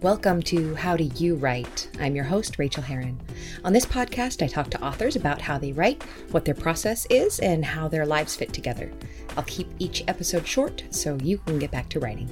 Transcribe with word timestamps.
Welcome 0.00 0.42
to 0.42 0.76
How 0.76 0.96
Do 0.96 1.02
You 1.16 1.34
Write? 1.34 1.90
I'm 1.98 2.14
your 2.14 2.24
host, 2.24 2.56
Rachael 2.56 2.84
Herron. 2.84 3.20
On 3.64 3.72
this 3.72 3.84
podcast, 3.84 4.44
I 4.44 4.46
talk 4.46 4.70
to 4.70 4.80
authors 4.80 5.16
about 5.16 5.40
how 5.40 5.58
they 5.58 5.72
write, 5.72 6.04
what 6.30 6.44
their 6.44 6.54
process 6.54 7.04
is, 7.10 7.40
and 7.40 7.64
how 7.64 7.88
their 7.88 8.06
lives 8.06 8.36
fit 8.36 8.52
together. 8.52 8.92
I'll 9.36 9.42
keep 9.42 9.68
each 9.80 10.04
episode 10.06 10.46
short 10.46 10.84
so 10.90 11.18
you 11.24 11.38
can 11.38 11.58
get 11.58 11.72
back 11.72 11.88
to 11.88 11.98
writing. 11.98 12.30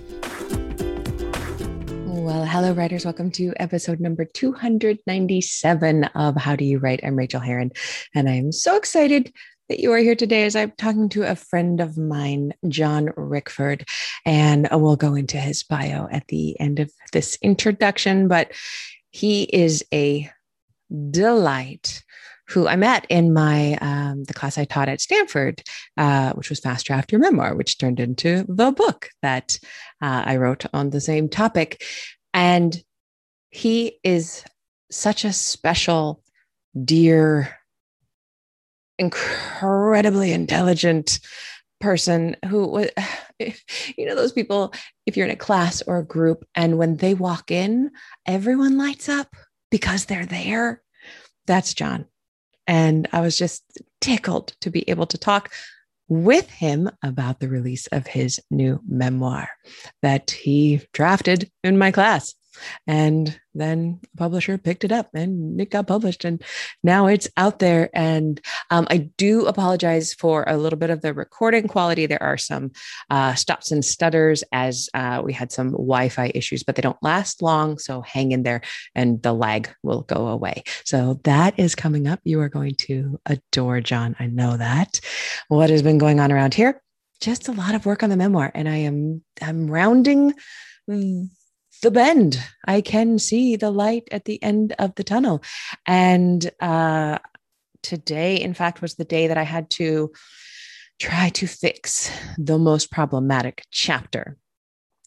Well, 2.07 2.45
hello, 2.45 2.73
writers. 2.73 3.05
Welcome 3.05 3.33
to 3.33 3.53
episode 3.57 3.99
number 3.99 4.25
297 4.25 6.05
of 6.05 6.37
How 6.37 6.55
Do 6.55 6.65
You 6.65 6.79
Write? 6.79 7.01
I'm 7.03 7.17
Rachael 7.17 7.41
Herron, 7.41 7.73
and 8.15 8.29
I'm 8.29 8.53
so 8.53 8.77
excited 8.77 9.33
that 9.69 9.81
you 9.81 9.93
are 9.93 9.99
here 9.99 10.15
today 10.15 10.45
as 10.45 10.55
I'm 10.55 10.73
talking 10.73 11.09
to 11.11 11.23
a 11.23 11.37
friend 11.37 11.81
of 11.81 11.99
mine, 11.99 12.55
John 12.69 13.07
Rickford, 13.17 13.89
and 14.25 14.69
we'll 14.71 14.97
go 14.97 15.15
into 15.15 15.39
his 15.39 15.63
bio 15.63 16.09
at 16.11 16.27
the 16.29 16.59
end 16.61 16.79
of 16.79 16.91
this 17.13 17.37
introduction. 17.43 18.29
But 18.29 18.53
he 19.11 19.45
is 19.45 19.85
a 19.93 20.31
delight 21.11 22.03
who 22.49 22.69
I 22.69 22.77
met 22.77 23.07
in 23.09 23.33
my 23.33 23.75
um, 23.81 24.25
the 24.25 24.35
class 24.35 24.57
I 24.57 24.65
taught 24.65 24.89
at 24.89 25.01
Stanford, 25.01 25.63
uh, 25.97 26.33
which 26.35 26.49
was 26.49 26.61
Fast 26.61 26.87
Draft 26.87 27.11
Your 27.11 27.21
Memoir, 27.21 27.57
which 27.57 27.79
turned 27.79 27.99
into 27.99 28.45
the 28.49 28.71
book 28.71 29.11
that 29.23 29.59
uh, 30.01 30.23
I 30.27 30.37
wrote 30.37 30.65
on 30.73 30.91
the 30.91 31.01
same 31.01 31.29
topic. 31.29 31.83
And 32.33 32.81
he 33.51 33.99
is 34.05 34.45
such 34.91 35.25
a 35.25 35.33
special, 35.33 36.23
dear, 36.85 37.57
incredibly 38.99 40.33
intelligent 40.33 41.21
person 41.81 42.37
who 42.47 42.67
was 42.67 42.91
you 43.39 44.07
know 44.07 44.15
those 44.15 44.33
people 44.33 44.73
if 45.05 45.17
you're 45.17 45.27
in 45.27 45.33
a 45.33 45.37
class 45.37 45.83
or 45.83 45.99
a 45.99 46.05
group 46.05 46.45
and 46.55 46.79
when 46.79 46.97
they 46.97 47.15
walk 47.15 47.51
in 47.51 47.91
everyone 48.25 48.79
lights 48.79 49.09
up 49.09 49.35
because 49.71 50.05
they're 50.05 50.27
there. 50.27 50.83
That's 51.47 51.75
john. 51.75 52.07
And 52.67 53.09
i 53.13 53.21
was 53.21 53.37
just 53.37 53.63
tickled 54.01 54.55
to 54.61 54.71
be 54.71 54.89
able 54.89 55.07
to 55.07 55.19
talk 55.19 55.53
with 56.09 56.49
him 56.49 56.89
about 57.03 57.41
the 57.41 57.49
release 57.49 57.89
of 57.89 58.07
his 58.07 58.41
new 58.51 58.81
memoir 58.89 59.49
that 60.03 60.31
he 60.31 60.81
drafted 60.93 61.51
in 61.65 61.77
my 61.79 61.91
class 61.91 62.35
and 62.87 63.39
then 63.55 64.01
a 64.15 64.17
publisher 64.17 64.59
picked 64.59 64.85
it 64.85 64.93
up 64.93 65.09
and 65.15 65.61
it 65.61 65.71
got 65.71 65.87
published 65.87 66.25
and 66.25 66.43
now 66.83 67.07
it's 67.07 67.29
out 67.37 67.59
there. 67.59 67.91
And 67.95 68.41
um, 68.71 68.87
i 68.91 68.99
do 69.17 69.47
apologize 69.47 70.15
for 70.15 70.45
a 70.47 70.57
little 70.57 70.79
bit 70.79 70.91
of 70.91 71.01
the 71.01 71.15
recording 71.15 71.69
quality. 71.69 72.07
There 72.07 72.23
are 72.23 72.37
some 72.37 72.73
uh, 73.11 73.35
stops 73.35 73.71
and 73.71 73.85
stutters 73.85 74.45
as 74.53 74.89
uh, 74.95 75.23
we 75.25 75.33
had 75.33 75.53
some 75.53 75.73
wi-fi 75.73 76.33
issues 76.35 76.63
but 76.63 76.77
they 76.77 76.83
don't 76.83 77.03
last 77.03 77.43
long. 77.43 77.79
So 77.79 78.03
hang 78.03 78.33
in 78.33 78.43
there 78.43 78.61
and 78.95 79.23
the 79.23 79.33
lag 79.33 79.71
will 79.83 80.03
go 80.03 80.29
away. 80.29 80.65
So 80.85 81.21
that 81.25 81.59
is 81.59 81.75
coming 81.75 82.07
up. 82.07 82.21
You 82.25 82.41
are 82.41 82.49
going 82.49 82.75
to 82.75 83.19
adore 83.27 83.81
john. 83.81 84.17
I 84.19 84.27
know 84.27 84.57
that. 84.57 85.01
What 85.49 85.71
has 85.71 85.83
been 85.83 85.99
going 85.99 86.21
on 86.21 86.33
around 86.33 86.55
here? 86.55 86.83
Just 87.21 87.49
a 87.49 87.53
lot 87.53 87.75
of 87.75 87.87
work 87.87 88.03
on 88.03 88.11
the 88.11 88.17
memoir 88.17 88.51
and 88.55 88.69
i 88.69 88.77
am 88.77 89.23
i'm 89.41 89.71
rounding 89.71 90.35
the 91.83 91.91
bend. 91.91 92.43
I 92.65 92.81
can 92.81 93.19
see 93.19 93.57
the 93.57 93.71
light 93.71 94.09
at 94.11 94.25
the 94.25 94.43
end 94.43 94.75
of 94.79 94.95
the 94.95 95.05
tunnel. 95.05 95.43
And 95.87 96.51
uh, 96.61 97.19
today, 97.83 98.37
in 98.37 98.55
fact, 98.55 98.83
was 98.83 98.95
the 98.95 99.05
day 99.05 99.29
that 99.29 99.39
I 99.39 99.43
had 99.43 99.71
to 99.71 100.13
try 100.99 101.29
to 101.31 101.47
fix 101.47 102.11
the 102.39 102.59
most 102.59 102.91
problematic 102.91 103.65
chapter. 103.71 104.37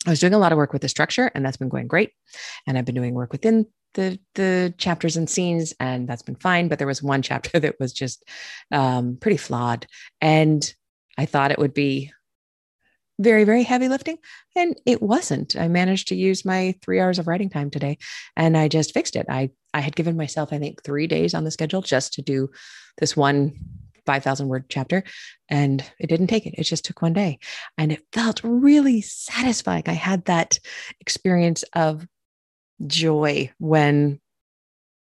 I 0.08 0.11
was 0.11 0.20
doing 0.20 0.34
a 0.34 0.39
lot 0.39 0.52
of 0.52 0.58
work 0.58 0.72
with 0.72 0.81
the 0.81 0.89
structure, 0.89 1.31
and 1.36 1.45
that's 1.45 1.58
been 1.58 1.70
going 1.70 1.88
great. 1.88 2.11
And 2.66 2.78
I've 2.78 2.86
been 2.86 2.95
doing 2.95 3.14
work 3.14 3.31
within 3.31 3.66
the 3.95 4.20
the 4.36 4.73
chapters 4.78 5.17
and 5.17 5.30
scenes, 5.30 5.73
and 5.80 6.08
that's 6.08 6.22
been 6.22 6.36
fine. 6.36 6.67
But 6.67 6.78
there 6.78 6.88
was 6.88 7.04
one 7.04 7.22
chapter 7.30 7.59
that 7.59 7.76
was 7.80 7.92
just 7.92 8.23
um, 8.72 9.17
pretty 9.20 9.38
flawed, 9.38 9.88
and 10.22 10.73
I 11.17 11.26
thought 11.26 11.52
it 11.52 11.60
would 11.60 11.73
be 11.73 12.14
very, 13.19 13.43
very 13.43 13.63
heavy 13.63 13.89
lifting. 13.89 14.17
And 14.55 14.80
it 14.85 15.02
wasn't. 15.02 15.55
I 15.55 15.67
managed 15.67 16.07
to 16.07 16.15
use 16.15 16.45
my 16.45 16.73
three 16.81 16.99
hours 16.99 17.19
of 17.19 17.27
writing 17.27 17.49
time 17.49 17.69
today 17.69 17.97
and 18.35 18.57
I 18.57 18.67
just 18.69 18.93
fixed 18.93 19.15
it. 19.15 19.25
I, 19.30 19.52
I 19.73 19.81
had 19.81 19.95
given 19.95 20.17
myself, 20.17 20.52
I 20.52 20.57
think, 20.57 20.83
three 20.83 21.05
days 21.05 21.33
on 21.33 21.43
the 21.43 21.52
schedule 21.52 21.81
just 21.81 22.13
to 22.13 22.21
do 22.21 22.49
this 22.97 23.15
one 23.15 23.53
5,000 24.05 24.47
word 24.47 24.65
chapter. 24.69 25.03
And 25.49 25.83
it 25.99 26.07
didn't 26.07 26.27
take 26.27 26.47
it. 26.47 26.55
It 26.57 26.63
just 26.63 26.83
took 26.83 27.02
one 27.02 27.13
day. 27.13 27.37
And 27.77 27.91
it 27.91 28.02
felt 28.11 28.41
really 28.43 29.02
satisfying. 29.02 29.83
I 29.86 29.93
had 29.93 30.25
that 30.25 30.57
experience 30.99 31.63
of 31.73 32.07
joy 32.87 33.51
when 33.59 34.19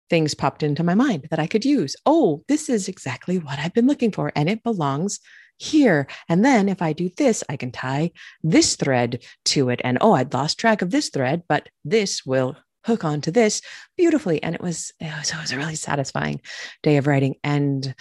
things 0.09 0.33
popped 0.33 0.63
into 0.63 0.83
my 0.83 0.93
mind 0.93 1.27
that 1.29 1.39
I 1.39 1.47
could 1.47 1.65
use. 1.65 1.95
Oh, 2.05 2.43
this 2.47 2.69
is 2.69 2.87
exactly 2.87 3.37
what 3.37 3.59
I've 3.59 3.73
been 3.73 3.87
looking 3.87 4.11
for. 4.11 4.31
And 4.35 4.47
it 4.47 4.63
belongs 4.63 5.19
here. 5.57 6.07
And 6.29 6.43
then 6.43 6.69
if 6.69 6.81
I 6.81 6.93
do 6.93 7.09
this, 7.17 7.43
I 7.49 7.57
can 7.57 7.71
tie 7.71 8.11
this 8.43 8.75
thread 8.75 9.23
to 9.45 9.69
it. 9.69 9.81
And 9.83 9.97
oh, 10.01 10.13
I'd 10.13 10.33
lost 10.33 10.59
track 10.59 10.81
of 10.81 10.91
this 10.91 11.09
thread, 11.09 11.43
but 11.47 11.69
this 11.83 12.25
will 12.25 12.57
hook 12.85 13.03
onto 13.03 13.31
this 13.31 13.61
beautifully. 13.97 14.41
And 14.43 14.53
it 14.53 14.61
was, 14.61 14.91
it 14.99 15.11
was, 15.17 15.31
it 15.31 15.37
was 15.37 15.51
a 15.51 15.57
really 15.57 15.75
satisfying 15.75 16.41
day 16.83 16.97
of 16.97 17.07
writing. 17.07 17.35
And 17.43 17.95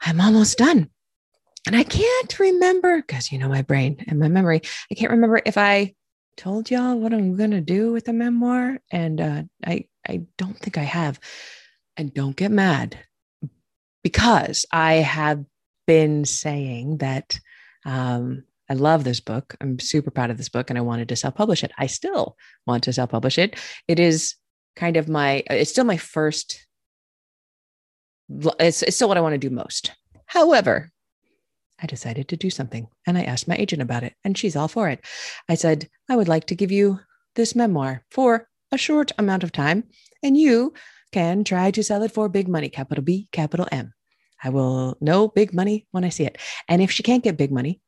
I'm 0.00 0.20
almost 0.20 0.58
done. 0.58 0.90
And 1.66 1.76
I 1.76 1.82
can't 1.82 2.38
remember 2.38 2.96
because 2.98 3.30
you 3.30 3.38
know 3.38 3.48
my 3.48 3.62
brain 3.62 4.04
and 4.08 4.18
my 4.18 4.28
memory. 4.28 4.62
I 4.90 4.94
can't 4.94 5.12
remember 5.12 5.40
if 5.44 5.58
I 5.58 5.94
told 6.36 6.70
y'all 6.70 6.98
what 6.98 7.12
I'm 7.12 7.36
going 7.36 7.50
to 7.50 7.60
do 7.60 7.92
with 7.92 8.04
the 8.04 8.12
memoir. 8.12 8.78
And 8.90 9.20
uh, 9.20 9.42
I, 9.66 9.86
I 10.08 10.22
don't 10.38 10.58
think 10.58 10.78
I 10.78 10.84
have. 10.84 11.20
And 11.96 12.14
don't 12.14 12.36
get 12.36 12.52
mad 12.52 12.98
because 14.04 14.64
I 14.72 14.94
have 14.94 15.44
been 15.88 16.26
saying 16.26 16.98
that 16.98 17.40
um, 17.86 18.44
I 18.68 18.74
love 18.74 19.04
this 19.04 19.20
book. 19.20 19.56
I'm 19.58 19.78
super 19.78 20.10
proud 20.10 20.30
of 20.30 20.36
this 20.36 20.50
book 20.50 20.68
and 20.68 20.78
I 20.78 20.82
wanted 20.82 21.08
to 21.08 21.16
self 21.16 21.34
publish 21.34 21.64
it. 21.64 21.72
I 21.78 21.86
still 21.86 22.36
want 22.66 22.84
to 22.84 22.92
self 22.92 23.10
publish 23.10 23.38
it. 23.38 23.56
It 23.88 23.98
is 23.98 24.36
kind 24.76 24.98
of 24.98 25.08
my, 25.08 25.42
it's 25.48 25.70
still 25.70 25.84
my 25.84 25.96
first, 25.96 26.66
it's, 28.28 28.82
it's 28.82 28.96
still 28.96 29.08
what 29.08 29.16
I 29.16 29.22
want 29.22 29.32
to 29.32 29.38
do 29.38 29.48
most. 29.48 29.92
However, 30.26 30.90
I 31.80 31.86
decided 31.86 32.28
to 32.28 32.36
do 32.36 32.50
something 32.50 32.86
and 33.06 33.16
I 33.16 33.22
asked 33.22 33.48
my 33.48 33.56
agent 33.56 33.80
about 33.80 34.02
it 34.02 34.12
and 34.24 34.36
she's 34.36 34.56
all 34.56 34.68
for 34.68 34.90
it. 34.90 35.02
I 35.48 35.54
said, 35.54 35.88
I 36.10 36.16
would 36.16 36.28
like 36.28 36.48
to 36.48 36.54
give 36.54 36.70
you 36.70 37.00
this 37.34 37.54
memoir 37.54 38.04
for 38.10 38.46
a 38.70 38.76
short 38.76 39.10
amount 39.16 39.42
of 39.42 39.52
time 39.52 39.84
and 40.22 40.36
you 40.36 40.74
can 41.12 41.44
try 41.44 41.70
to 41.70 41.82
sell 41.82 42.02
it 42.02 42.12
for 42.12 42.28
big 42.28 42.46
money, 42.46 42.68
capital 42.68 43.02
B, 43.02 43.28
capital 43.32 43.66
M. 43.72 43.94
I 44.42 44.50
will 44.50 44.96
know 45.00 45.28
big 45.28 45.52
money 45.52 45.86
when 45.90 46.04
I 46.04 46.08
see 46.08 46.24
it. 46.24 46.38
And 46.68 46.82
if 46.82 46.90
she 46.90 47.02
can't 47.02 47.24
get 47.24 47.36
big 47.36 47.52
money, 47.52 47.80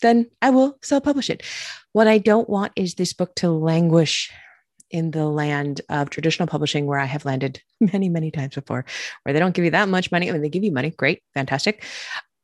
then 0.00 0.30
I 0.40 0.50
will 0.50 0.78
self 0.82 1.04
publish 1.04 1.30
it. 1.30 1.42
What 1.92 2.08
I 2.08 2.18
don't 2.18 2.48
want 2.48 2.72
is 2.76 2.94
this 2.94 3.12
book 3.12 3.34
to 3.36 3.50
languish 3.50 4.30
in 4.90 5.12
the 5.12 5.26
land 5.26 5.80
of 5.88 6.10
traditional 6.10 6.48
publishing 6.48 6.86
where 6.86 6.98
I 6.98 7.04
have 7.04 7.24
landed 7.24 7.60
many, 7.80 8.08
many 8.08 8.30
times 8.30 8.54
before, 8.54 8.84
where 9.22 9.32
they 9.32 9.38
don't 9.38 9.54
give 9.54 9.64
you 9.64 9.70
that 9.72 9.88
much 9.88 10.10
money. 10.10 10.28
I 10.28 10.32
mean, 10.32 10.42
they 10.42 10.48
give 10.48 10.64
you 10.64 10.72
money, 10.72 10.90
great, 10.90 11.22
fantastic, 11.34 11.84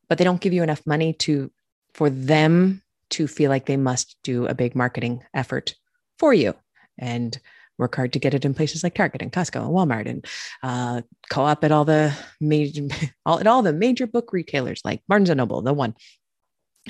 but 0.08 0.18
they 0.18 0.24
don't 0.24 0.40
give 0.40 0.52
you 0.52 0.62
enough 0.62 0.86
money 0.86 1.12
to 1.14 1.50
for 1.94 2.10
them 2.10 2.82
to 3.08 3.26
feel 3.26 3.50
like 3.50 3.66
they 3.66 3.76
must 3.76 4.16
do 4.22 4.46
a 4.46 4.54
big 4.54 4.74
marketing 4.74 5.22
effort 5.32 5.74
for 6.18 6.34
you. 6.34 6.54
And 6.98 7.38
work 7.78 7.94
hard 7.94 8.12
to 8.12 8.18
get 8.18 8.34
it 8.34 8.44
in 8.44 8.54
places 8.54 8.82
like 8.82 8.94
Target 8.94 9.22
and 9.22 9.32
Costco 9.32 9.60
and 9.60 9.70
Walmart 9.70 10.08
and 10.08 10.26
uh, 10.62 11.02
co-op 11.30 11.64
at 11.64 11.72
all 11.72 11.84
the 11.84 12.16
major 12.40 12.86
all 13.26 13.40
at 13.40 13.46
all 13.46 13.62
the 13.62 13.72
major 13.72 14.06
book 14.06 14.32
retailers 14.32 14.80
like 14.84 15.02
Barnes 15.08 15.30
and 15.30 15.38
Noble, 15.38 15.62
the 15.62 15.72
one, 15.72 15.94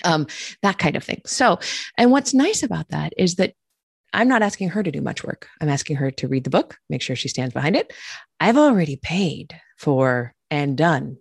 um, 0.04 0.26
that 0.62 0.78
kind 0.78 0.96
of 0.96 1.04
thing. 1.04 1.22
So, 1.26 1.58
and 1.96 2.10
what's 2.10 2.34
nice 2.34 2.62
about 2.62 2.88
that 2.90 3.12
is 3.16 3.36
that 3.36 3.54
I'm 4.12 4.28
not 4.28 4.42
asking 4.42 4.70
her 4.70 4.82
to 4.82 4.90
do 4.90 5.02
much 5.02 5.24
work. 5.24 5.48
I'm 5.60 5.68
asking 5.68 5.96
her 5.96 6.10
to 6.12 6.28
read 6.28 6.44
the 6.44 6.50
book, 6.50 6.78
make 6.88 7.02
sure 7.02 7.16
she 7.16 7.28
stands 7.28 7.52
behind 7.52 7.76
it. 7.76 7.92
I've 8.40 8.56
already 8.56 8.96
paid 8.96 9.58
for 9.78 10.34
and 10.50 10.76
done 10.76 11.18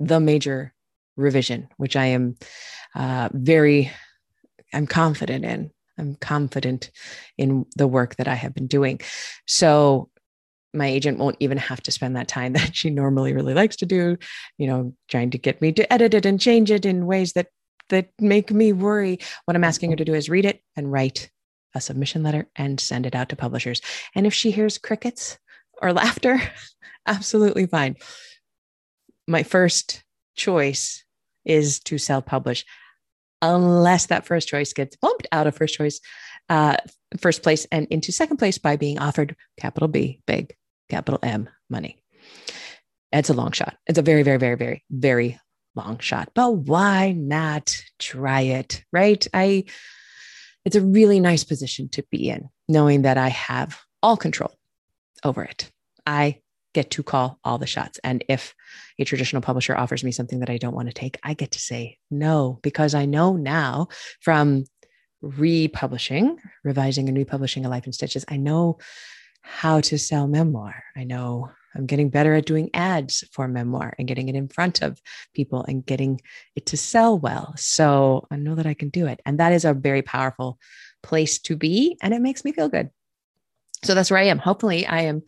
the 0.00 0.20
major 0.20 0.72
revision, 1.16 1.68
which 1.76 1.96
I 1.96 2.06
am 2.06 2.36
uh, 2.94 3.28
very, 3.32 3.90
I'm 4.72 4.86
confident 4.86 5.44
in 5.44 5.70
I'm 5.98 6.14
confident 6.16 6.90
in 7.36 7.66
the 7.76 7.86
work 7.86 8.16
that 8.16 8.28
I 8.28 8.34
have 8.34 8.54
been 8.54 8.66
doing. 8.66 9.00
So 9.46 10.08
my 10.74 10.86
agent 10.86 11.18
won't 11.18 11.36
even 11.40 11.58
have 11.58 11.82
to 11.82 11.90
spend 11.90 12.16
that 12.16 12.28
time 12.28 12.52
that 12.54 12.74
she 12.74 12.90
normally 12.90 13.32
really 13.32 13.54
likes 13.54 13.76
to 13.76 13.86
do, 13.86 14.16
you 14.58 14.66
know, 14.66 14.94
trying 15.08 15.30
to 15.30 15.38
get 15.38 15.60
me 15.60 15.72
to 15.72 15.92
edit 15.92 16.14
it 16.14 16.26
and 16.26 16.40
change 16.40 16.70
it 16.70 16.86
in 16.86 17.06
ways 17.06 17.32
that 17.34 17.48
that 17.88 18.08
make 18.18 18.50
me 18.50 18.72
worry. 18.72 19.18
What 19.44 19.56
I'm 19.56 19.64
asking 19.64 19.90
her 19.90 19.96
to 19.96 20.04
do 20.04 20.14
is 20.14 20.30
read 20.30 20.44
it 20.46 20.62
and 20.76 20.90
write 20.90 21.30
a 21.74 21.80
submission 21.80 22.22
letter 22.22 22.48
and 22.56 22.80
send 22.80 23.06
it 23.06 23.14
out 23.14 23.28
to 23.30 23.36
publishers. 23.36 23.80
And 24.14 24.26
if 24.26 24.32
she 24.32 24.50
hears 24.50 24.78
crickets 24.78 25.38
or 25.80 25.92
laughter, 25.92 26.40
absolutely 27.06 27.66
fine. 27.66 27.96
My 29.26 29.42
first 29.42 30.02
choice 30.34 31.04
is 31.44 31.80
to 31.80 31.98
self 31.98 32.24
publish 32.24 32.64
unless 33.42 34.06
that 34.06 34.24
first 34.24 34.48
choice 34.48 34.72
gets 34.72 34.96
bumped 34.96 35.26
out 35.32 35.46
of 35.46 35.54
first 35.54 35.74
choice, 35.74 36.00
uh, 36.48 36.76
first 37.18 37.42
place 37.42 37.66
and 37.70 37.86
into 37.88 38.12
second 38.12 38.38
place 38.38 38.58
by 38.58 38.76
being 38.76 38.98
offered 38.98 39.36
capital 39.58 39.88
B, 39.88 40.20
big, 40.26 40.54
capital 40.88 41.18
M 41.22 41.48
money. 41.68 42.02
It's 43.12 43.28
a 43.28 43.34
long 43.34 43.52
shot. 43.52 43.76
It's 43.86 43.98
a 43.98 44.02
very, 44.02 44.22
very, 44.22 44.38
very, 44.38 44.56
very, 44.56 44.84
very 44.90 45.38
long 45.74 45.98
shot. 45.98 46.30
But 46.34 46.52
why 46.52 47.12
not 47.12 47.76
try 47.98 48.42
it? 48.42 48.84
Right? 48.92 49.26
I 49.34 49.64
it's 50.64 50.76
a 50.76 50.80
really 50.80 51.18
nice 51.18 51.42
position 51.44 51.88
to 51.90 52.04
be 52.10 52.28
in, 52.28 52.48
knowing 52.68 53.02
that 53.02 53.18
I 53.18 53.28
have 53.28 53.80
all 54.02 54.16
control 54.16 54.52
over 55.24 55.42
it. 55.42 55.70
I 56.06 56.41
get 56.74 56.90
to 56.90 57.02
call 57.02 57.38
all 57.44 57.58
the 57.58 57.66
shots. 57.66 57.98
And 58.02 58.24
if 58.28 58.54
a 58.98 59.04
traditional 59.04 59.42
publisher 59.42 59.76
offers 59.76 60.02
me 60.02 60.12
something 60.12 60.40
that 60.40 60.50
I 60.50 60.58
don't 60.58 60.74
want 60.74 60.88
to 60.88 60.94
take, 60.94 61.18
I 61.22 61.34
get 61.34 61.52
to 61.52 61.60
say 61.60 61.98
no, 62.10 62.58
because 62.62 62.94
I 62.94 63.04
know 63.04 63.36
now 63.36 63.88
from 64.20 64.64
republishing, 65.20 66.38
revising 66.64 67.08
and 67.08 67.16
republishing 67.16 67.64
A 67.64 67.68
Life 67.68 67.86
in 67.86 67.92
Stitches, 67.92 68.24
I 68.28 68.36
know 68.36 68.78
how 69.42 69.80
to 69.80 69.98
sell 69.98 70.26
memoir. 70.26 70.82
I 70.96 71.04
know 71.04 71.50
I'm 71.74 71.86
getting 71.86 72.10
better 72.10 72.34
at 72.34 72.46
doing 72.46 72.70
ads 72.74 73.24
for 73.32 73.48
memoir 73.48 73.94
and 73.98 74.06
getting 74.06 74.28
it 74.28 74.34
in 74.34 74.48
front 74.48 74.82
of 74.82 75.00
people 75.34 75.64
and 75.66 75.84
getting 75.84 76.20
it 76.54 76.66
to 76.66 76.76
sell 76.76 77.18
well. 77.18 77.54
So 77.56 78.26
I 78.30 78.36
know 78.36 78.54
that 78.54 78.66
I 78.66 78.74
can 78.74 78.90
do 78.90 79.06
it. 79.06 79.20
And 79.24 79.40
that 79.40 79.52
is 79.52 79.64
a 79.64 79.72
very 79.74 80.02
powerful 80.02 80.58
place 81.02 81.38
to 81.40 81.56
be. 81.56 81.96
And 82.02 82.12
it 82.14 82.20
makes 82.20 82.44
me 82.44 82.52
feel 82.52 82.68
good. 82.68 82.90
So 83.84 83.94
that's 83.94 84.10
where 84.10 84.20
I 84.20 84.24
am. 84.24 84.38
Hopefully 84.38 84.86
I 84.86 85.02
am, 85.02 85.22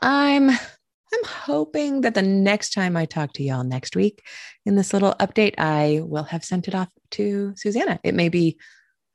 I'm, 0.00 0.50
I'm 0.50 1.24
hoping 1.24 2.02
that 2.02 2.14
the 2.14 2.22
next 2.22 2.72
time 2.72 2.96
I 2.96 3.06
talk 3.06 3.32
to 3.34 3.42
y'all 3.42 3.64
next 3.64 3.96
week 3.96 4.22
in 4.64 4.76
this 4.76 4.92
little 4.92 5.14
update, 5.20 5.54
I 5.58 6.00
will 6.02 6.24
have 6.24 6.44
sent 6.44 6.68
it 6.68 6.74
off 6.74 6.88
to 7.12 7.54
Susanna. 7.56 7.98
It 8.04 8.14
may 8.14 8.28
be 8.28 8.58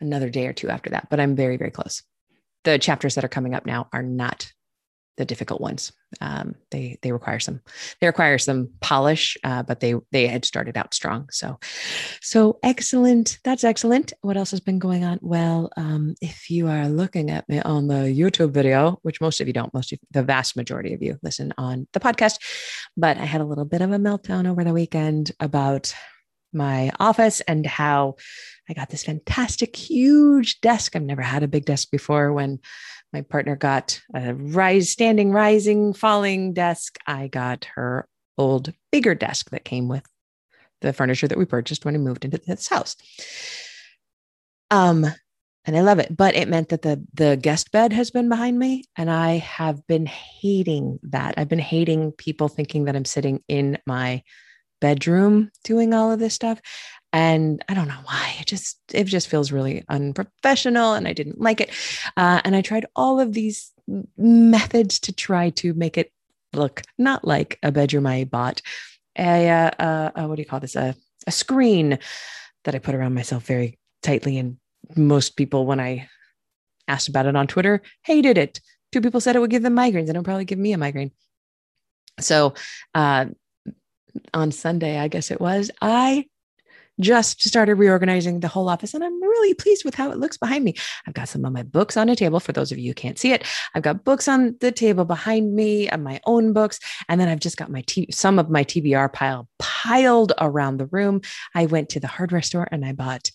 another 0.01 0.29
day 0.29 0.47
or 0.47 0.53
two 0.53 0.69
after 0.69 0.89
that, 0.91 1.07
but 1.09 1.19
I'm 1.19 1.35
very, 1.35 1.57
very 1.57 1.71
close. 1.71 2.03
The 2.63 2.79
chapters 2.79 3.15
that 3.15 3.25
are 3.25 3.29
coming 3.29 3.53
up 3.53 3.65
now 3.65 3.87
are 3.93 4.03
not 4.03 4.51
the 5.17 5.25
difficult 5.25 5.61
ones. 5.61 5.91
Um, 6.21 6.55
they 6.71 6.97
they 7.01 7.11
require 7.11 7.39
some 7.39 7.61
they 7.99 8.07
require 8.07 8.37
some 8.37 8.69
polish, 8.81 9.37
uh, 9.43 9.63
but 9.63 9.79
they 9.79 9.95
they 10.11 10.27
had 10.27 10.45
started 10.45 10.77
out 10.77 10.93
strong. 10.93 11.29
So 11.31 11.59
so 12.21 12.59
excellent. 12.63 13.39
That's 13.43 13.63
excellent. 13.63 14.13
What 14.21 14.37
else 14.37 14.51
has 14.51 14.59
been 14.59 14.79
going 14.79 15.03
on? 15.03 15.19
Well, 15.21 15.71
um, 15.77 16.15
if 16.21 16.49
you 16.49 16.67
are 16.67 16.87
looking 16.87 17.29
at 17.29 17.47
me 17.47 17.59
on 17.61 17.87
the 17.87 18.13
YouTube 18.13 18.51
video, 18.51 18.99
which 19.03 19.21
most 19.21 19.41
of 19.41 19.47
you 19.47 19.53
don't, 19.53 19.73
most 19.73 19.93
of 19.93 19.99
the 20.11 20.23
vast 20.23 20.55
majority 20.55 20.93
of 20.93 21.01
you 21.01 21.17
listen 21.23 21.53
on 21.57 21.87
the 21.93 21.99
podcast, 21.99 22.39
but 22.97 23.17
I 23.17 23.25
had 23.25 23.41
a 23.41 23.45
little 23.45 23.65
bit 23.65 23.81
of 23.81 23.91
a 23.91 23.97
meltdown 23.97 24.47
over 24.47 24.63
the 24.63 24.73
weekend 24.73 25.31
about 25.39 25.93
my 26.53 26.91
office 26.99 27.41
and 27.41 27.65
how 27.65 28.15
I 28.69 28.73
got 28.73 28.89
this 28.89 29.03
fantastic 29.03 29.75
huge 29.75 30.61
desk. 30.61 30.95
I've 30.95 31.01
never 31.01 31.21
had 31.21 31.43
a 31.43 31.47
big 31.47 31.65
desk 31.65 31.89
before 31.91 32.31
when 32.31 32.59
my 33.13 33.21
partner 33.21 33.55
got 33.55 34.01
a 34.13 34.33
rise, 34.33 34.89
standing, 34.89 35.31
rising, 35.31 35.93
falling 35.93 36.53
desk. 36.53 36.97
I 37.05 37.27
got 37.27 37.65
her 37.75 38.07
old, 38.37 38.73
bigger 38.91 39.13
desk 39.13 39.51
that 39.51 39.63
came 39.63 39.87
with 39.87 40.05
the 40.81 40.91
furniture 40.91 41.27
that 41.27 41.37
we 41.37 41.45
purchased 41.45 41.85
when 41.85 41.93
we 41.93 41.99
moved 41.99 42.25
into 42.25 42.39
this 42.39 42.67
house. 42.67 42.95
Um, 44.71 45.05
and 45.65 45.77
I 45.77 45.81
love 45.81 45.99
it. 45.99 46.15
But 46.15 46.35
it 46.35 46.49
meant 46.49 46.69
that 46.69 46.81
the 46.81 47.05
the 47.13 47.37
guest 47.37 47.71
bed 47.71 47.93
has 47.93 48.11
been 48.11 48.27
behind 48.27 48.59
me, 48.59 48.83
and 48.97 49.09
I 49.09 49.37
have 49.37 49.85
been 49.87 50.07
hating 50.07 50.99
that. 51.03 51.35
I've 51.37 51.47
been 51.47 51.59
hating 51.59 52.11
people 52.13 52.49
thinking 52.49 52.85
that 52.85 52.95
I'm 52.95 53.05
sitting 53.05 53.41
in 53.47 53.77
my 53.85 54.23
bedroom 54.81 55.49
doing 55.63 55.93
all 55.93 56.11
of 56.11 56.19
this 56.19 56.33
stuff 56.33 56.59
and 57.13 57.63
i 57.69 57.73
don't 57.73 57.87
know 57.87 57.99
why 58.05 58.35
it 58.39 58.47
just 58.47 58.79
it 58.91 59.05
just 59.05 59.27
feels 59.29 59.51
really 59.51 59.85
unprofessional 59.87 60.93
and 60.93 61.07
i 61.07 61.13
didn't 61.13 61.39
like 61.39 61.61
it. 61.61 61.69
Uh, 62.17 62.41
and 62.43 62.55
i 62.55 62.61
tried 62.61 62.85
all 62.95 63.19
of 63.19 63.31
these 63.31 63.71
methods 64.17 64.99
to 64.99 65.13
try 65.13 65.51
to 65.51 65.73
make 65.75 65.97
it 65.97 66.11
look 66.53 66.81
not 66.97 67.25
like 67.25 67.57
a 67.63 67.71
bedroom 67.71 68.05
i 68.05 68.25
bought. 68.25 68.61
A, 69.17 69.47
uh, 69.47 69.71
uh, 69.79 70.11
uh, 70.15 70.25
what 70.25 70.35
do 70.35 70.41
you 70.41 70.47
call 70.47 70.59
this? 70.59 70.75
A, 70.75 70.95
a 71.27 71.31
screen 71.31 71.99
that 72.63 72.75
i 72.75 72.79
put 72.79 72.95
around 72.95 73.13
myself 73.13 73.45
very 73.45 73.77
tightly 74.01 74.37
and 74.37 74.57
most 74.97 75.37
people 75.37 75.65
when 75.65 75.79
i 75.79 76.09
asked 76.87 77.07
about 77.07 77.27
it 77.27 77.35
on 77.35 77.47
twitter 77.47 77.81
hated 78.03 78.37
it. 78.37 78.59
Two 78.91 79.01
people 79.01 79.21
said 79.21 79.35
it 79.35 79.39
would 79.39 79.49
give 79.49 79.63
them 79.63 79.75
migraines 79.75 80.01
and 80.01 80.11
it'll 80.11 80.23
probably 80.23 80.45
give 80.45 80.59
me 80.59 80.73
a 80.73 80.77
migraine. 80.77 81.11
So 82.19 82.53
on 84.31 84.51
sunday 84.51 84.99
i 84.99 85.07
guess 85.07 85.31
it 85.31 85.41
was 85.41 85.71
i 85.81 86.23
just 86.99 87.41
started 87.41 87.75
reorganizing 87.75 88.39
the 88.39 88.47
whole 88.47 88.69
office 88.69 88.93
and 88.93 89.03
I'm 89.03 89.21
really 89.21 89.53
pleased 89.53 89.83
with 89.83 89.95
how 89.95 90.11
it 90.11 90.19
looks 90.19 90.37
behind 90.37 90.63
me. 90.63 90.75
I've 91.07 91.13
got 91.13 91.27
some 91.27 91.43
of 91.45 91.53
my 91.53 91.63
books 91.63 91.97
on 91.97 92.09
a 92.09 92.15
table 92.15 92.39
for 92.39 92.51
those 92.51 92.71
of 92.71 92.77
you 92.77 92.91
who 92.91 92.93
can't 92.93 93.17
see 93.17 93.31
it. 93.31 93.45
I've 93.73 93.83
got 93.83 94.03
books 94.03 94.27
on 94.27 94.55
the 94.59 94.71
table 94.71 95.05
behind 95.05 95.55
me 95.55 95.87
and 95.89 96.03
my 96.03 96.21
own 96.25 96.53
books. 96.53 96.79
And 97.09 97.19
then 97.19 97.29
I've 97.29 97.39
just 97.39 97.57
got 97.57 97.71
my 97.71 97.81
t- 97.87 98.11
some 98.11 98.39
of 98.39 98.49
my 98.49 98.63
TBR 98.63 99.11
pile 99.11 99.47
piled 99.59 100.33
around 100.39 100.77
the 100.77 100.87
room. 100.87 101.21
I 101.55 101.65
went 101.65 101.89
to 101.89 101.99
the 101.99 102.07
hardware 102.07 102.41
store 102.41 102.67
and 102.71 102.85
I 102.85 102.93
bought 102.93 103.31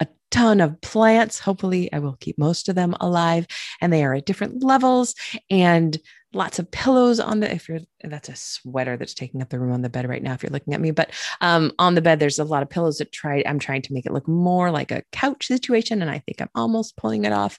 a 0.00 0.06
ton 0.30 0.60
of 0.60 0.80
plants. 0.80 1.38
Hopefully, 1.38 1.92
I 1.92 2.00
will 2.00 2.16
keep 2.20 2.38
most 2.38 2.68
of 2.68 2.74
them 2.74 2.94
alive, 3.00 3.46
and 3.80 3.92
they 3.92 4.04
are 4.04 4.14
at 4.14 4.26
different 4.26 4.62
levels. 4.62 5.14
And 5.50 5.98
lots 6.32 6.58
of 6.58 6.70
pillows 6.70 7.20
on 7.20 7.40
the 7.40 7.52
if 7.52 7.68
you're 7.68 7.80
that's 8.04 8.28
a 8.28 8.36
sweater 8.36 8.96
that's 8.96 9.14
taking 9.14 9.40
up 9.40 9.48
the 9.48 9.58
room 9.58 9.72
on 9.72 9.82
the 9.82 9.88
bed 9.88 10.08
right 10.08 10.22
now 10.22 10.32
if 10.32 10.42
you're 10.42 10.50
looking 10.50 10.74
at 10.74 10.80
me 10.80 10.90
but 10.90 11.10
um, 11.40 11.72
on 11.78 11.94
the 11.94 12.02
bed 12.02 12.18
there's 12.18 12.38
a 12.38 12.44
lot 12.44 12.62
of 12.62 12.70
pillows 12.70 12.98
that 12.98 13.12
try 13.12 13.42
i'm 13.46 13.58
trying 13.58 13.82
to 13.82 13.92
make 13.92 14.06
it 14.06 14.12
look 14.12 14.26
more 14.28 14.70
like 14.70 14.90
a 14.90 15.02
couch 15.12 15.46
situation 15.46 16.02
and 16.02 16.10
i 16.10 16.18
think 16.18 16.40
i'm 16.40 16.50
almost 16.54 16.96
pulling 16.96 17.24
it 17.24 17.32
off. 17.32 17.58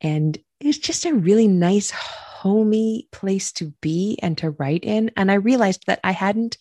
And 0.00 0.36
it's 0.60 0.78
just 0.78 1.06
a 1.06 1.14
really 1.14 1.48
nice 1.48 1.90
homey 1.90 3.08
place 3.10 3.52
to 3.52 3.72
be 3.80 4.18
and 4.22 4.36
to 4.38 4.50
write 4.50 4.84
in. 4.84 5.10
And 5.16 5.30
i 5.30 5.34
realized 5.34 5.84
that 5.86 6.00
i 6.04 6.12
hadn't 6.12 6.58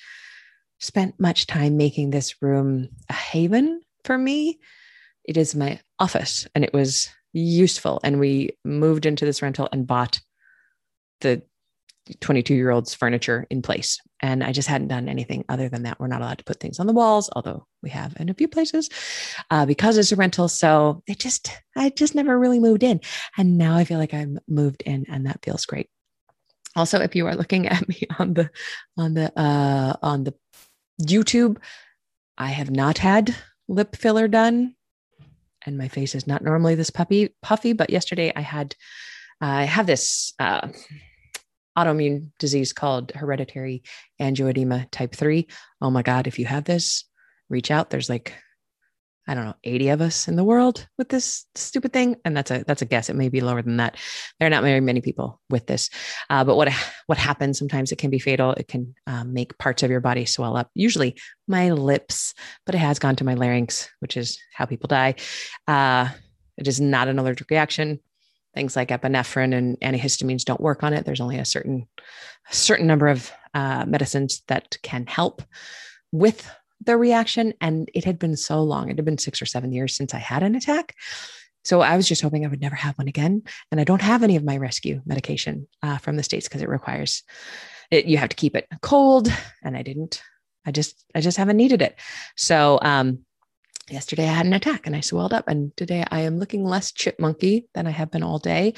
spent 0.80 1.19
much 1.19 1.47
time 1.47 1.77
making 1.77 2.12
this 2.12 2.41
room 2.41 2.89
a 3.09 3.13
haven 3.13 3.81
for 4.03 4.18
me. 4.18 4.59
It 5.24 5.38
is 5.38 5.56
my 5.56 5.80
office 5.97 6.45
and 6.53 6.63
it 6.63 6.74
was 6.74 7.09
useful 7.31 8.00
and 8.03 8.19
we 8.19 8.57
moved 8.63 9.06
into 9.06 9.25
this 9.25 9.41
rental 9.41 9.69
and 9.71 9.88
bought 9.88 10.19
the 11.23 11.41
22 12.19 12.53
year 12.53 12.69
old's 12.69 12.93
furniture 12.93 13.47
in 13.49 13.61
place. 13.61 13.99
And 14.21 14.43
I 14.43 14.51
just 14.51 14.67
hadn't 14.67 14.89
done 14.89 15.09
anything 15.09 15.45
other 15.49 15.69
than 15.69 15.83
that. 15.83 15.99
We're 15.99 16.07
not 16.07 16.21
allowed 16.21 16.37
to 16.37 16.43
put 16.43 16.59
things 16.59 16.79
on 16.79 16.87
the 16.87 16.93
walls, 16.93 17.29
although 17.33 17.65
we 17.81 17.89
have 17.89 18.15
in 18.19 18.29
a 18.29 18.33
few 18.33 18.47
places 18.47 18.89
uh, 19.49 19.65
because 19.65 19.97
it's 19.97 20.11
a 20.11 20.15
rental. 20.15 20.47
So 20.47 21.01
it 21.07 21.19
just, 21.19 21.51
I 21.75 21.89
just 21.89 22.15
never 22.15 22.37
really 22.37 22.59
moved 22.59 22.83
in. 22.83 23.01
And 23.37 23.57
now 23.57 23.75
I 23.75 23.85
feel 23.85 23.99
like 23.99 24.13
I'm 24.13 24.39
moved 24.47 24.83
in 24.85 25.05
and 25.09 25.25
that 25.25 25.43
feels 25.43 25.65
great. 25.65 25.89
Also, 26.75 26.99
if 26.99 27.15
you 27.15 27.27
are 27.27 27.35
looking 27.35 27.68
at 27.69 27.87
me 27.87 28.01
on 28.19 28.33
the, 28.33 28.49
on 28.97 29.13
the, 29.13 29.37
uh, 29.39 29.95
on 30.01 30.23
the 30.25 30.33
YouTube, 31.01 31.57
I 32.37 32.47
have 32.47 32.71
not 32.71 32.97
had 32.97 33.35
lip 33.68 33.95
filler 33.95 34.27
done 34.27 34.75
and 35.65 35.77
my 35.77 35.87
face 35.87 36.15
is 36.15 36.27
not 36.27 36.44
normally 36.44 36.75
this 36.75 36.89
puppy 36.89 37.33
puffy, 37.42 37.71
but 37.71 37.89
yesterday 37.89 38.33
I 38.35 38.42
had, 38.42 38.75
uh, 39.42 39.45
I 39.45 39.63
have 39.63 39.87
this, 39.87 40.33
uh, 40.39 40.68
autoimmune 41.77 42.30
disease 42.39 42.73
called 42.73 43.11
hereditary 43.11 43.83
angioedema 44.21 44.89
type 44.92 45.15
3. 45.15 45.47
Oh 45.81 45.89
my 45.89 46.01
God, 46.01 46.27
if 46.27 46.39
you 46.39 46.45
have 46.45 46.63
this, 46.63 47.06
reach 47.49 47.71
out. 47.71 47.89
There's 47.89 48.09
like, 48.09 48.33
I 49.27 49.35
don't 49.35 49.45
know, 49.45 49.56
80 49.63 49.89
of 49.89 50.01
us 50.01 50.27
in 50.27 50.35
the 50.35 50.44
world 50.44 50.85
with 50.97 51.07
this 51.07 51.45
stupid 51.56 51.94
thing. 51.94 52.18
And 52.25 52.35
that's 52.35 52.51
a 52.51 52.65
that's 52.68 52.81
a 52.81 52.85
guess. 52.85 53.09
It 53.09 53.15
may 53.15 53.30
be 53.30 53.39
lower 53.39 53.61
than 53.61 53.77
that. 53.77 53.95
There 54.37 54.47
are 54.47 54.49
not 54.49 54.63
very 54.63 54.81
many 54.81 54.99
people 54.99 55.39
with 55.49 55.65
this. 55.65 55.89
Uh, 56.30 56.44
but 56.44 56.57
what 56.57 56.69
what 57.06 57.18
happens 57.18 57.57
sometimes 57.57 57.92
it 57.92 57.97
can 57.97 58.09
be 58.09 58.19
fatal. 58.19 58.51
It 58.51 58.68
can 58.68 58.94
um, 59.07 59.33
make 59.33 59.57
parts 59.57 59.81
of 59.81 59.89
your 59.89 60.01
body 60.01 60.25
swell 60.25 60.57
up, 60.57 60.69
usually 60.73 61.18
my 61.47 61.71
lips, 61.71 62.33
but 62.65 62.75
it 62.75 62.80
has 62.80 62.99
gone 62.99 63.15
to 63.15 63.23
my 63.23 63.35
larynx, 63.35 63.89
which 63.99 64.18
is 64.18 64.39
how 64.53 64.65
people 64.65 64.87
die. 64.87 65.15
Uh, 65.68 66.09
it 66.57 66.68
is 66.68 66.81
not 66.81 67.07
an 67.07 67.18
allergic 67.18 67.49
reaction 67.49 67.99
things 68.54 68.76
like 68.76 68.90
epinephrine 68.90 69.56
and 69.56 69.80
antihistamines 69.81 70.44
don't 70.44 70.62
work 70.62 70.83
on 70.83 70.94
it. 70.94 71.06
There's 71.06 71.22
only 71.22 71.40
a 71.40 71.45
certain 71.45 71.88
a 72.50 72.54
certain 72.54 72.88
number 72.88 73.07
of 73.07 73.31
uh, 73.54 73.86
medicines 73.88 74.44
that 74.48 74.78
can 74.83 75.06
help 75.07 75.42
with 76.12 76.50
the 76.86 76.98
reaction. 76.98 77.54
And 77.62 77.90
it 77.94 78.04
had 78.04 78.19
been 78.19 78.36
so 78.36 78.64
long; 78.64 78.90
it 78.90 78.98
had 78.98 79.06
been 79.06 79.18
six 79.18 79.42
or 79.42 79.45
seven 79.45 79.72
years 79.72 79.95
since 79.95 80.14
I 80.14 80.19
had 80.19 80.44
an 80.44 80.56
attack. 80.56 80.95
So 81.64 81.81
I 81.81 81.95
was 81.95 82.07
just 82.07 82.22
hoping 82.22 82.45
I 82.45 82.50
would 82.50 82.62
never 82.62 82.76
have 82.76 82.98
one 82.98 83.07
again. 83.07 83.44
And 83.72 83.80
I 83.80 83.86
don't 83.86 84.02
have 84.02 84.22
any 84.22 84.36
of 84.36 84.44
my 84.44 84.57
rescue 84.57 85.02
medication 85.06 85.68
uh, 85.81 85.98
from 85.98 86.18
the 86.18 86.24
states 86.24 86.48
because 86.48 86.62
it 86.62 86.68
requires 86.69 87.24
it. 87.90 88.06
You 88.06 88.18
have 88.18 88.30
to 88.30 88.36
keep 88.36 88.56
it 88.56 88.68
cold, 88.81 89.30
and 89.64 89.78
I 89.78 89.81
didn't. 89.81 90.22
I 90.66 90.72
just 90.72 91.06
I 91.16 91.22
just 91.22 91.38
haven't 91.38 91.57
needed 91.57 91.81
it. 91.81 92.00
So 92.36 92.80
um, 92.81 93.26
yesterday 93.90 94.23
I 94.23 94.33
had 94.33 94.45
an 94.45 94.54
attack 94.54 94.85
and 94.87 94.95
I 94.95 95.02
swelled 95.02 95.33
up. 95.33 95.47
And 95.47 95.75
today 95.75 96.06
I 96.09 96.21
am 96.21 96.40
looking 96.40 96.66
less 96.66 96.92
chipmunky 96.92 97.66
than 97.73 97.87
I 97.87 97.92
have 97.92 98.11
been 98.11 98.23
all 98.23 98.40
day. 98.40 98.73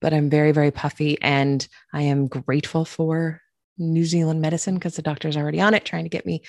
But 0.00 0.12
I'm 0.12 0.30
very, 0.30 0.52
very 0.52 0.70
puffy. 0.70 1.20
And 1.22 1.66
I 1.92 2.02
am 2.02 2.26
grateful 2.26 2.84
for 2.84 3.40
New 3.78 4.04
Zealand 4.04 4.40
medicine 4.40 4.74
because 4.74 4.96
the 4.96 5.02
doctor's 5.02 5.36
already 5.36 5.60
on 5.60 5.74
it 5.74 5.84
trying 5.84 6.04
to 6.04 6.10
get 6.10 6.26
me 6.26 6.42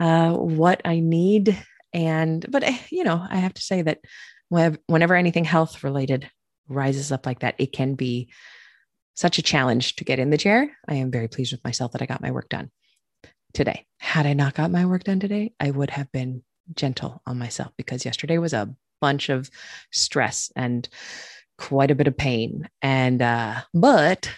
uh, 0.00 0.32
what 0.32 0.80
I 0.84 1.00
need. 1.00 1.58
And, 1.92 2.44
but, 2.48 2.64
eh, 2.64 2.78
you 2.90 3.04
know, 3.04 3.24
I 3.28 3.36
have 3.36 3.54
to 3.54 3.62
say 3.62 3.82
that 3.82 4.00
whenever 4.48 5.14
anything 5.14 5.44
health 5.44 5.82
related 5.82 6.30
rises 6.68 7.12
up 7.12 7.26
like 7.26 7.40
that, 7.40 7.54
it 7.58 7.72
can 7.72 7.94
be 7.94 8.30
such 9.14 9.38
a 9.38 9.42
challenge 9.42 9.96
to 9.96 10.04
get 10.04 10.18
in 10.18 10.30
the 10.30 10.38
chair. 10.38 10.76
I 10.88 10.94
am 10.94 11.10
very 11.10 11.28
pleased 11.28 11.52
with 11.52 11.64
myself 11.64 11.92
that 11.92 12.02
I 12.02 12.06
got 12.06 12.20
my 12.20 12.30
work 12.30 12.48
done 12.48 12.70
today. 13.52 13.86
Had 13.98 14.26
I 14.26 14.32
not 14.32 14.54
got 14.54 14.70
my 14.70 14.86
work 14.86 15.04
done 15.04 15.20
today, 15.20 15.52
I 15.60 15.70
would 15.70 15.90
have 15.90 16.10
been 16.10 16.42
gentle 16.74 17.22
on 17.26 17.38
myself 17.38 17.72
because 17.76 18.04
yesterday 18.04 18.38
was 18.38 18.52
a 18.52 18.74
bunch 19.00 19.28
of 19.28 19.50
stress 19.92 20.50
and 20.56 20.88
quite 21.58 21.90
a 21.90 21.94
bit 21.94 22.06
of 22.06 22.16
pain. 22.16 22.68
And, 22.82 23.20
uh, 23.22 23.60
but 23.72 24.30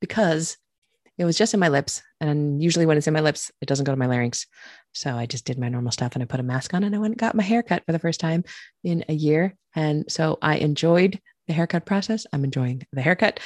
because 0.00 0.56
it 1.18 1.24
was 1.24 1.36
just 1.36 1.54
in 1.54 1.60
my 1.60 1.68
lips, 1.68 2.02
and 2.20 2.62
usually 2.62 2.86
when 2.86 2.96
it's 2.96 3.06
in 3.06 3.14
my 3.14 3.20
lips, 3.20 3.50
it 3.60 3.66
doesn't 3.66 3.84
go 3.84 3.92
to 3.92 3.98
my 3.98 4.06
larynx. 4.06 4.46
So 4.92 5.14
I 5.14 5.26
just 5.26 5.44
did 5.44 5.58
my 5.58 5.68
normal 5.68 5.92
stuff 5.92 6.14
and 6.14 6.22
I 6.22 6.26
put 6.26 6.40
a 6.40 6.44
mask 6.44 6.74
on 6.74 6.84
and 6.84 6.94
I 6.94 6.98
went 6.98 7.12
and 7.12 7.20
got 7.20 7.34
my 7.34 7.42
hair 7.42 7.62
cut 7.62 7.84
for 7.84 7.92
the 7.92 7.98
first 7.98 8.20
time 8.20 8.44
in 8.84 9.04
a 9.08 9.12
year. 9.12 9.54
And 9.74 10.10
so 10.10 10.38
I 10.40 10.56
enjoyed 10.56 11.20
the 11.46 11.54
haircut 11.54 11.86
process. 11.86 12.26
I'm 12.32 12.44
enjoying 12.44 12.86
the 12.92 13.02
haircut. 13.02 13.40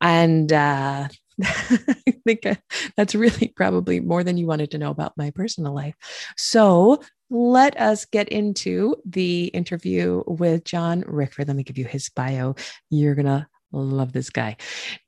And 0.00 0.52
uh, 0.52 1.08
I 1.42 2.14
think 2.26 2.46
uh, 2.46 2.54
that's 2.96 3.14
really 3.14 3.48
probably 3.56 4.00
more 4.00 4.24
than 4.24 4.36
you 4.36 4.46
wanted 4.46 4.70
to 4.72 4.78
know 4.78 4.90
about 4.90 5.16
my 5.16 5.30
personal 5.30 5.74
life. 5.74 5.94
So 6.36 7.02
let 7.34 7.78
us 7.80 8.04
get 8.04 8.28
into 8.28 8.94
the 9.04 9.46
interview 9.46 10.22
with 10.26 10.64
John 10.64 11.02
Rickford. 11.02 11.48
Let 11.48 11.56
me 11.56 11.64
give 11.64 11.76
you 11.76 11.84
his 11.84 12.08
bio. 12.08 12.54
You're 12.90 13.16
going 13.16 13.26
to 13.26 13.48
Love 13.74 14.12
this 14.12 14.30
guy. 14.30 14.56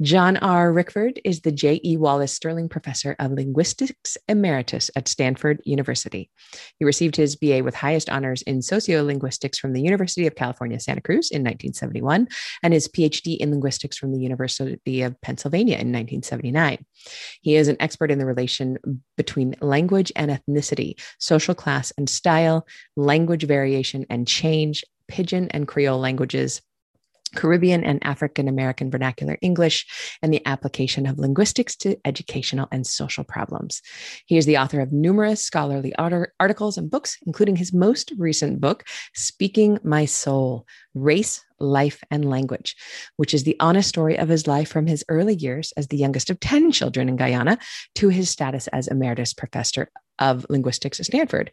John 0.02 0.36
R. 0.38 0.72
Rickford 0.72 1.18
is 1.24 1.40
the 1.40 1.52
J.E. 1.52 1.96
Wallace 1.96 2.32
Sterling 2.32 2.68
Professor 2.68 3.14
of 3.20 3.30
Linguistics 3.30 4.18
Emeritus 4.28 4.90
at 4.96 5.06
Stanford 5.06 5.60
University. 5.64 6.30
He 6.78 6.84
received 6.84 7.14
his 7.14 7.36
BA 7.36 7.62
with 7.62 7.76
highest 7.76 8.10
honors 8.10 8.42
in 8.42 8.58
sociolinguistics 8.58 9.58
from 9.58 9.72
the 9.72 9.82
University 9.82 10.26
of 10.26 10.34
California, 10.34 10.80
Santa 10.80 11.00
Cruz 11.00 11.30
in 11.30 11.42
1971, 11.42 12.26
and 12.64 12.74
his 12.74 12.88
PhD 12.88 13.36
in 13.36 13.50
linguistics 13.50 13.96
from 13.96 14.12
the 14.12 14.20
University 14.20 15.02
of 15.02 15.20
Pennsylvania 15.20 15.74
in 15.74 15.92
1979. 15.92 16.84
He 17.42 17.54
is 17.54 17.68
an 17.68 17.76
expert 17.78 18.10
in 18.10 18.18
the 18.18 18.26
relation 18.26 18.78
between 19.16 19.54
language 19.60 20.10
and 20.16 20.30
ethnicity, 20.30 20.98
social 21.20 21.54
class 21.54 21.92
and 21.96 22.10
style, 22.10 22.66
language 22.96 23.44
variation 23.44 24.06
and 24.10 24.26
change, 24.26 24.82
Pidgin 25.08 25.48
and 25.52 25.68
Creole 25.68 26.00
languages, 26.00 26.62
Caribbean 27.36 27.84
and 27.84 28.04
African 28.04 28.48
American 28.48 28.90
vernacular 28.90 29.38
English, 29.42 29.86
and 30.22 30.32
the 30.32 30.44
application 30.46 31.06
of 31.06 31.18
linguistics 31.18 31.76
to 31.76 31.96
educational 32.04 32.68
and 32.72 32.86
social 32.86 33.24
problems. 33.24 33.82
He 34.26 34.36
is 34.36 34.46
the 34.46 34.58
author 34.58 34.80
of 34.80 34.92
numerous 34.92 35.42
scholarly 35.42 35.94
articles 35.96 36.78
and 36.78 36.90
books, 36.90 37.18
including 37.26 37.56
his 37.56 37.72
most 37.72 38.12
recent 38.18 38.60
book, 38.60 38.84
Speaking 39.14 39.78
My 39.84 40.04
Soul 40.04 40.66
Race, 40.94 41.44
Life, 41.60 42.02
and 42.10 42.28
Language, 42.28 42.76
which 43.16 43.34
is 43.34 43.44
the 43.44 43.56
honest 43.60 43.88
story 43.88 44.18
of 44.18 44.28
his 44.28 44.46
life 44.46 44.68
from 44.68 44.86
his 44.86 45.04
early 45.08 45.34
years 45.34 45.72
as 45.76 45.88
the 45.88 45.96
youngest 45.96 46.30
of 46.30 46.40
10 46.40 46.72
children 46.72 47.08
in 47.08 47.16
Guyana 47.16 47.58
to 47.96 48.08
his 48.08 48.30
status 48.30 48.66
as 48.68 48.88
emeritus 48.88 49.34
professor 49.34 49.90
of 50.18 50.46
linguistics 50.48 51.00
at 51.00 51.06
Stanford, 51.06 51.50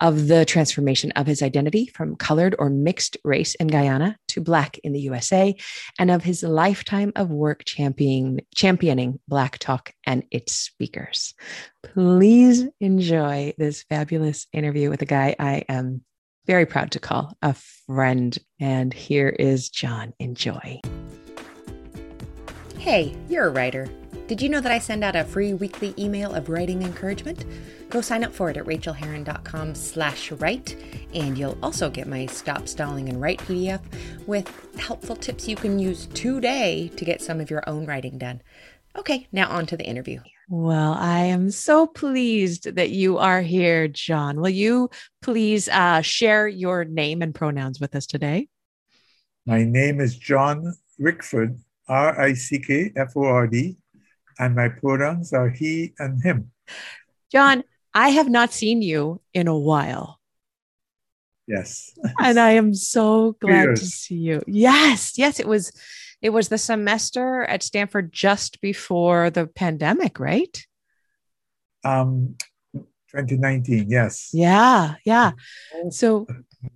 of 0.00 0.28
the 0.28 0.44
transformation 0.44 1.10
of 1.12 1.26
his 1.26 1.42
identity 1.42 1.86
from 1.86 2.16
colored 2.16 2.54
or 2.58 2.70
mixed 2.70 3.16
race 3.24 3.54
in 3.56 3.68
Guyana 3.68 4.16
to 4.28 4.40
Black 4.40 4.78
in 4.78 4.92
the 4.92 5.00
USA, 5.00 5.54
and 5.98 6.10
of 6.10 6.22
his 6.22 6.42
lifetime 6.42 7.12
of 7.16 7.30
work 7.30 7.64
championing, 7.64 8.40
championing 8.54 9.20
Black 9.28 9.58
talk 9.58 9.92
and 10.04 10.24
its 10.30 10.52
speakers. 10.52 11.34
Please 11.82 12.66
enjoy 12.80 13.54
this 13.58 13.84
fabulous 13.84 14.46
interview 14.52 14.90
with 14.90 15.02
a 15.02 15.06
guy 15.06 15.36
I 15.38 15.64
am 15.68 16.02
very 16.46 16.66
proud 16.66 16.92
to 16.92 17.00
call 17.00 17.36
a 17.42 17.54
friend. 17.86 18.36
And 18.60 18.94
here 18.94 19.28
is 19.28 19.68
John. 19.68 20.14
Enjoy. 20.18 20.80
Hey, 22.78 23.16
you're 23.28 23.46
a 23.46 23.50
writer. 23.50 23.88
Did 24.26 24.42
you 24.42 24.48
know 24.48 24.60
that 24.60 24.72
I 24.72 24.80
send 24.80 25.04
out 25.04 25.14
a 25.14 25.22
free 25.22 25.54
weekly 25.54 25.94
email 25.96 26.34
of 26.34 26.48
writing 26.48 26.82
encouragement? 26.82 27.44
Go 27.90 28.00
sign 28.00 28.24
up 28.24 28.34
for 28.34 28.50
it 28.50 28.56
at 28.56 28.64
rachaelherron.com 28.64 29.76
slash 29.76 30.32
write, 30.32 30.76
and 31.14 31.38
you'll 31.38 31.56
also 31.62 31.88
get 31.88 32.08
my 32.08 32.26
Stop 32.26 32.66
Stalling 32.66 33.08
and 33.08 33.20
Write 33.20 33.38
PDF 33.38 33.80
with 34.26 34.50
helpful 34.80 35.14
tips 35.14 35.46
you 35.46 35.54
can 35.54 35.78
use 35.78 36.06
today 36.06 36.88
to 36.96 37.04
get 37.04 37.22
some 37.22 37.40
of 37.40 37.50
your 37.50 37.62
own 37.68 37.86
writing 37.86 38.18
done. 38.18 38.42
Okay, 38.98 39.28
now 39.30 39.48
on 39.48 39.64
to 39.66 39.76
the 39.76 39.86
interview. 39.86 40.18
Well, 40.48 40.94
I 40.94 41.20
am 41.20 41.52
so 41.52 41.86
pleased 41.86 42.74
that 42.74 42.90
you 42.90 43.18
are 43.18 43.42
here, 43.42 43.86
John. 43.86 44.40
Will 44.40 44.48
you 44.48 44.90
please 45.22 45.68
uh, 45.68 46.00
share 46.00 46.48
your 46.48 46.84
name 46.84 47.22
and 47.22 47.32
pronouns 47.32 47.78
with 47.78 47.94
us 47.94 48.06
today? 48.06 48.48
My 49.44 49.62
name 49.62 50.00
is 50.00 50.16
John 50.16 50.74
Rickford, 51.00 51.60
R 51.86 52.20
I 52.20 52.32
C 52.32 52.58
K 52.58 52.90
F 52.96 53.16
O 53.16 53.22
R 53.22 53.46
D, 53.46 53.76
and 54.38 54.54
my 54.54 54.68
pronouns 54.68 55.32
are 55.32 55.50
he 55.50 55.94
and 55.98 56.22
him. 56.22 56.50
John, 57.30 57.64
I 57.94 58.10
have 58.10 58.28
not 58.28 58.52
seen 58.52 58.82
you 58.82 59.20
in 59.32 59.48
a 59.48 59.58
while. 59.58 60.20
Yes. 61.46 61.96
and 62.18 62.38
I 62.38 62.52
am 62.52 62.74
so 62.74 63.36
glad 63.40 63.76
to 63.76 63.86
see 63.86 64.16
you. 64.16 64.42
Yes, 64.46 65.16
yes, 65.16 65.38
it 65.40 65.46
was 65.46 65.72
it 66.20 66.30
was 66.30 66.48
the 66.48 66.58
semester 66.58 67.44
at 67.44 67.62
Stanford 67.62 68.12
just 68.12 68.60
before 68.60 69.30
the 69.30 69.46
pandemic, 69.46 70.18
right? 70.18 70.66
Um 71.84 72.36
2019, 73.12 73.88
yes. 73.88 74.30
Yeah, 74.32 74.96
yeah. 75.04 75.32
So 75.90 76.26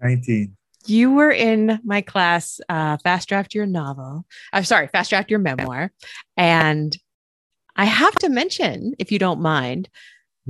19 0.00 0.56
you 0.86 1.12
were 1.12 1.30
in 1.30 1.78
my 1.84 2.00
class 2.00 2.60
uh, 2.68 2.96
fast 3.04 3.28
draft 3.28 3.54
your 3.54 3.66
novel 3.66 4.24
i'm 4.52 4.64
sorry 4.64 4.88
fast 4.88 5.10
draft 5.10 5.30
your 5.30 5.38
memoir 5.38 5.92
and 6.36 6.96
i 7.76 7.84
have 7.84 8.14
to 8.14 8.28
mention 8.28 8.94
if 8.98 9.10
you 9.12 9.18
don't 9.18 9.40
mind 9.40 9.88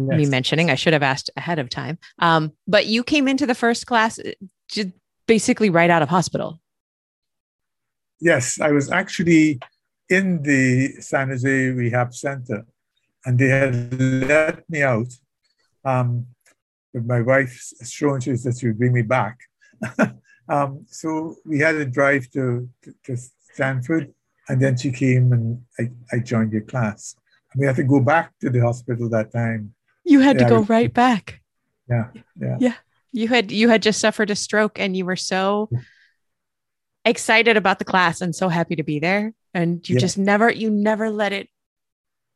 yes. 0.08 0.18
me 0.18 0.26
mentioning. 0.26 0.70
I 0.70 0.74
should 0.74 0.92
have 0.92 1.02
asked 1.02 1.30
ahead 1.36 1.58
of 1.58 1.68
time. 1.68 1.98
Um, 2.18 2.52
but 2.66 2.86
you 2.86 3.02
came 3.02 3.28
into 3.28 3.46
the 3.46 3.54
first 3.54 3.86
class 3.86 4.18
uh, 4.18 4.84
basically 5.26 5.70
right 5.70 5.90
out 5.90 6.02
of 6.02 6.08
hospital. 6.08 6.60
Yes, 8.20 8.60
I 8.60 8.70
was 8.70 8.90
actually 8.90 9.60
in 10.08 10.42
the 10.42 10.88
San 11.00 11.28
Jose 11.28 11.48
Rehab 11.48 12.12
Center, 12.14 12.66
and 13.24 13.38
they 13.38 13.48
had 13.48 13.94
let 13.94 14.68
me 14.68 14.82
out. 14.82 15.12
Um, 15.84 16.26
but 16.92 17.06
my 17.06 17.20
wife 17.20 17.72
assurances 17.80 18.42
that 18.42 18.58
she 18.58 18.66
would 18.66 18.78
bring 18.78 18.92
me 18.92 19.02
back. 19.02 19.38
um, 20.48 20.84
so 20.88 21.36
we 21.46 21.60
had 21.60 21.76
a 21.76 21.86
drive 21.86 22.28
to, 22.32 22.68
to, 22.82 22.94
to, 23.04 23.16
Stanford, 23.52 24.12
and 24.50 24.60
then 24.60 24.76
she 24.76 24.90
came 24.90 25.32
and 25.32 25.62
I, 25.78 25.90
I 26.12 26.18
joined 26.18 26.52
your 26.52 26.62
class. 26.62 27.14
And 27.52 27.60
we 27.60 27.66
had 27.66 27.76
to 27.76 27.84
go 27.84 28.00
back 28.00 28.32
to 28.40 28.50
the 28.50 28.60
hospital 28.60 29.08
that 29.10 29.32
time 29.32 29.74
you 30.04 30.20
had 30.20 30.40
yeah, 30.40 30.48
to 30.48 30.50
go 30.50 30.62
right 30.62 30.92
back. 30.92 31.40
Yeah. 31.88 32.08
Yeah. 32.40 32.56
Yeah. 32.60 32.74
You 33.12 33.28
had 33.28 33.50
you 33.50 33.68
had 33.68 33.82
just 33.82 34.00
suffered 34.00 34.30
a 34.30 34.36
stroke 34.36 34.78
and 34.78 34.96
you 34.96 35.04
were 35.04 35.16
so 35.16 35.68
excited 37.04 37.56
about 37.56 37.78
the 37.78 37.84
class 37.84 38.20
and 38.20 38.34
so 38.34 38.48
happy 38.48 38.76
to 38.76 38.82
be 38.82 38.98
there. 38.98 39.34
And 39.54 39.86
you 39.88 39.98
just 39.98 40.18
never 40.18 40.50
you 40.50 40.70
never 40.70 41.10
let 41.10 41.32
it 41.32 41.48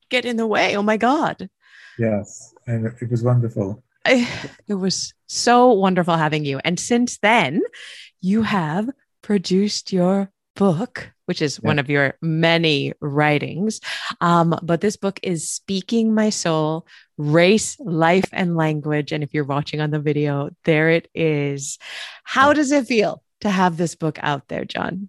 get 0.09 0.25
in 0.25 0.37
the 0.37 0.47
way. 0.47 0.77
Oh 0.77 0.83
my 0.83 0.97
God. 0.97 1.49
Yes. 1.99 2.55
And 2.67 2.87
it 2.87 3.11
was 3.11 3.23
wonderful. 3.23 3.83
I, 4.05 4.29
it 4.67 4.75
was 4.75 5.15
so 5.27 5.73
wonderful 5.73 6.17
having 6.17 6.45
you. 6.45 6.61
And 6.65 6.79
since 6.79 7.19
then, 7.19 7.63
you 8.21 8.43
have 8.43 8.91
produced 9.23 9.93
your 9.93 10.31
book, 10.57 11.13
which 11.27 11.43
is 11.43 11.61
yeah. 11.63 11.69
one 11.69 11.79
of 11.79 11.91
your 11.91 12.17
many 12.21 12.93
writings. 13.01 13.81
Um, 14.21 14.59
but 14.63 14.81
this 14.81 14.97
book 14.97 15.21
is 15.23 15.49
Speaking 15.49 16.15
My 16.15 16.31
Soul 16.31 16.87
Race, 17.17 17.79
Life, 17.81 18.29
and 18.33 18.57
Language. 18.57 19.13
And 19.13 19.23
if 19.23 19.33
you're 19.33 19.45
watching 19.45 19.81
on 19.81 19.91
the 19.91 20.01
video, 20.01 20.51
there 20.65 20.91
it 20.91 21.09
is. 21.15 21.79
How 22.25 22.53
does 22.53 22.73
it 22.73 22.87
feel 22.87 23.23
to 23.41 23.51
have 23.51 23.77
this 23.77 23.95
book 23.95 24.19
out 24.23 24.49
there, 24.49 24.65
John? 24.65 25.09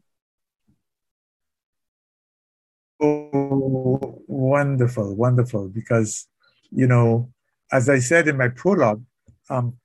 Oh, 3.01 4.22
wonderful, 4.27 5.15
wonderful. 5.15 5.67
Because, 5.69 6.27
you 6.72 6.88
know, 6.88 7.31
as 7.72 7.89
I 7.89 8.00
said 8.00 8.27
in 8.27 8.38
my 8.38 8.48
prologue, 8.48 9.03
um, 9.50 9.77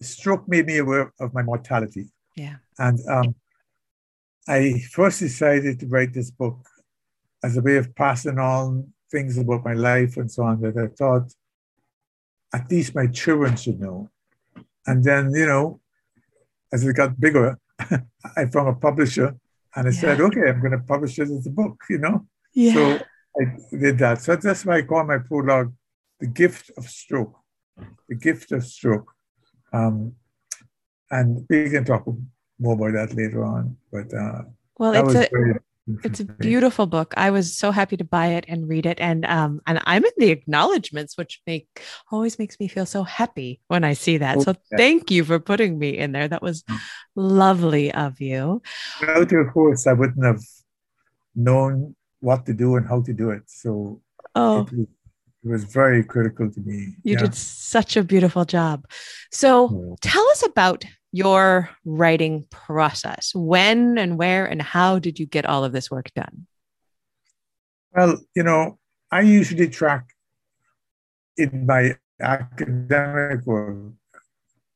stroke 0.00 0.48
made 0.48 0.66
me 0.66 0.78
aware 0.78 1.12
of 1.20 1.34
my 1.34 1.42
mortality. 1.42 2.10
Yeah. 2.36 2.56
And 2.78 2.98
um, 3.08 3.34
I 4.48 4.80
first 4.90 5.20
decided 5.20 5.80
to 5.80 5.86
write 5.86 6.12
this 6.12 6.30
book 6.30 6.58
as 7.42 7.56
a 7.56 7.62
way 7.62 7.76
of 7.76 7.94
passing 7.94 8.38
on 8.38 8.92
things 9.10 9.38
about 9.38 9.64
my 9.64 9.74
life 9.74 10.16
and 10.16 10.30
so 10.30 10.42
on 10.44 10.60
that 10.62 10.76
I 10.76 10.88
thought 10.88 11.32
at 12.52 12.70
least 12.70 12.94
my 12.94 13.06
children 13.06 13.56
should 13.56 13.80
know. 13.80 14.10
And 14.86 15.04
then, 15.04 15.32
you 15.32 15.46
know, 15.46 15.80
as 16.72 16.84
it 16.84 16.96
got 16.96 17.18
bigger, 17.20 17.58
I 18.36 18.46
found 18.46 18.68
a 18.68 18.74
publisher 18.74 19.36
and 19.74 19.88
I 19.88 19.90
yeah. 19.90 20.00
said, 20.00 20.20
okay, 20.20 20.48
I'm 20.48 20.60
going 20.60 20.72
to 20.72 20.78
publish 20.78 21.18
it 21.18 21.30
as 21.30 21.46
a 21.46 21.50
book, 21.50 21.82
you 21.88 21.98
know? 21.98 22.26
Yeah. 22.54 22.74
So 22.74 23.00
I 23.40 23.44
did 23.70 23.98
that. 23.98 24.20
So 24.22 24.36
that's 24.36 24.64
why 24.64 24.78
I 24.78 24.82
call 24.82 25.04
my 25.04 25.18
prologue 25.18 25.72
The 26.20 26.26
Gift 26.26 26.70
of 26.76 26.88
Stroke. 26.88 27.38
The 28.08 28.14
Gift 28.14 28.52
of 28.52 28.64
Stroke. 28.64 29.10
Um, 29.72 30.14
and 31.10 31.46
we 31.48 31.70
can 31.70 31.84
talk 31.84 32.06
more 32.62 32.74
about 32.74 32.92
that 32.92 33.16
later 33.16 33.44
on. 33.44 33.76
But 33.92 34.14
uh, 34.14 34.42
well, 34.78 34.94
it's 34.94 35.14
a 35.14 35.28
very, 35.30 35.54
it's 36.04 36.20
a 36.20 36.24
beautiful 36.24 36.86
book. 36.86 37.12
I 37.16 37.30
was 37.30 37.56
so 37.56 37.72
happy 37.72 37.96
to 37.96 38.04
buy 38.04 38.28
it 38.28 38.44
and 38.46 38.68
read 38.68 38.86
it, 38.86 39.00
and 39.00 39.26
um, 39.26 39.60
and 39.66 39.80
I'm 39.84 40.04
in 40.04 40.12
the 40.16 40.30
acknowledgments, 40.30 41.18
which 41.18 41.42
make 41.46 41.82
always 42.10 42.38
makes 42.38 42.58
me 42.60 42.68
feel 42.68 42.86
so 42.86 43.02
happy 43.02 43.60
when 43.66 43.82
I 43.82 43.94
see 43.94 44.18
that. 44.18 44.38
Oh, 44.38 44.42
so 44.42 44.54
yeah. 44.70 44.78
thank 44.78 45.10
you 45.10 45.24
for 45.24 45.40
putting 45.40 45.78
me 45.78 45.98
in 45.98 46.12
there. 46.12 46.28
That 46.28 46.42
was 46.42 46.62
mm. 46.62 46.78
lovely 47.16 47.92
of 47.92 48.20
you. 48.20 48.62
Without 49.00 49.30
your 49.30 49.50
course, 49.50 49.86
I 49.86 49.92
wouldn't 49.92 50.24
have 50.24 50.40
known 51.34 51.96
what 52.20 52.46
to 52.46 52.54
do 52.54 52.76
and 52.76 52.86
how 52.86 53.02
to 53.02 53.12
do 53.12 53.30
it. 53.30 53.42
So 53.46 54.00
oh. 54.36 54.60
it, 54.60 54.72
was, 54.72 54.86
it 55.44 55.48
was 55.48 55.64
very 55.64 56.04
critical 56.04 56.50
to 56.50 56.60
me. 56.60 56.94
You 57.02 57.14
yeah. 57.14 57.22
did 57.22 57.34
such 57.34 57.96
a 57.96 58.04
beautiful 58.04 58.44
job. 58.44 58.86
So 59.32 59.96
tell 60.00 60.26
us 60.30 60.46
about 60.46 60.84
your 61.12 61.70
writing 61.84 62.46
process. 62.50 63.34
When 63.34 63.98
and 63.98 64.18
where 64.18 64.46
and 64.46 64.60
how 64.60 64.98
did 64.98 65.18
you 65.18 65.26
get 65.26 65.46
all 65.46 65.64
of 65.64 65.72
this 65.72 65.90
work 65.90 66.12
done? 66.14 66.46
Well, 67.94 68.18
you 68.34 68.42
know, 68.42 68.78
I 69.10 69.20
usually 69.20 69.68
track 69.68 70.14
in 71.36 71.66
my 71.66 71.96
academic 72.20 73.44
work 73.44 73.92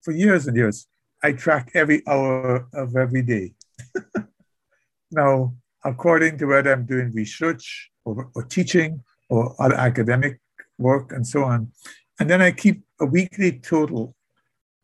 for 0.02 0.12
years 0.12 0.46
and 0.46 0.56
years. 0.56 0.86
I 1.22 1.32
track 1.32 1.70
every 1.74 2.06
hour 2.06 2.68
of 2.74 2.94
every 2.94 3.22
day. 3.22 3.54
now, 5.10 5.54
according 5.84 6.36
to 6.38 6.46
whether 6.46 6.72
I'm 6.72 6.84
doing 6.84 7.12
research 7.12 7.90
or, 8.04 8.30
or 8.34 8.42
teaching 8.42 9.02
or 9.30 9.54
other 9.58 9.74
academic 9.74 10.40
work 10.78 11.12
and 11.12 11.26
so 11.26 11.44
on. 11.44 11.72
And 12.20 12.28
then 12.28 12.42
I 12.42 12.50
keep 12.50 12.82
a 13.00 13.06
weekly 13.06 13.58
total 13.58 14.14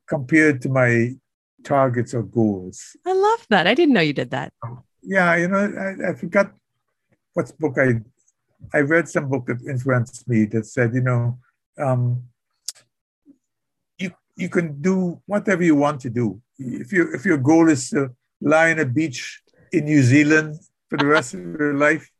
compared 0.09 0.63
to 0.63 0.69
my 0.69 1.15
targets 1.65 2.15
or 2.15 2.23
goals. 2.23 2.97
I 3.07 3.13
love 3.13 3.47
that. 3.51 3.67
I 3.67 3.75
didn't 3.75 3.95
know 3.95 4.01
you 4.01 4.13
did 4.13 4.31
that. 4.31 4.53
Yeah, 5.03 5.37
you 5.37 5.49
know, 5.49 5.59
I, 5.59 6.11
I 6.11 6.15
forgot 6.15 6.53
what 7.35 7.57
book 7.59 7.77
I 7.79 8.01
I 8.73 8.81
read 8.81 9.09
some 9.09 9.29
book 9.29 9.47
that 9.47 9.61
influenced 9.63 10.29
me 10.29 10.45
that 10.47 10.67
said, 10.67 10.95
you 10.95 11.01
know, 11.01 11.39
um, 11.79 12.23
you 13.99 14.13
you 14.37 14.49
can 14.49 14.81
do 14.81 15.21
whatever 15.27 15.63
you 15.63 15.77
want 15.77 16.01
to 16.03 16.11
do. 16.11 16.41
If 16.59 16.93
you 16.93 17.13
if 17.13 17.25
your 17.25 17.39
goal 17.39 17.69
is 17.69 17.91
to 17.91 18.11
lie 18.41 18.71
on 18.71 18.79
a 18.79 18.87
beach 18.87 19.43
in 19.73 19.85
New 19.87 20.03
Zealand 20.03 20.57
for 20.89 20.99
the 20.99 21.07
rest 21.07 21.35
of 21.35 21.41
your 21.41 21.75
life, 21.75 22.11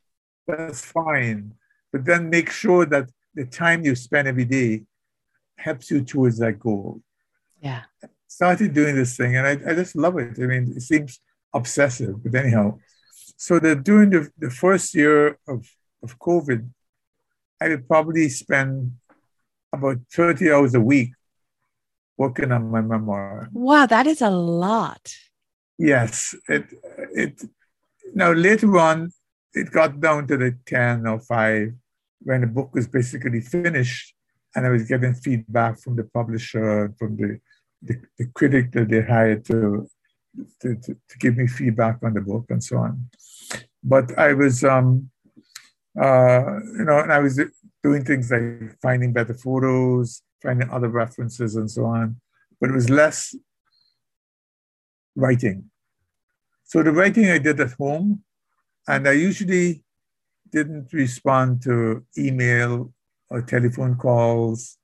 that's 0.47 0.83
fine. 0.83 1.53
But 1.91 2.05
then 2.05 2.29
make 2.29 2.49
sure 2.49 2.85
that 2.87 3.09
the 3.35 3.45
time 3.45 3.85
you 3.85 3.95
spend 3.95 4.27
every 4.27 4.45
day 4.45 4.83
helps 5.57 5.91
you 5.91 6.03
towards 6.03 6.37
that 6.39 6.59
goal. 6.59 7.01
Yeah. 7.61 7.83
Started 8.39 8.73
doing 8.73 8.95
this 8.95 9.15
thing 9.15 9.35
and 9.37 9.45
I, 9.45 9.51
I 9.69 9.73
just 9.75 9.95
love 9.95 10.17
it. 10.17 10.39
I 10.43 10.45
mean, 10.51 10.73
it 10.75 10.81
seems 10.81 11.19
obsessive, 11.53 12.15
but 12.23 12.33
anyhow. 12.33 12.79
So 13.37 13.59
that 13.59 13.83
during 13.83 14.09
the, 14.09 14.21
the 14.37 14.49
first 14.49 14.95
year 14.95 15.37
of, 15.47 15.59
of 16.01 16.17
COVID, 16.17 16.67
I 17.61 17.69
would 17.69 17.87
probably 17.87 18.29
spend 18.29 18.93
about 19.71 19.97
30 20.11 20.51
hours 20.51 20.73
a 20.73 20.81
week 20.81 21.11
working 22.17 22.51
on 22.51 22.71
my 22.71 22.81
memoir. 22.81 23.49
Wow, 23.53 23.85
that 23.85 24.07
is 24.07 24.21
a 24.21 24.29
lot. 24.29 25.13
Yes. 25.77 26.35
It 26.47 26.65
it 27.23 27.43
now, 28.15 28.31
later 28.31 28.77
on, 28.77 29.11
it 29.53 29.71
got 29.71 29.99
down 29.99 30.27
to 30.27 30.37
the 30.37 30.57
10 30.65 31.07
or 31.07 31.19
5 31.19 31.73
when 32.21 32.41
the 32.41 32.47
book 32.47 32.73
was 32.73 32.87
basically 32.87 33.41
finished 33.41 34.15
and 34.55 34.65
I 34.65 34.69
was 34.69 34.83
getting 34.83 35.13
feedback 35.13 35.79
from 35.79 35.95
the 35.95 36.03
publisher, 36.03 36.93
from 36.97 37.17
the, 37.17 37.39
the, 37.83 38.01
the 38.17 38.25
critic 38.33 38.71
that 38.71 38.89
they 38.89 39.01
hired 39.01 39.45
to, 39.45 39.87
to, 40.61 40.75
to, 40.75 40.93
to, 41.09 41.17
give 41.19 41.37
me 41.37 41.47
feedback 41.47 41.97
on 42.03 42.13
the 42.13 42.21
book 42.21 42.45
and 42.49 42.63
so 42.63 42.77
on. 42.77 43.09
But 43.83 44.17
I 44.17 44.33
was, 44.33 44.63
um, 44.63 45.09
uh, 45.99 46.59
you 46.77 46.85
know, 46.85 46.99
and 46.99 47.11
I 47.11 47.19
was 47.19 47.39
doing 47.83 48.05
things 48.05 48.31
like 48.31 48.79
finding 48.81 49.11
better 49.13 49.33
photos, 49.33 50.21
finding 50.41 50.69
other 50.69 50.87
references 50.87 51.55
and 51.55 51.69
so 51.69 51.85
on. 51.85 52.19
But 52.59 52.69
it 52.69 52.73
was 52.73 52.89
less 52.89 53.35
writing. 55.15 55.69
So 56.63 56.81
the 56.81 56.91
writing 56.91 57.29
I 57.29 57.37
did 57.37 57.59
at 57.59 57.73
home, 57.73 58.23
and 58.87 59.07
I 59.07 59.11
usually 59.11 59.83
didn't 60.51 60.91
respond 60.93 61.61
to 61.63 62.05
email 62.17 62.93
or 63.29 63.41
telephone 63.41 63.95
calls. 63.95 64.77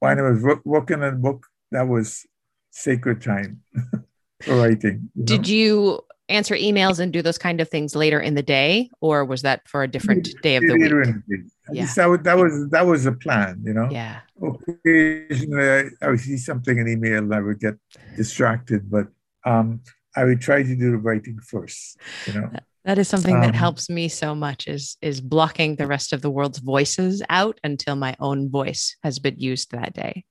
When 0.00 0.18
I 0.18 0.22
was 0.22 0.58
working 0.64 1.02
on 1.02 1.14
a 1.14 1.16
book, 1.16 1.46
that 1.72 1.88
was 1.88 2.26
sacred 2.70 3.22
time 3.22 3.62
for 4.42 4.56
writing. 4.56 5.10
You 5.14 5.24
Did 5.24 5.48
you 5.48 6.00
answer 6.28 6.54
emails 6.54 6.98
and 6.98 7.12
do 7.12 7.22
those 7.22 7.38
kind 7.38 7.60
of 7.60 7.68
things 7.68 7.94
later 7.94 8.20
in 8.20 8.34
the 8.34 8.42
day, 8.42 8.90
or 9.00 9.24
was 9.24 9.42
that 9.42 9.68
for 9.68 9.82
a 9.82 9.88
different 9.88 10.28
day 10.42 10.56
of 10.56 10.62
the 10.62 10.72
week? 10.74 10.82
later 10.82 10.98
week? 10.98 11.06
In 11.06 11.24
the 11.28 11.36
day. 11.36 11.42
Yeah. 11.72 11.86
That, 11.94 12.24
that 12.24 12.36
was 12.36 12.70
that 12.70 12.86
was 12.86 13.06
a 13.06 13.12
plan, 13.12 13.62
you 13.64 13.74
know. 13.74 13.88
Yeah. 13.90 14.20
Occasionally, 14.42 15.90
I 16.00 16.08
would 16.08 16.20
see 16.20 16.36
something 16.36 16.78
in 16.78 16.88
email, 16.88 17.18
and 17.18 17.34
I 17.34 17.40
would 17.40 17.60
get 17.60 17.74
distracted, 18.16 18.90
but 18.90 19.08
um, 19.44 19.80
I 20.16 20.24
would 20.24 20.40
try 20.40 20.62
to 20.62 20.76
do 20.76 20.90
the 20.90 20.98
writing 20.98 21.38
first. 21.40 21.98
You 22.26 22.40
know, 22.40 22.50
that 22.84 22.98
is 22.98 23.08
something 23.08 23.36
um, 23.36 23.42
that 23.42 23.54
helps 23.54 23.88
me 23.88 24.08
so 24.08 24.34
much. 24.34 24.66
Is 24.66 24.96
is 25.00 25.20
blocking 25.20 25.76
the 25.76 25.86
rest 25.86 26.12
of 26.12 26.22
the 26.22 26.30
world's 26.30 26.58
voices 26.58 27.22
out 27.28 27.58
until 27.62 27.96
my 27.96 28.16
own 28.18 28.50
voice 28.50 28.96
has 29.02 29.18
been 29.18 29.38
used 29.38 29.70
that 29.70 29.94
day. 29.94 30.24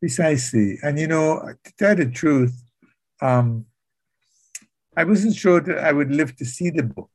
Precisely, 0.00 0.78
and 0.82 0.98
you 0.98 1.06
know, 1.06 1.54
to 1.62 1.72
tell 1.78 1.94
the 1.94 2.06
truth, 2.06 2.64
um, 3.20 3.66
I 4.96 5.04
wasn't 5.04 5.36
sure 5.36 5.60
that 5.60 5.78
I 5.78 5.92
would 5.92 6.10
live 6.10 6.34
to 6.36 6.44
see 6.44 6.70
the 6.70 6.82
book 6.82 7.10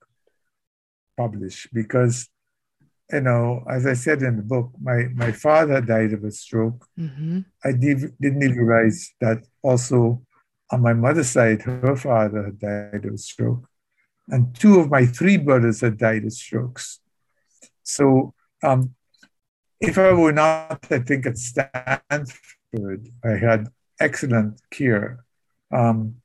published 1.17 1.74
because, 1.74 2.30
you 3.12 3.21
know, 3.21 3.63
as 3.69 3.86
I 3.86 3.93
said 3.93 4.21
in 4.21 4.38
the 4.38 4.43
book, 4.43 4.71
my 4.80 5.08
my 5.13 5.32
father 5.32 5.82
died 5.82 6.13
of 6.13 6.24
a 6.24 6.32
stroke. 6.32 6.88
Mm-hmm. 7.00 7.39
I 7.63 7.71
did, 7.71 8.13
didn't 8.21 8.43
even 8.43 8.58
realize 8.58 9.13
that 9.19 9.43
also 9.62 10.21
on 10.71 10.82
my 10.82 10.93
mother's 10.93 11.30
side, 11.30 11.62
her 11.63 11.95
father 11.95 12.45
had 12.45 12.60
died 12.60 13.06
of 13.06 13.13
a 13.13 13.17
stroke, 13.17 13.67
and 14.30 14.56
two 14.56 14.80
of 14.80 14.89
my 14.89 15.06
three 15.06 15.38
brothers 15.38 15.82
had 15.82 15.98
died 15.98 16.26
of 16.26 16.34
strokes. 16.34 17.00
So, 17.84 18.34
um, 18.63 18.95
if 19.80 19.98
I 19.98 20.13
were 20.13 20.32
not, 20.32 20.86
I 20.89 21.00
think, 21.00 21.26
at 21.26 21.38
Stanford, 21.38 22.30
I 23.24 23.32
had 23.32 23.68
excellent 24.00 24.62
care. 24.72 25.26
Um, 25.72 26.16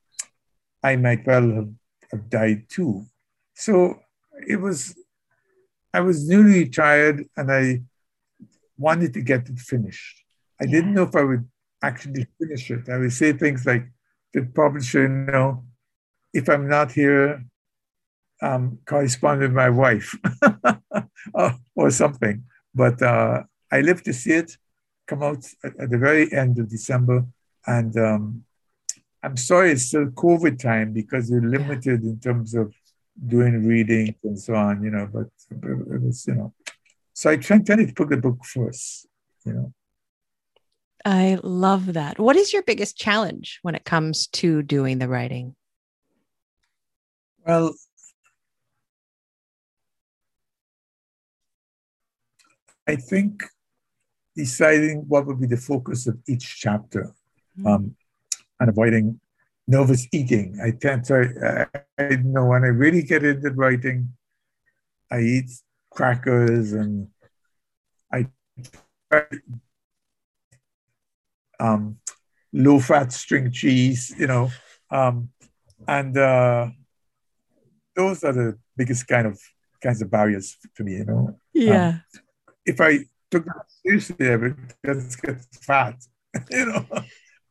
I 0.82 0.96
might 0.96 1.26
well 1.26 1.50
have, 1.50 1.72
have 2.10 2.30
died 2.30 2.64
too. 2.68 3.04
So 3.54 4.00
it 4.46 4.56
was, 4.56 4.96
I 5.92 6.00
was 6.00 6.28
newly 6.28 6.60
retired 6.60 7.26
and 7.36 7.52
I 7.52 7.82
wanted 8.78 9.12
to 9.14 9.22
get 9.22 9.48
it 9.48 9.58
finished. 9.58 10.24
I 10.60 10.64
yeah. 10.64 10.72
didn't 10.72 10.94
know 10.94 11.04
if 11.04 11.14
I 11.14 11.22
would 11.22 11.48
actually 11.82 12.26
finish 12.38 12.70
it. 12.70 12.88
I 12.88 12.98
would 12.98 13.12
say 13.12 13.32
things 13.32 13.66
like, 13.66 13.86
the 14.32 14.42
publisher 14.42 15.02
you 15.02 15.08
know 15.08 15.64
if 16.32 16.48
I'm 16.48 16.68
not 16.68 16.92
here, 16.92 17.44
um, 18.42 18.78
correspond 18.86 19.40
with 19.40 19.52
my 19.52 19.68
wife 19.68 20.14
or, 21.34 21.54
or, 21.74 21.90
something. 21.90 22.44
But 22.74 23.02
uh, 23.02 23.42
I 23.70 23.80
live 23.80 24.02
to 24.04 24.12
see 24.12 24.32
it 24.32 24.56
come 25.10 25.22
out 25.24 25.44
at, 25.64 25.72
at 25.82 25.90
the 25.90 25.98
very 25.98 26.32
end 26.32 26.58
of 26.60 26.68
December. 26.68 27.26
And 27.66 27.96
um, 27.98 28.44
I'm 29.22 29.36
sorry 29.36 29.72
it's 29.72 29.86
still 29.86 30.06
COVID 30.06 30.58
time 30.58 30.92
because 30.92 31.28
you're 31.30 31.50
limited 31.56 32.02
in 32.04 32.20
terms 32.20 32.54
of 32.54 32.72
doing 33.26 33.66
readings 33.66 34.14
and 34.22 34.38
so 34.38 34.54
on, 34.54 34.82
you 34.84 34.90
know, 34.90 35.08
but 35.12 35.26
it 35.50 36.00
was, 36.02 36.26
you 36.26 36.36
know. 36.36 36.54
So 37.12 37.30
I 37.30 37.36
tried 37.36 37.66
to 37.66 37.92
put 37.94 38.08
the 38.08 38.16
book 38.16 38.44
first, 38.44 39.08
you 39.44 39.52
know. 39.52 39.72
I 41.04 41.38
love 41.42 41.94
that. 41.94 42.18
What 42.18 42.36
is 42.36 42.52
your 42.52 42.62
biggest 42.62 42.96
challenge 42.96 43.58
when 43.62 43.74
it 43.74 43.84
comes 43.84 44.26
to 44.28 44.62
doing 44.62 44.98
the 44.98 45.08
writing? 45.08 45.56
Well, 47.44 47.74
I 52.86 52.96
think 52.96 53.42
deciding 54.44 54.96
what 55.12 55.26
would 55.26 55.40
be 55.44 55.46
the 55.54 55.62
focus 55.70 56.06
of 56.06 56.16
each 56.32 56.46
chapter 56.64 57.04
mm-hmm. 57.58 57.66
um, 57.66 57.82
and 58.58 58.68
avoiding 58.70 59.20
nervous 59.66 60.06
eating. 60.12 60.58
I 60.66 60.70
tend 60.84 61.04
to, 61.08 61.68
I, 61.78 62.02
I 62.02 62.16
know 62.16 62.46
when 62.46 62.64
I 62.64 62.72
really 62.84 63.02
get 63.02 63.22
into 63.24 63.50
writing, 63.50 63.98
I 65.10 65.20
eat 65.20 65.50
crackers 65.90 66.72
and 66.72 67.08
I 68.12 68.26
um, 71.60 71.98
low 72.52 72.80
fat 72.80 73.12
string 73.12 73.52
cheese, 73.52 74.14
you 74.18 74.26
know. 74.26 74.50
Um, 74.90 75.30
and 75.86 76.16
uh, 76.16 76.68
those 77.94 78.24
are 78.24 78.32
the 78.32 78.58
biggest 78.76 79.06
kind 79.06 79.26
of 79.26 79.38
kinds 79.82 80.02
of 80.02 80.10
barriers 80.10 80.56
for 80.74 80.84
me, 80.84 80.94
you 80.94 81.04
know. 81.04 81.38
Yeah. 81.52 81.88
Um, 81.88 82.02
if 82.66 82.80
I 82.80 83.00
took 83.30 83.44
that 83.44 83.66
seriously, 83.82 84.30
I 84.30 84.36
would 84.36 84.56
just 84.84 85.22
get 85.22 85.40
fat, 85.62 85.96
you 86.50 86.66
know. 86.66 86.86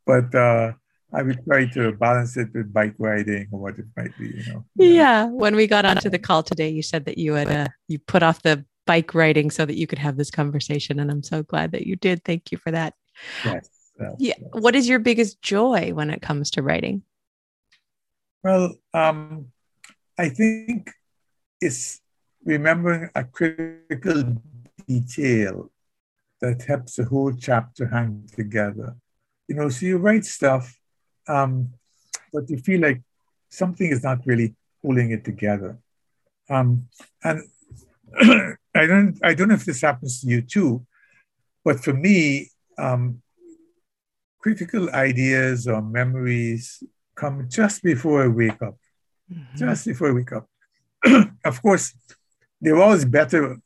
But 0.06 0.34
uh, 0.34 0.74
I 1.14 1.22
would 1.22 1.44
try 1.46 1.66
to 1.68 1.92
balance 1.94 2.38
it 2.38 2.50
with 2.54 2.72
bike 2.72 2.96
riding 2.98 3.48
or 3.52 3.60
what 3.60 3.80
it 3.80 3.86
might 3.98 4.18
be, 4.18 4.28
you 4.28 4.54
know. 4.54 4.66
Yeah. 4.76 4.90
yeah. 4.90 5.26
When 5.26 5.56
we 5.56 5.68
got 5.68 5.86
onto 5.86 6.10
the 6.10 6.20
call 6.20 6.44
today, 6.44 6.70
you 6.70 6.84
said 6.84 7.06
that 7.06 7.18
you 7.18 7.34
had 7.34 7.50
uh, 7.50 7.68
you 7.88 8.00
put 8.00 8.24
off 8.24 8.42
the 8.42 8.66
bike 8.86 9.14
riding 9.14 9.52
so 9.52 9.66
that 9.66 9.76
you 9.76 9.88
could 9.88 10.00
have 10.00 10.18
this 10.18 10.32
conversation, 10.32 11.00
and 11.00 11.12
I'm 11.12 11.24
so 11.24 11.44
glad 11.44 11.72
that 11.72 11.86
you 11.86 11.96
did. 11.96 12.24
Thank 12.24 12.52
you 12.52 12.58
for 12.58 12.72
that. 12.72 12.94
Yes. 13.44 13.70
yes 14.00 14.16
yeah. 14.20 14.34
Yes. 14.40 14.50
What 14.54 14.76
is 14.76 14.88
your 14.88 15.00
biggest 15.00 15.42
joy 15.42 15.92
when 15.94 16.10
it 16.10 16.22
comes 16.22 16.52
to 16.52 16.64
writing? 16.64 17.04
Well, 18.44 18.76
um, 18.94 19.48
I 20.18 20.30
think 20.30 20.92
it's 21.62 22.02
remembering 22.46 23.10
a 23.16 23.24
critical 23.24 24.38
detail 24.90 25.72
that 26.42 26.64
helps 26.64 26.96
the 26.96 27.06
whole 27.06 27.34
chapter 27.34 27.88
hang 27.88 28.28
together. 28.36 28.96
You 29.48 29.56
know, 29.56 29.70
so 29.70 29.86
you 29.86 29.98
write 29.98 30.26
stuff, 30.26 30.66
um, 31.28 31.74
but 32.34 32.50
you 32.50 32.58
feel 32.58 32.82
like 32.82 33.02
something 33.50 33.90
is 33.92 34.04
not 34.04 34.26
really 34.26 34.56
pulling 34.82 35.12
it 35.12 35.24
together. 35.24 35.78
Um, 36.50 36.88
and 37.24 37.44
I 38.76 38.86
don't, 38.92 39.20
I 39.24 39.34
don't 39.34 39.50
know 39.50 39.56
if 39.62 39.66
this 39.66 39.82
happens 39.82 40.22
to 40.22 40.28
you 40.28 40.42
too, 40.42 40.86
but 41.64 41.80
for 41.84 41.94
me, 41.94 42.50
um, 42.78 43.22
critical 44.40 44.90
ideas 44.92 45.68
or 45.68 45.82
memories 45.82 46.82
come 47.16 47.48
just 47.50 47.84
before 47.84 48.24
I 48.24 48.28
wake 48.28 48.62
up. 48.62 48.78
Mm-hmm. 49.32 49.58
Just 49.58 49.86
before 49.86 50.10
I 50.10 50.14
wake 50.14 50.32
up. 50.32 50.48
of 51.46 51.62
course, 51.62 51.94
they're 52.62 52.82
always 52.82 53.06
better 53.06 53.58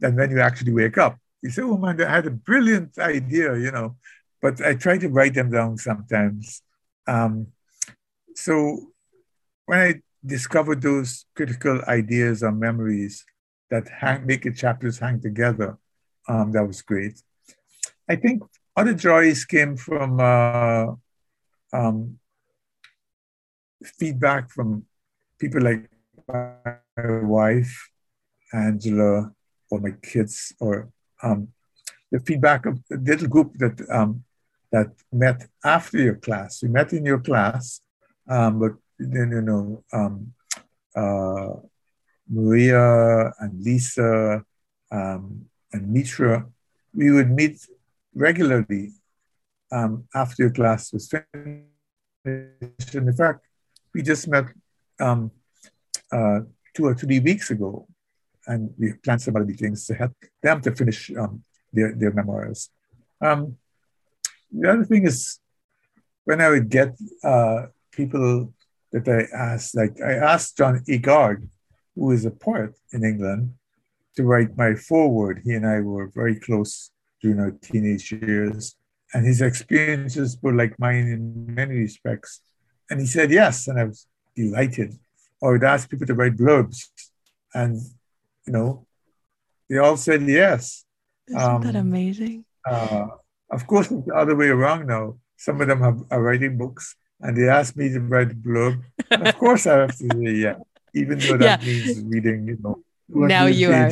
than 0.00 0.16
when 0.16 0.30
you 0.30 0.40
actually 0.40 0.72
wake 0.72 0.98
up. 0.98 1.18
You 1.42 1.50
say, 1.50 1.62
oh 1.62 1.76
man, 1.76 2.00
I 2.02 2.10
had 2.10 2.26
a 2.26 2.30
brilliant 2.30 2.98
idea, 2.98 3.56
you 3.56 3.70
know, 3.70 3.96
but 4.42 4.60
I 4.60 4.74
try 4.74 4.98
to 4.98 5.08
write 5.08 5.34
them 5.34 5.50
down 5.50 5.78
sometimes. 5.78 6.62
Um, 7.06 7.48
so 8.34 8.92
when 9.66 9.78
I 9.78 10.00
discovered 10.24 10.82
those 10.82 11.26
critical 11.34 11.80
ideas 11.88 12.42
or 12.42 12.52
memories 12.52 13.24
that 13.70 13.88
hang, 13.88 14.26
make 14.26 14.42
the 14.42 14.52
chapters 14.52 14.98
hang 14.98 15.20
together, 15.20 15.78
um, 16.28 16.52
that 16.52 16.66
was 16.66 16.82
great. 16.82 17.20
I 18.08 18.16
think 18.16 18.42
other 18.76 18.94
joys 18.94 19.44
came 19.44 19.76
from 19.76 20.20
uh, 20.20 20.86
um, 21.72 22.18
feedback 23.98 24.50
from 24.50 24.84
people 25.38 25.62
like 25.62 25.88
my 26.28 26.74
wife, 27.22 27.90
Angela, 28.52 29.32
or 29.70 29.80
my 29.80 29.92
kids, 30.02 30.52
or 30.60 30.90
um, 31.22 31.48
the 32.10 32.20
feedback 32.20 32.66
of 32.66 32.80
the 32.88 32.98
little 32.98 33.28
group 33.28 33.54
that 33.58 33.80
um, 33.90 34.24
that 34.72 34.88
met 35.12 35.48
after 35.64 35.98
your 35.98 36.16
class. 36.16 36.62
We 36.62 36.68
met 36.68 36.92
in 36.92 37.04
your 37.04 37.20
class, 37.20 37.80
um, 38.28 38.58
but 38.60 38.72
then 38.98 39.30
you 39.32 39.42
know 39.42 39.84
um, 39.92 40.32
uh, 40.94 41.54
Maria 42.28 43.32
and 43.40 43.62
Lisa 43.62 44.44
um, 44.90 45.46
and 45.72 45.92
Mitra, 45.92 46.46
we 46.94 47.10
would 47.10 47.30
meet 47.30 47.66
regularly 48.14 48.92
um, 49.72 50.04
after 50.14 50.44
your 50.44 50.52
class 50.52 50.92
was 50.92 51.08
finished. 51.08 52.94
in 52.94 53.12
fact, 53.12 53.46
we 53.94 54.02
just 54.02 54.28
met 54.28 54.46
uh, 55.00 56.40
two 56.74 56.84
or 56.86 56.94
three 56.94 57.20
weeks 57.20 57.50
ago, 57.50 57.86
and 58.46 58.72
we 58.78 58.92
planned 59.04 59.22
some 59.22 59.36
other 59.36 59.44
meetings 59.44 59.86
to 59.86 59.94
help 59.94 60.12
them 60.42 60.60
to 60.62 60.74
finish 60.74 61.10
um, 61.16 61.42
their, 61.72 61.94
their 61.94 62.12
memoirs. 62.12 62.70
Um, 63.20 63.56
the 64.52 64.70
other 64.70 64.84
thing 64.84 65.06
is, 65.06 65.38
when 66.24 66.40
I 66.40 66.48
would 66.50 66.68
get 66.68 66.96
uh, 67.22 67.66
people 67.92 68.52
that 68.92 69.08
I 69.08 69.36
asked, 69.36 69.76
like 69.76 70.00
I 70.00 70.14
asked 70.14 70.56
John 70.56 70.82
Agard, 70.88 71.48
who 71.94 72.10
is 72.12 72.24
a 72.24 72.30
poet 72.30 72.72
in 72.92 73.04
England, 73.04 73.54
to 74.16 74.24
write 74.24 74.56
my 74.56 74.74
foreword. 74.74 75.42
He 75.44 75.54
and 75.54 75.66
I 75.66 75.80
were 75.80 76.08
very 76.08 76.38
close 76.38 76.90
during 77.22 77.38
our 77.40 77.52
teenage 77.52 78.10
years, 78.12 78.76
and 79.14 79.26
his 79.26 79.40
experiences 79.40 80.38
were 80.42 80.52
like 80.52 80.78
mine 80.78 81.08
in 81.08 81.54
many 81.54 81.76
respects. 81.76 82.40
And 82.88 83.00
he 83.00 83.06
said 83.06 83.30
yes, 83.30 83.68
and 83.68 83.78
I 83.78 83.84
was 83.84 84.06
delighted. 84.34 84.98
Or 85.40 85.54
I'd 85.54 85.64
ask 85.64 85.88
people 85.88 86.06
to 86.06 86.14
write 86.14 86.36
blurbs, 86.36 86.88
and 87.54 87.78
you 88.50 88.58
know, 88.58 88.86
they 89.68 89.78
all 89.78 89.96
said 89.96 90.22
yes. 90.22 90.84
Isn't 91.28 91.40
um, 91.40 91.62
that 91.62 91.76
amazing? 91.76 92.44
Uh, 92.66 93.06
of 93.48 93.66
course, 93.66 93.88
it's 93.90 94.06
the 94.06 94.14
other 94.14 94.34
way 94.34 94.48
around 94.48 94.88
now. 94.88 95.18
Some 95.36 95.60
of 95.60 95.68
them 95.68 95.80
have, 95.80 96.02
are 96.10 96.20
writing 96.20 96.58
books, 96.58 96.96
and 97.20 97.36
they 97.36 97.48
ask 97.48 97.76
me 97.76 97.88
to 97.90 98.00
write 98.00 98.32
a 98.32 98.34
blurb. 98.34 98.82
Of 99.10 99.38
course, 99.38 99.66
I 99.66 99.86
have 99.86 99.96
to 99.96 100.08
say 100.10 100.34
yeah, 100.34 100.56
even 100.94 101.18
though 101.20 101.38
that 101.38 101.62
yeah. 101.62 101.66
means 101.66 102.02
reading, 102.04 102.48
you 102.48 102.58
know, 102.60 102.82
now 103.12 103.46
you 103.46 103.72
are 103.72 103.90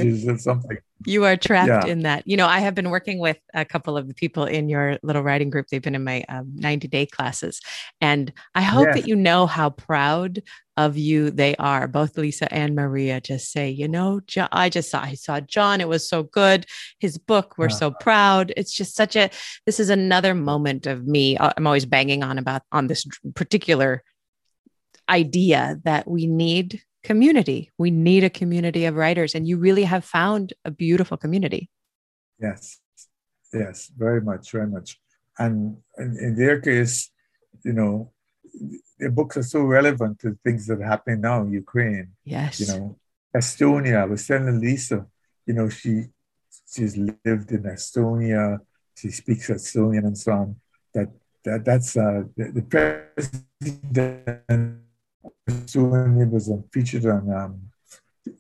you 1.07 1.25
are 1.25 1.37
trapped 1.37 1.87
yeah. 1.87 1.87
in 1.87 2.01
that. 2.01 2.27
You 2.27 2.37
know 2.37 2.47
i 2.47 2.59
have 2.61 2.75
been 2.75 2.91
working 2.91 3.19
with 3.19 3.39
a 3.55 3.65
couple 3.65 3.97
of 3.97 4.09
the 4.09 4.15
people 4.15 4.45
in 4.45 4.69
your 4.69 4.99
little 5.03 5.23
writing 5.23 5.51
group. 5.51 5.67
They've 5.69 5.83
been 5.83 5.95
in 5.95 6.05
my 6.05 6.25
um, 6.29 6.53
90 6.55 6.89
day 6.89 7.07
classes. 7.07 7.61
And 8.01 8.33
i 8.55 8.63
hope 8.63 8.87
yes. 8.87 8.97
that 8.97 9.09
you 9.09 9.17
know 9.17 9.47
how 9.47 9.71
proud 9.71 10.43
of 10.77 10.97
you 10.97 11.31
they 11.31 11.57
are. 11.57 11.89
Both 11.89 12.17
lisa 12.17 12.53
and 12.53 12.75
maria 12.75 13.21
just 13.21 13.53
say 13.53 13.69
you 13.69 13.89
know 13.89 14.21
John, 14.27 14.49
i 14.53 14.69
just 14.69 14.91
saw 14.91 15.03
i 15.03 15.15
saw 15.15 15.41
john. 15.41 15.81
It 15.81 15.89
was 15.89 16.09
so 16.09 16.23
good. 16.23 16.67
His 16.99 17.19
book 17.19 17.55
we're 17.59 17.69
so 17.69 17.89
uh-huh. 17.89 17.99
proud. 18.01 18.53
It's 18.57 18.73
just 18.73 18.95
such 18.95 19.17
a 19.17 19.31
this 19.67 19.81
is 19.81 19.91
another 19.91 20.35
moment 20.35 20.87
of 20.87 21.07
me 21.07 21.37
uh, 21.37 21.53
i'm 21.57 21.67
always 21.67 21.87
banging 21.87 22.23
on 22.23 22.39
about 22.39 22.63
on 22.73 22.87
this 22.87 23.07
particular 23.35 24.03
idea 25.09 25.81
that 25.85 26.09
we 26.09 26.27
need 26.27 26.83
community. 27.11 27.61
We 27.85 27.91
need 27.91 28.23
a 28.31 28.33
community 28.41 28.83
of 28.85 28.95
writers, 29.03 29.31
and 29.35 29.43
you 29.49 29.57
really 29.69 29.87
have 29.95 30.05
found 30.19 30.45
a 30.71 30.73
beautiful 30.85 31.17
community. 31.25 31.63
Yes, 32.47 32.63
yes, 33.61 33.77
very 34.05 34.23
much, 34.31 34.45
very 34.57 34.71
much. 34.77 34.89
And 35.45 35.57
in, 36.03 36.09
in 36.27 36.33
their 36.43 36.59
case, 36.61 36.97
you 37.65 37.75
know, 37.79 37.95
the 39.03 39.11
books 39.19 39.35
are 39.41 39.49
so 39.55 39.61
relevant 39.79 40.15
to 40.23 40.29
things 40.45 40.63
that 40.67 40.79
are 40.83 40.91
happening 40.95 41.21
now 41.29 41.37
in 41.43 41.49
Ukraine. 41.65 42.09
Yes. 42.37 42.53
You 42.61 42.67
know, 42.71 42.85
Estonia, 43.41 43.97
I 44.03 44.07
was 44.13 44.27
telling 44.27 44.61
Lisa, 44.61 44.99
you 45.47 45.55
know, 45.55 45.69
she 45.79 45.93
she's 46.73 46.95
lived 46.97 47.51
in 47.57 47.63
Estonia, 47.77 48.45
she 48.99 49.09
speaks 49.21 49.47
Estonian 49.57 50.05
and 50.11 50.19
so 50.25 50.33
on. 50.43 50.49
That 50.95 51.09
that 51.45 51.61
that's 51.69 51.91
uh, 51.97 52.23
the, 52.37 52.45
the 52.59 52.65
president 52.73 54.88
it 55.47 56.31
was 56.31 56.51
featured 56.73 57.07
on 57.07 57.33
um, 57.33 57.61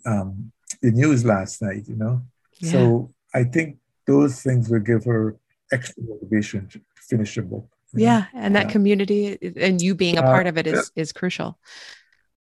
um, 0.07 0.53
the 0.83 0.91
news 0.91 1.25
last 1.25 1.63
night, 1.63 1.85
you 1.89 1.97
know. 1.97 2.23
Yeah. 2.61 2.73
So 2.73 3.15
I 3.35 3.45
think 3.45 3.79
those 4.07 4.43
things 4.43 4.69
will 4.69 4.81
give 4.81 5.05
her 5.05 5.37
extra 5.73 6.03
motivation 6.03 6.69
to 6.69 6.81
finish 6.97 7.35
her 7.37 7.43
book. 7.43 7.69
Yeah, 7.95 8.27
know? 8.33 8.41
and 8.41 8.57
that 8.57 8.67
yeah. 8.67 8.73
community 8.73 9.55
and 9.57 9.81
you 9.81 9.95
being 9.95 10.19
a 10.19 10.23
part 10.23 10.47
uh, 10.47 10.51
of 10.51 10.59
it 10.59 10.67
is 10.67 10.93
is 10.95 11.13
crucial. 11.13 11.59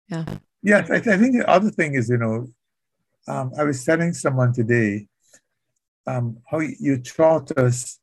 Yeah. 0.07 0.25
Yeah, 0.65 0.85
I, 0.89 0.95
I, 0.95 1.17
think 1.17 1.35
the 1.35 1.43
other 1.45 1.69
thing 1.69 1.95
is, 1.95 2.07
you 2.07 2.17
know, 2.17 2.47
um, 3.27 3.51
I 3.57 3.65
was 3.65 3.83
telling 3.83 4.13
someone 4.13 4.53
today 4.53 5.07
um, 6.07 6.37
how 6.49 6.59
you 6.59 6.97
taught 6.99 7.51
us 7.57 7.99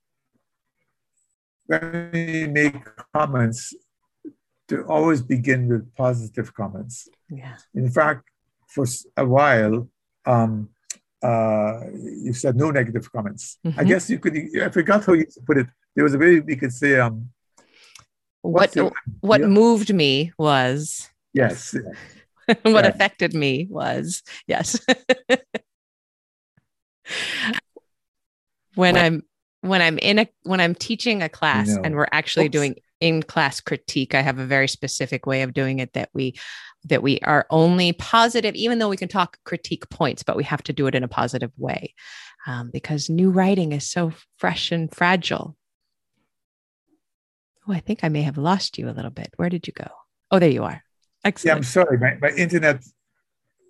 when 1.67 2.11
we 2.13 2.47
make 2.49 2.75
comments 3.15 3.73
to 4.71 4.85
always 4.85 5.21
begin 5.21 5.69
with 5.69 5.95
positive 5.97 6.55
comments. 6.55 7.09
Yeah. 7.29 7.57
In 7.75 7.91
fact, 7.91 8.31
for 8.69 8.87
a 9.17 9.27
while, 9.27 9.89
um, 10.25 10.71
uh, 11.23 11.81
you 11.93 12.33
said 12.33 12.57
no 12.57 12.71
negative 12.71 13.11
comments. 13.13 13.59
Mm-hmm. 13.67 13.81
I 13.81 13.85
guess 13.85 14.09
you 14.09 14.19
could. 14.21 14.35
I 14.63 14.69
forgot 14.71 15.05
how 15.05 15.13
you 15.15 15.27
put 15.45 15.59
it. 15.59 15.67
There 15.95 16.05
was 16.05 16.15
a 16.15 16.19
way 16.19 16.41
we 16.41 16.57
could 16.57 16.73
say. 16.73 16.99
Um, 16.99 17.31
what 18.43 18.75
what 19.21 19.43
moved 19.43 19.93
me 19.93 20.33
was 20.39 21.11
yes. 21.35 21.75
what 22.63 22.85
yes. 22.85 22.95
affected 22.95 23.35
me 23.35 23.67
was 23.69 24.23
yes. 24.47 24.81
when 28.77 28.97
I'm 28.97 29.25
when 29.63 29.83
I'm 29.83 29.99
in 29.99 30.21
a 30.21 30.29
when 30.45 30.61
I'm 30.61 30.75
teaching 30.77 31.23
a 31.23 31.29
class 31.29 31.69
no. 31.69 31.83
and 31.83 31.97
we're 31.97 32.09
actually 32.13 32.47
Oops. 32.47 32.53
doing 32.53 32.77
in 33.01 33.23
class 33.23 33.61
critique 33.61 34.15
i 34.15 34.21
have 34.21 34.39
a 34.39 34.47
very 34.47 34.69
specific 34.69 35.27
way 35.27 35.43
of 35.43 35.55
doing 35.55 35.79
it 35.79 35.93
that 35.95 36.11
we 36.13 36.35
that 36.85 37.03
we 37.03 37.19
are 37.21 37.47
only 37.51 37.93
positive 37.93 38.55
even 38.55 38.79
though 38.79 38.89
we 38.89 38.97
can 38.97 39.09
talk 39.09 39.39
critique 39.45 39.89
points 39.91 40.23
but 40.23 40.37
we 40.37 40.45
have 40.45 40.63
to 40.63 40.73
do 40.73 40.87
it 40.87 40.95
in 40.95 41.05
a 41.05 41.09
positive 41.09 41.53
way 41.57 41.95
um, 42.47 42.71
because 42.73 43.11
new 43.11 43.31
writing 43.31 43.73
is 43.73 43.87
so 43.87 44.13
fresh 44.39 44.73
and 44.73 44.95
fragile. 44.95 45.57
Oh 47.69 47.73
i 47.73 47.81
think 47.81 48.01
i 48.03 48.09
may 48.09 48.23
have 48.23 48.39
lost 48.39 48.79
you 48.79 48.89
a 48.89 48.93
little 48.93 49.11
bit. 49.11 49.31
Where 49.37 49.51
did 49.51 49.67
you 49.67 49.73
go? 49.73 49.89
Oh 50.31 50.39
there 50.39 50.51
you 50.51 50.65
are. 50.65 50.83
Excellent 51.25 51.53
yeah 51.53 51.57
i'm 51.57 51.63
sorry 51.63 51.99
my, 51.99 52.17
my 52.21 52.35
internet 52.35 52.83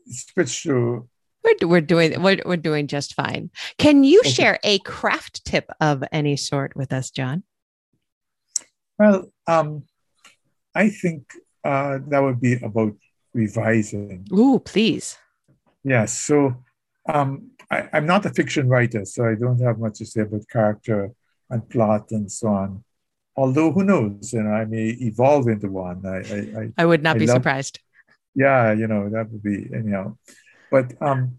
switched 0.07 0.63
to 0.65 1.09
we're, 1.43 1.69
we're 1.69 1.81
doing 1.81 2.23
we're, 2.23 2.41
we're 2.45 2.57
doing 2.57 2.87
just 2.87 3.15
fine. 3.15 3.51
Can 3.79 4.05
you 4.05 4.21
okay. 4.21 4.31
share 4.31 4.59
a 4.63 4.79
craft 4.81 5.45
tip 5.45 5.71
of 5.81 6.05
any 6.13 6.37
sort 6.37 6.77
with 6.77 6.93
us 6.93 7.11
john 7.11 7.43
well, 9.01 9.33
um, 9.47 9.85
I 10.75 10.91
think 10.91 11.33
uh, 11.65 11.99
that 12.09 12.23
would 12.23 12.39
be 12.39 12.55
about 12.63 12.95
revising. 13.33 14.27
Ooh, 14.31 14.59
please. 14.59 15.17
Yes. 15.83 16.21
So 16.21 16.63
um, 17.09 17.53
I, 17.71 17.89
am 17.95 18.05
not 18.05 18.27
a 18.27 18.31
fiction 18.31 18.69
writer, 18.69 19.07
so 19.07 19.25
I 19.25 19.37
don't 19.37 19.61
have 19.63 19.79
much 19.79 19.99
to 19.99 20.05
say 20.05 20.21
about 20.21 20.47
character 20.53 21.13
and 21.49 21.67
plot 21.67 22.11
and 22.11 22.31
so 22.31 22.49
on. 22.49 22.85
Although 23.35 23.73
who 23.73 23.85
knows, 23.85 24.35
you 24.35 24.43
know, 24.43 24.53
I 24.53 24.67
may 24.67 24.89
evolve 25.01 25.49
into 25.49 25.71
one. 25.71 26.05
I 26.05 26.19
I, 26.19 26.61
I, 26.61 26.73
I 26.83 26.85
would 26.85 27.03
not 27.03 27.17
I 27.17 27.21
be 27.21 27.27
love, 27.27 27.37
surprised. 27.37 27.81
Yeah, 28.35 28.73
you 28.73 28.87
know, 28.87 29.09
that 29.09 29.31
would 29.31 29.43
be 29.43 29.67
anyhow. 29.75 30.19
But 30.71 30.93
um, 31.01 31.39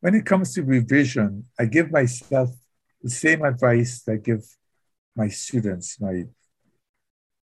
when 0.00 0.14
it 0.14 0.24
comes 0.24 0.54
to 0.54 0.62
revision, 0.62 1.46
I 1.58 1.64
give 1.64 1.90
myself 1.90 2.50
the 3.02 3.10
same 3.10 3.42
advice 3.42 4.02
that 4.02 4.12
I 4.12 4.16
give 4.18 4.44
my 5.16 5.28
students, 5.28 6.00
my 6.00 6.26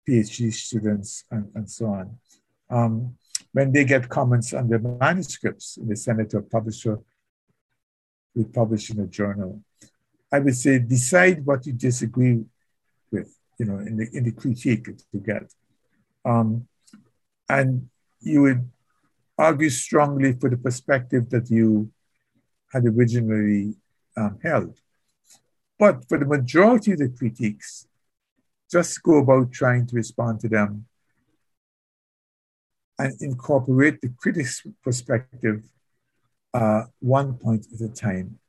PhD 0.07 0.53
students, 0.53 1.25
and, 1.31 1.49
and 1.55 1.69
so 1.69 1.87
on. 1.87 2.17
Um, 2.69 3.15
when 3.51 3.71
they 3.71 3.85
get 3.85 4.09
comments 4.09 4.53
on 4.53 4.69
their 4.69 4.79
manuscripts 4.79 5.77
they 5.81 5.95
send 5.95 6.19
it 6.19 6.29
to 6.31 6.37
a 6.37 6.41
publisher, 6.41 6.99
we 8.35 8.43
publish 8.43 8.89
in 8.91 8.99
a 8.99 9.07
journal. 9.07 9.61
I 10.31 10.39
would 10.39 10.55
say 10.55 10.79
decide 10.79 11.45
what 11.45 11.65
you 11.65 11.73
disagree 11.73 12.43
with, 13.11 13.35
you 13.57 13.65
know, 13.65 13.79
in 13.79 13.97
the 13.97 14.09
in 14.13 14.25
the 14.25 14.31
critique 14.31 14.85
to 14.85 15.17
get. 15.19 15.53
Um, 16.25 16.67
and 17.49 17.89
you 18.21 18.41
would 18.41 18.69
argue 19.37 19.69
strongly 19.69 20.33
for 20.33 20.49
the 20.49 20.57
perspective 20.57 21.29
that 21.29 21.49
you 21.49 21.91
had 22.71 22.85
originally 22.85 23.75
um, 24.17 24.39
held. 24.43 24.79
But 25.79 26.07
for 26.09 26.17
the 26.17 26.25
majority 26.25 26.91
of 26.93 26.99
the 26.99 27.09
critiques, 27.09 27.86
just 28.71 29.01
go 29.03 29.19
about 29.19 29.51
trying 29.51 29.87
to 29.87 29.95
respond 29.95 30.39
to 30.41 30.49
them 30.49 30.85
and 32.99 33.13
incorporate 33.21 34.01
the 34.01 34.09
critic's 34.17 34.65
perspective 34.83 35.63
uh, 36.53 36.83
one 36.99 37.33
point 37.35 37.67
at 37.73 37.81
a 37.81 37.93
time. 37.93 38.39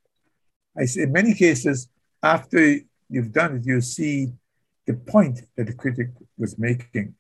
I 0.76 0.86
say 0.86 1.02
in 1.02 1.12
many 1.12 1.34
cases, 1.34 1.88
after 2.22 2.78
you've 3.08 3.32
done 3.32 3.56
it, 3.56 3.66
you 3.66 3.80
see 3.80 4.32
the 4.86 4.94
point 4.94 5.42
that 5.56 5.66
the 5.66 5.74
critic 5.74 6.10
was 6.38 6.58
making. 6.58 7.14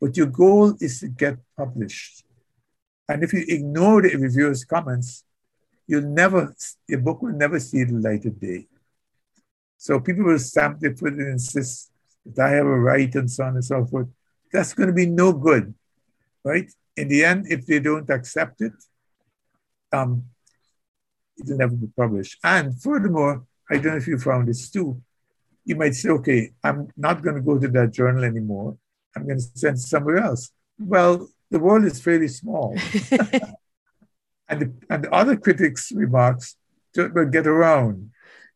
But 0.00 0.16
your 0.16 0.26
goal 0.26 0.74
is 0.80 1.00
to 1.00 1.08
get 1.08 1.38
published. 1.56 2.24
And 3.08 3.24
if 3.24 3.32
you 3.32 3.44
ignore 3.48 4.02
the 4.02 4.14
reviewer's 4.16 4.64
comments, 4.64 5.24
you'll 5.86 6.02
never, 6.02 6.54
your 6.86 7.00
book 7.00 7.22
will 7.22 7.32
never 7.32 7.58
see 7.58 7.82
the 7.84 7.94
light 7.94 8.24
of 8.26 8.38
day. 8.38 8.68
So 9.78 9.98
people 9.98 10.24
will 10.24 10.38
stamp 10.38 10.80
their 10.80 10.94
foot 10.94 11.14
and 11.14 11.28
insist 11.32 11.90
that 12.26 12.46
I 12.46 12.50
have 12.50 12.66
a 12.66 12.78
right 12.78 13.14
and 13.14 13.30
so 13.30 13.44
on 13.44 13.54
and 13.54 13.64
so 13.64 13.84
forth. 13.86 14.08
That's 14.52 14.74
going 14.74 14.88
to 14.88 14.94
be 14.94 15.06
no 15.06 15.32
good, 15.32 15.74
right? 16.44 16.70
In 16.96 17.08
the 17.08 17.24
end, 17.24 17.46
if 17.50 17.66
they 17.66 17.80
don't 17.80 18.08
accept 18.10 18.60
it, 18.60 18.72
um, 19.92 20.24
it'll 21.38 21.56
never 21.56 21.76
be 21.76 21.88
published. 21.96 22.38
And 22.42 22.80
furthermore, 22.80 23.44
I 23.70 23.74
don't 23.74 23.92
know 23.92 23.96
if 23.96 24.06
you 24.06 24.18
found 24.18 24.48
this 24.48 24.70
too. 24.70 25.00
You 25.64 25.76
might 25.76 25.94
say, 25.94 26.08
okay, 26.10 26.52
I'm 26.64 26.88
not 26.96 27.22
going 27.22 27.36
to 27.36 27.42
go 27.42 27.58
to 27.58 27.68
that 27.68 27.92
journal 27.92 28.24
anymore. 28.24 28.76
I'm 29.14 29.26
going 29.26 29.38
to 29.38 29.44
send 29.54 29.80
somewhere 29.80 30.18
else. 30.18 30.50
Well, 30.78 31.28
the 31.50 31.58
world 31.58 31.84
is 31.84 32.00
fairly 32.00 32.28
small. 32.28 32.74
and, 34.48 34.60
the, 34.60 34.72
and 34.88 35.04
the 35.04 35.12
other 35.12 35.36
critics' 35.36 35.92
remarks 35.92 36.56
will 36.96 37.26
get 37.26 37.46
around, 37.46 38.10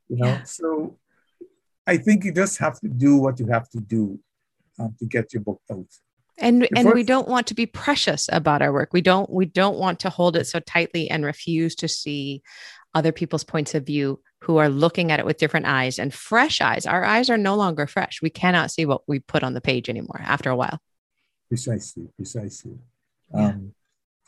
you 0.08 0.16
know. 0.16 0.26
Yeah. 0.26 0.42
So 0.44 0.98
I 1.86 1.96
think 1.96 2.24
you 2.24 2.32
just 2.32 2.58
have 2.58 2.78
to 2.80 2.88
do 2.88 3.16
what 3.16 3.40
you 3.40 3.46
have 3.46 3.68
to 3.70 3.80
do 3.80 4.18
um, 4.78 4.94
to 4.98 5.06
get 5.06 5.32
your 5.32 5.42
book 5.42 5.60
out. 5.70 5.86
And 6.38 6.66
and 6.74 6.92
we 6.92 7.02
don't 7.02 7.28
want 7.28 7.46
to 7.48 7.54
be 7.54 7.66
precious 7.66 8.28
about 8.32 8.62
our 8.62 8.72
work. 8.72 8.90
We 8.92 9.02
don't 9.02 9.28
we 9.30 9.44
don't 9.44 9.78
want 9.78 10.00
to 10.00 10.10
hold 10.10 10.36
it 10.36 10.46
so 10.46 10.60
tightly 10.60 11.10
and 11.10 11.24
refuse 11.24 11.74
to 11.76 11.88
see 11.88 12.42
other 12.94 13.12
people's 13.12 13.44
points 13.44 13.74
of 13.74 13.86
view 13.86 14.20
who 14.40 14.56
are 14.56 14.68
looking 14.68 15.12
at 15.12 15.20
it 15.20 15.26
with 15.26 15.38
different 15.38 15.66
eyes 15.66 15.98
and 15.98 16.12
fresh 16.12 16.60
eyes. 16.60 16.86
Our 16.86 17.04
eyes 17.04 17.30
are 17.30 17.38
no 17.38 17.54
longer 17.54 17.86
fresh. 17.86 18.20
We 18.22 18.30
cannot 18.30 18.70
see 18.70 18.86
what 18.86 19.02
we 19.06 19.20
put 19.20 19.44
on 19.44 19.54
the 19.54 19.60
page 19.60 19.88
anymore 19.88 20.20
after 20.24 20.50
a 20.50 20.56
while. 20.56 20.80
Precisely, 21.48 22.08
precisely. 22.16 22.78
Yeah. 23.34 23.46
Um, 23.46 23.74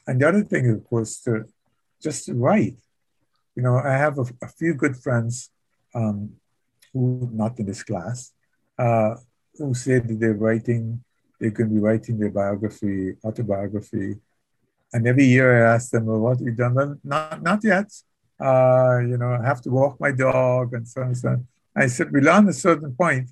and 0.07 0.21
the 0.21 0.29
other 0.29 0.45
thing, 0.45 0.71
of 0.71 0.85
course, 0.85 1.21
to 1.23 1.47
just 2.03 2.27
to 2.27 2.35
write. 2.35 2.77
You 3.57 3.63
know, 3.63 3.77
I 3.77 3.93
have 3.93 4.19
a, 4.19 4.27
a 4.43 4.49
few 4.49 4.75
good 4.75 4.97
friends 4.97 5.51
um, 5.95 6.35
who, 6.95 7.29
not 7.33 7.59
in 7.59 7.67
this 7.67 7.83
class, 7.83 8.33
uh, 8.79 9.17
who 9.57 9.75
said 9.75 10.09
that 10.09 10.19
they're 10.21 10.35
writing, 10.35 11.03
they 11.41 11.51
could 11.51 11.71
be 11.75 11.81
writing 11.81 12.19
their 12.19 12.31
biography, 12.31 13.17
autobiography. 13.25 14.17
And 14.93 15.07
every 15.07 15.25
year 15.25 15.67
I 15.67 15.75
ask 15.75 15.91
them, 15.91 16.07
well, 16.07 16.21
what 16.21 16.39
have 16.39 16.47
you 16.47 16.53
done? 16.53 16.75
Well, 16.75 16.97
not, 17.05 17.43
not 17.43 17.65
yet. 17.65 17.93
Uh, 18.41 19.01
you 19.01 19.19
know, 19.19 19.37
I 19.41 19.45
have 19.45 19.61
to 19.63 19.71
walk 19.71 20.01
my 20.01 20.13
dog 20.13 20.73
and 20.73 20.87
so 20.87 21.03
on 21.03 21.09
and 21.09 21.19
so 21.19 21.29
on. 21.29 21.47
I 21.77 21.89
said, 21.89 22.13
beyond 22.13 22.49
a 22.49 22.53
certain 22.53 22.95
point, 22.95 23.31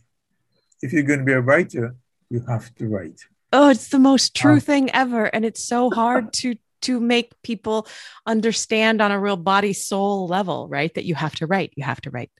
if 0.82 0.92
you're 0.92 1.04
going 1.04 1.20
to 1.20 1.24
be 1.24 1.32
a 1.32 1.40
writer, 1.40 1.94
you 2.28 2.44
have 2.48 2.74
to 2.74 2.88
write. 2.88 3.20
Oh, 3.52 3.68
it's 3.70 3.88
the 3.88 3.98
most 3.98 4.34
true 4.34 4.54
um, 4.54 4.60
thing 4.60 4.90
ever. 4.90 5.24
And 5.26 5.44
it's 5.44 5.64
so 5.64 5.90
hard 6.02 6.32
to 6.34 6.56
to 6.82 6.98
make 6.98 7.30
people 7.42 7.86
understand 8.26 9.00
on 9.00 9.12
a 9.12 9.20
real 9.20 9.36
body 9.36 9.72
soul 9.72 10.26
level, 10.26 10.66
right? 10.68 10.92
That 10.94 11.04
you 11.04 11.14
have 11.14 11.36
to 11.36 11.46
write. 11.46 11.72
You 11.76 11.84
have 11.84 12.00
to 12.02 12.10
write. 12.10 12.32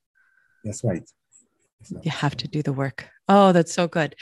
That's 0.65 0.85
right. 0.85 1.09
you 2.03 2.11
have 2.11 2.37
to 2.39 2.49
do 2.49 2.63
the 2.63 2.73
work. 2.73 3.09
Oh, 3.29 3.53
that's 3.53 3.73
so 3.73 3.89
good. 3.89 4.15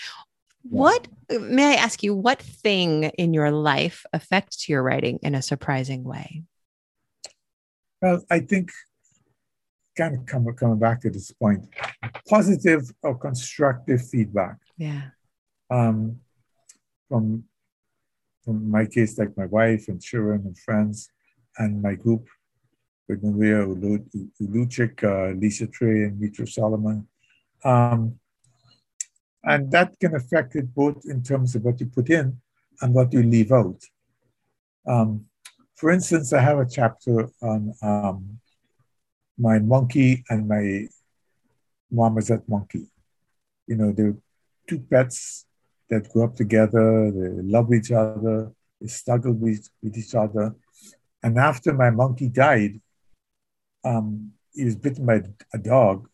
Yeah. 0.64 0.70
What 0.70 1.09
may 1.31 1.72
I 1.72 1.74
ask 1.74 2.03
you, 2.03 2.14
what 2.14 2.40
thing 2.42 3.05
in 3.05 3.33
your 3.33 3.50
life 3.50 4.05
affects 4.12 4.68
your 4.68 4.83
writing 4.83 5.18
in 5.22 5.35
a 5.35 5.42
surprising 5.42 6.05
way? 6.05 6.42
Well, 8.03 8.22
I 8.31 8.40
think 8.40 8.70
kind 9.96 10.14
of 10.16 10.26
come, 10.26 10.46
coming 10.55 10.79
back 10.79 11.00
to 11.03 11.11
this 11.11 11.31
point, 11.33 11.68
positive 12.29 12.90
or 13.03 13.18
constructive 13.18 14.07
feedback. 14.09 14.57
Yeah. 14.76 15.03
Um, 15.70 16.20
from, 17.09 17.44
from 18.44 18.70
my 18.70 18.87
case, 18.87 19.18
like 19.18 19.37
my 19.37 19.46
wife 19.46 19.88
and 19.88 20.00
children 20.00 20.42
and 20.44 20.59
friends 20.59 21.11
and 21.59 21.83
my 21.83 21.94
group 21.94 22.26
Maria 23.23 23.66
Uluchik, 23.66 25.03
uh, 25.05 25.35
Lisa 25.37 25.66
Trey, 25.66 26.05
and 26.05 26.20
Mitra 26.20 26.46
Solomon. 26.46 27.07
Um, 27.64 28.18
and 29.42 29.70
that 29.73 29.99
can 29.99 30.14
affect 30.14 30.55
it 30.57 30.75
both 30.75 31.05
in 31.07 31.23
terms 31.23 31.55
of 31.55 31.64
what 31.64 31.81
you 31.81 31.87
put 31.87 32.11
in 32.11 32.38
and 32.81 32.94
what 32.94 33.12
you 33.12 33.23
leave 33.23 33.53
out. 33.53 33.83
Um, 34.87 35.27
for 35.77 35.90
instance, 35.90 36.33
I 36.33 36.40
have 36.40 36.59
a 36.59 36.68
chapter 36.68 37.31
on 37.40 37.75
um, 37.83 38.38
my 39.38 39.59
monkey 39.59 40.25
and 40.29 40.46
my 40.46 40.88
marmoset 41.90 42.46
monkey. 42.49 42.87
You 43.66 43.77
know, 43.77 43.92
they're 43.92 44.16
two 44.68 44.81
pets 44.81 45.46
that 45.88 46.11
grew 46.11 46.25
up 46.25 46.37
together, 46.37 47.11
they 47.11 47.42
love 47.42 47.73
each 47.73 47.90
other, 47.90 48.53
they 48.81 48.87
struggled 48.87 49.40
with, 49.40 49.68
with 49.83 49.96
each 49.96 50.14
other. 50.14 50.55
And 51.23 51.38
after 51.38 51.73
my 51.73 51.90
monkey 51.90 52.29
died, 52.29 52.81
um, 53.85 54.33
he 54.53 54.64
was 54.64 54.77
bitten 54.77 55.07
by 55.07 55.23
a 55.53 55.59
dog. 55.59 56.09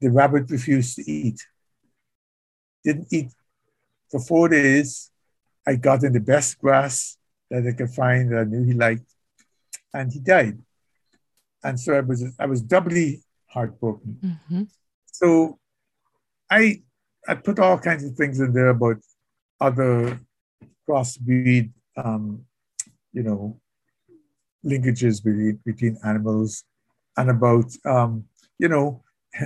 The 0.00 0.10
rabbit 0.10 0.50
refused 0.50 0.96
to 0.96 1.10
eat. 1.10 1.44
Didn't 2.84 3.08
eat 3.10 3.32
for 4.10 4.20
four 4.20 4.48
days. 4.48 5.10
I 5.66 5.76
got 5.76 6.04
in 6.04 6.12
the 6.12 6.20
best 6.20 6.58
grass 6.58 7.16
that 7.50 7.66
I 7.66 7.72
could 7.72 7.90
find 7.90 8.32
that 8.32 8.40
I 8.40 8.44
knew 8.44 8.64
he 8.64 8.72
liked, 8.72 9.10
and 9.92 10.12
he 10.12 10.20
died. 10.20 10.58
And 11.62 11.78
so 11.78 11.94
I 11.94 12.00
was 12.00 12.24
I 12.38 12.46
was 12.46 12.62
doubly 12.62 13.22
heartbroken. 13.46 14.18
Mm-hmm. 14.22 14.62
So 15.06 15.58
I 16.50 16.82
I 17.26 17.34
put 17.34 17.58
all 17.58 17.78
kinds 17.78 18.04
of 18.04 18.14
things 18.14 18.40
in 18.40 18.52
there 18.52 18.68
about 18.68 18.98
other 19.60 20.20
crossbreed, 20.88 21.70
um, 21.96 22.44
you 23.12 23.22
know, 23.22 23.60
linkages 24.64 25.22
between, 25.22 25.60
between 25.64 25.98
animals 26.04 26.64
and 27.18 27.30
about, 27.30 27.66
um, 27.84 28.24
you 28.58 28.68
know, 28.68 29.02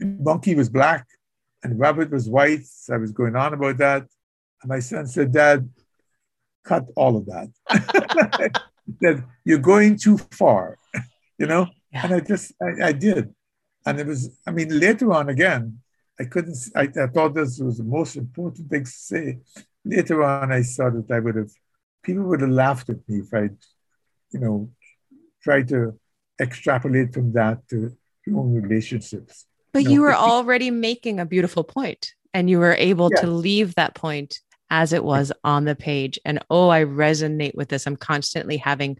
monkey 0.00 0.54
was 0.54 0.68
black 0.68 1.06
and 1.62 1.80
rabbit 1.80 2.10
was 2.10 2.28
white. 2.28 2.64
So 2.66 2.94
I 2.94 2.98
was 2.98 3.12
going 3.12 3.34
on 3.34 3.54
about 3.54 3.78
that. 3.78 4.02
And 4.62 4.68
my 4.68 4.80
son 4.80 5.06
said, 5.06 5.32
Dad, 5.32 5.68
cut 6.64 6.84
all 6.96 7.16
of 7.16 7.26
that. 7.26 7.48
that 9.00 9.24
you're 9.44 9.58
going 9.58 9.96
too 9.96 10.18
far, 10.30 10.76
you 11.38 11.46
know? 11.46 11.66
Yeah. 11.92 12.04
And 12.04 12.14
I 12.14 12.20
just, 12.20 12.52
I, 12.62 12.88
I, 12.88 12.92
did. 12.92 13.34
And 13.86 13.98
it 13.98 14.06
was, 14.06 14.38
I 14.46 14.50
mean, 14.50 14.78
later 14.78 15.12
on 15.12 15.30
again, 15.30 15.80
I 16.20 16.24
couldn't, 16.24 16.56
I, 16.76 16.82
I 16.82 17.06
thought 17.06 17.34
this 17.34 17.58
was 17.58 17.78
the 17.78 17.84
most 17.84 18.16
important 18.16 18.68
thing 18.68 18.84
to 18.84 18.90
say. 18.90 19.38
Later 19.82 20.22
on, 20.22 20.52
I 20.52 20.60
saw 20.60 20.90
that 20.90 21.10
I 21.10 21.20
would 21.20 21.36
have 21.36 21.50
people 22.02 22.24
would 22.24 22.42
have 22.42 22.50
laughed 22.50 22.90
at 22.90 23.08
me 23.08 23.20
if 23.20 23.32
I'd, 23.32 23.56
you 24.32 24.40
know, 24.40 24.70
tried 25.42 25.68
to 25.68 25.98
extrapolate 26.40 27.12
from 27.12 27.32
that 27.32 27.68
to 27.68 27.96
human 28.24 28.62
relationships. 28.62 29.46
But 29.72 29.82
you, 29.82 29.88
know, 29.88 29.94
you 29.94 30.00
were 30.02 30.14
already 30.14 30.70
making 30.70 31.20
a 31.20 31.26
beautiful 31.26 31.64
and 32.34 32.50
you 32.50 32.58
were 32.58 32.74
able 32.74 33.10
Yeah. 33.14 33.22
to 33.22 33.26
leave 33.28 33.74
that 33.74 33.94
point 33.94 34.38
as 34.70 34.92
it 34.92 35.04
was 35.04 35.32
on 35.42 35.64
the 35.64 35.74
page. 35.74 36.18
And 36.24 36.38
oh, 36.48 36.68
I 36.68 36.84
resonate 36.84 37.54
with 37.54 37.68
this. 37.68 37.86
I'm 37.86 37.96
constantly 37.96 38.56
having 38.56 38.98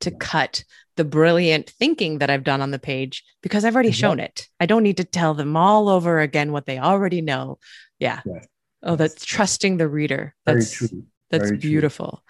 to 0.00 0.10
cut 0.10 0.64
the 0.96 1.04
brilliant 1.04 1.68
thinking 1.68 2.18
that 2.18 2.30
I've 2.30 2.44
done 2.44 2.60
on 2.60 2.70
the 2.70 2.78
page 2.78 3.22
because 3.42 3.64
I've 3.64 3.74
already 3.74 3.92
shown 3.92 4.16
mm-hmm. 4.16 4.26
it. 4.26 4.48
I 4.58 4.66
don't 4.66 4.82
need 4.82 4.96
to 4.96 5.04
tell 5.04 5.34
them 5.34 5.56
all 5.56 5.88
over 5.88 6.20
again 6.20 6.52
what 6.52 6.66
they 6.66 6.78
already 6.78 7.20
know. 7.20 7.58
Yeah. 7.98 8.20
Yes. 8.24 8.46
Oh, 8.82 8.96
that's 8.96 9.24
trusting 9.24 9.76
the 9.76 9.88
reader. 9.88 10.34
Very 10.46 10.60
That's 10.60 10.72
true. 10.72 11.04
That's 11.30 11.52
beautiful. 11.52 12.22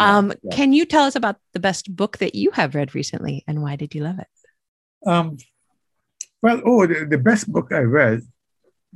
Yeah, 0.00 0.18
Um, 0.18 0.32
yeah. 0.42 0.56
can 0.56 0.72
you 0.72 0.84
tell 0.84 1.04
us 1.04 1.16
about 1.16 1.36
the 1.52 1.60
best 1.60 1.94
book 1.94 2.18
that 2.18 2.34
you 2.34 2.50
have 2.52 2.74
read 2.74 2.94
recently 2.94 3.44
and 3.46 3.62
why 3.62 3.76
did 3.76 3.94
you 3.94 4.02
love 4.02 4.18
it? 4.18 4.28
Um, 5.06 5.36
well, 6.42 6.60
oh, 6.64 6.86
the, 6.86 7.06
the 7.06 7.18
best 7.18 7.50
book 7.52 7.72
I 7.72 7.80
read 7.80 8.22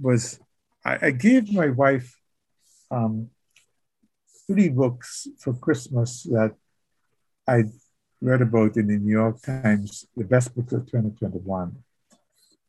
was 0.01 0.41
I, 0.85 0.99
I 1.07 1.11
gave 1.11 1.53
my 1.53 1.69
wife 1.69 2.17
um, 2.91 3.29
three 4.47 4.69
books 4.69 5.27
for 5.39 5.55
Christmas 5.55 6.25
that 6.25 6.55
I 7.47 7.65
read 8.21 8.43
about 8.43 8.77
in 8.77 8.87
the 8.87 8.99
New 8.99 9.13
York 9.13 9.43
Times, 9.43 10.07
the 10.17 10.25
best 10.25 10.55
books 10.55 10.73
of 10.73 10.87
2021. 10.87 11.77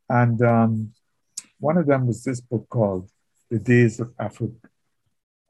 And 0.09 0.41
um, 0.41 0.93
one 1.59 1.77
of 1.77 1.85
them 1.85 2.07
was 2.07 2.23
this 2.23 2.41
book 2.41 2.67
called 2.69 3.09
The 3.49 3.59
Days 3.59 3.99
of 3.99 4.11
Africa. 4.19 4.69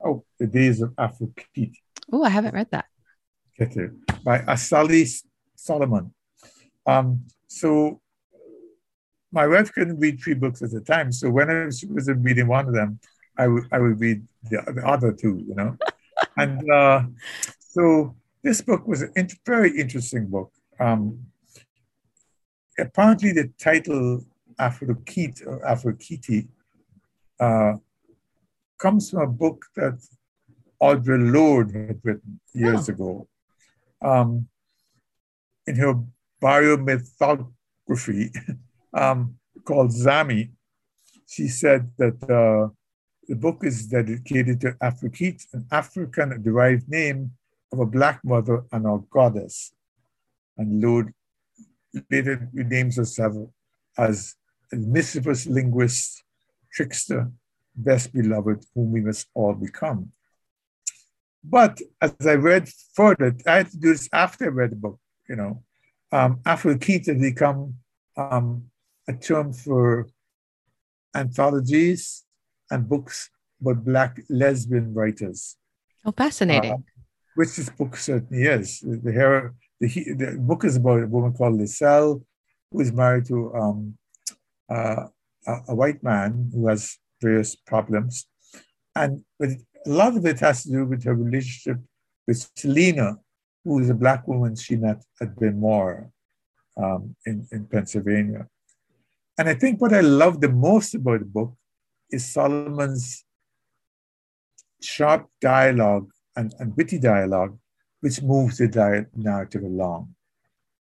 Oh, 0.03 0.23
The 0.39 0.47
Days 0.47 0.81
of 0.81 0.91
Afrekete. 0.91 1.73
Oh, 2.11 2.23
I 2.23 2.29
haven't 2.29 2.53
read 2.53 2.69
that. 2.71 2.85
Keter 3.59 3.95
by 4.23 4.39
Asali 4.39 5.09
Solomon. 5.55 6.13
Um, 6.85 7.25
so 7.47 8.01
my 9.31 9.47
wife 9.47 9.71
couldn't 9.73 9.99
read 9.99 10.19
three 10.19 10.33
books 10.33 10.61
at 10.61 10.73
a 10.73 10.81
time. 10.81 11.11
So 11.11 11.29
when 11.29 11.71
she 11.71 11.87
was 11.87 12.07
reading 12.07 12.47
one 12.47 12.67
of 12.67 12.73
them, 12.73 12.99
I 13.37 13.47
would 13.47 13.63
I 13.71 13.79
would 13.79 13.99
read 13.99 14.27
the, 14.49 14.61
the 14.75 14.87
other 14.87 15.11
two, 15.11 15.43
you 15.47 15.55
know. 15.55 15.77
and 16.37 16.69
uh, 16.69 17.03
so 17.59 18.15
this 18.43 18.61
book 18.61 18.87
was 18.87 19.01
a 19.01 19.09
int- 19.15 19.39
very 19.45 19.79
interesting 19.79 20.27
book. 20.27 20.51
Um, 20.79 21.25
apparently, 22.77 23.31
the 23.31 23.51
title 23.59 24.23
Afrekete 24.59 25.47
or 25.47 25.59
Afrokiti 25.61 26.47
uh, 27.39 27.73
comes 28.79 29.09
from 29.09 29.21
a 29.21 29.27
book 29.27 29.65
that 29.75 29.99
Audre 30.81 31.31
Lorde 31.31 31.73
had 31.73 31.99
written 32.03 32.39
years 32.53 32.89
ago. 32.89 33.27
Um, 34.01 34.47
in 35.65 35.75
her 35.77 36.03
biomythography 36.41 38.36
um, 38.93 39.36
called 39.63 39.91
Zami, 39.91 40.51
she 41.25 41.47
said 41.47 41.89
that 41.97 42.21
uh, 42.23 42.67
the 43.27 43.36
book 43.36 43.59
is 43.63 43.88
dedicated 43.88 44.59
to 44.62 44.73
Afrekete, 44.81 45.45
an 45.53 45.65
African 45.71 46.41
derived 46.43 46.89
name 46.89 47.31
of 47.71 47.79
a 47.79 47.86
black 47.86 48.19
mother 48.23 48.65
and 48.71 48.86
a 48.86 48.99
goddess. 49.09 49.73
And 50.57 50.83
Lorde 50.83 51.13
later 52.12 52.49
renames 52.53 52.97
herself 52.97 53.33
as 53.97 54.36
a 54.71 54.75
mischievous 54.75 55.47
linguist, 55.47 56.23
trickster, 56.71 57.31
best 57.75 58.13
beloved, 58.13 58.65
whom 58.73 58.91
we 58.91 59.01
must 59.01 59.27
all 59.33 59.53
become. 59.53 60.12
But 61.43 61.81
as 62.01 62.15
I 62.25 62.36
read 62.36 62.69
further, 62.93 63.36
I 63.45 63.57
had 63.57 63.71
to 63.71 63.77
do 63.77 63.91
this 63.91 64.07
after 64.13 64.45
I 64.45 64.49
read 64.49 64.71
the 64.71 64.75
book, 64.77 64.99
you 65.27 65.36
know. 65.36 65.63
Um, 66.12 66.39
Afrekete 66.45 67.07
had 67.07 67.19
become 67.19 67.75
um, 68.15 68.65
a 69.07 69.13
term 69.13 69.51
for 69.51 70.07
anthologies 71.15 72.23
and 72.71 72.88
books 72.88 73.29
about 73.59 73.83
Black 73.83 74.21
lesbian 74.29 74.93
writers, 74.93 75.57
Oh, 76.05 76.12
fascinating. 76.12 76.71
Uh, 76.71 76.77
which 77.36 77.55
this 77.55 77.69
book 77.69 77.95
certainly 77.95 78.43
is. 78.43 78.81
The, 78.81 79.12
hero, 79.12 79.53
the, 79.79 79.88
the 79.88 80.38
book 80.39 80.65
is 80.65 80.75
about 80.75 81.03
a 81.03 81.07
woman 81.07 81.33
called 81.33 81.59
Liselle, 81.59 82.21
who 82.71 82.79
is 82.81 82.91
married 82.91 83.25
to 83.27 83.53
um, 83.55 83.97
uh, 84.69 85.07
a, 85.47 85.53
a 85.69 85.75
white 85.75 86.03
man 86.03 86.51
who 86.53 86.67
has 86.67 86.97
various 87.23 87.55
problems. 87.55 88.27
And 88.95 89.12
but 89.39 89.49
a 89.86 89.89
lot 90.01 90.15
of 90.17 90.25
it 90.25 90.39
has 90.39 90.63
to 90.63 90.69
do 90.69 90.86
with 90.86 91.03
her 91.03 91.15
relationship 91.15 91.79
with 92.27 92.49
Selena, 92.55 93.17
who 93.63 93.79
is 93.79 93.89
a 93.89 94.01
black 94.03 94.27
woman 94.27 94.55
she 94.55 94.75
met 94.75 94.99
at 95.21 95.36
Bryn 95.36 95.59
Mawr 95.59 96.12
um, 96.77 97.15
in, 97.25 97.47
in 97.51 97.65
Pennsylvania. 97.65 98.47
And 99.38 99.49
I 99.49 99.55
think 99.55 99.81
what 99.81 99.93
I 99.93 100.01
love 100.01 100.39
the 100.39 100.49
most 100.49 100.93
about 100.95 101.19
the 101.19 101.25
book 101.25 101.53
is 102.12 102.31
Solomon's 102.31 103.25
sharp 104.81 105.27
dialogue 105.41 106.09
and, 106.36 106.53
and 106.59 106.75
witty 106.77 106.99
dialogue, 106.99 107.57
which 108.01 108.21
moves 108.21 108.57
the 108.57 108.67
di- 108.67 109.05
narrative 109.15 109.63
along. 109.63 110.15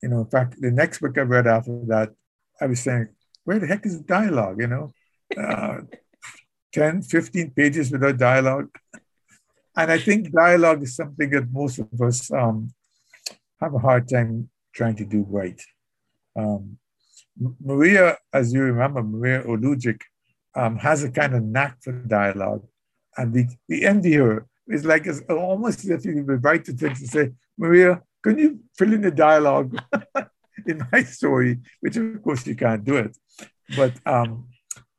You 0.03 0.09
know, 0.09 0.19
in 0.19 0.29
fact, 0.29 0.61
the 0.61 0.71
next 0.71 0.99
book 0.99 1.17
I 1.17 1.21
read 1.21 1.47
after 1.47 1.79
that, 1.87 2.09
I 2.61 2.67
was 2.67 2.81
saying, 2.81 3.07
where 3.43 3.59
the 3.59 3.67
heck 3.67 3.85
is 3.85 3.97
the 3.97 4.03
dialogue? 4.03 4.57
You 4.59 4.67
know, 4.67 4.93
uh, 5.35 5.79
10, 6.73 7.01
15 7.03 7.51
pages 7.51 7.91
without 7.91 8.17
dialogue. 8.17 8.69
And 9.75 9.91
I 9.91 9.99
think 9.99 10.31
dialogue 10.31 10.83
is 10.83 10.95
something 10.95 11.29
that 11.31 11.51
most 11.51 11.79
of 11.79 12.01
us 12.01 12.31
um, 12.31 12.73
have 13.61 13.73
a 13.73 13.79
hard 13.79 14.09
time 14.09 14.49
trying 14.73 14.95
to 14.95 15.05
do 15.05 15.25
right. 15.29 15.61
Um, 16.35 16.77
Maria, 17.63 18.17
as 18.33 18.53
you 18.53 18.61
remember, 18.61 19.03
Maria 19.03 19.43
Olujic, 19.43 20.01
um, 20.55 20.77
has 20.77 21.03
a 21.03 21.11
kind 21.11 21.35
of 21.35 21.43
knack 21.43 21.77
for 21.83 21.91
dialogue. 21.91 22.65
And 23.15 23.33
the, 23.33 23.47
we 23.69 23.83
envy 23.83 24.13
her. 24.13 24.47
It's 24.67 24.85
like 24.85 25.05
it's 25.05 25.21
almost 25.29 25.79
as 25.83 25.89
if 25.89 26.05
you 26.05 26.23
would 26.23 26.43
write 26.43 26.65
the 26.65 26.73
text 26.73 27.01
and 27.01 27.09
say, 27.09 27.31
Maria, 27.57 28.01
can 28.23 28.37
you 28.37 28.59
fill 28.75 28.93
in 28.93 29.01
the 29.01 29.11
dialogue 29.11 29.79
in 30.65 30.85
my 30.91 31.03
story? 31.03 31.59
Which, 31.79 31.95
of 31.97 32.21
course, 32.23 32.45
you 32.45 32.55
can't 32.55 32.83
do 32.83 32.97
it. 32.97 33.17
But 33.75 33.93
um, 34.05 34.47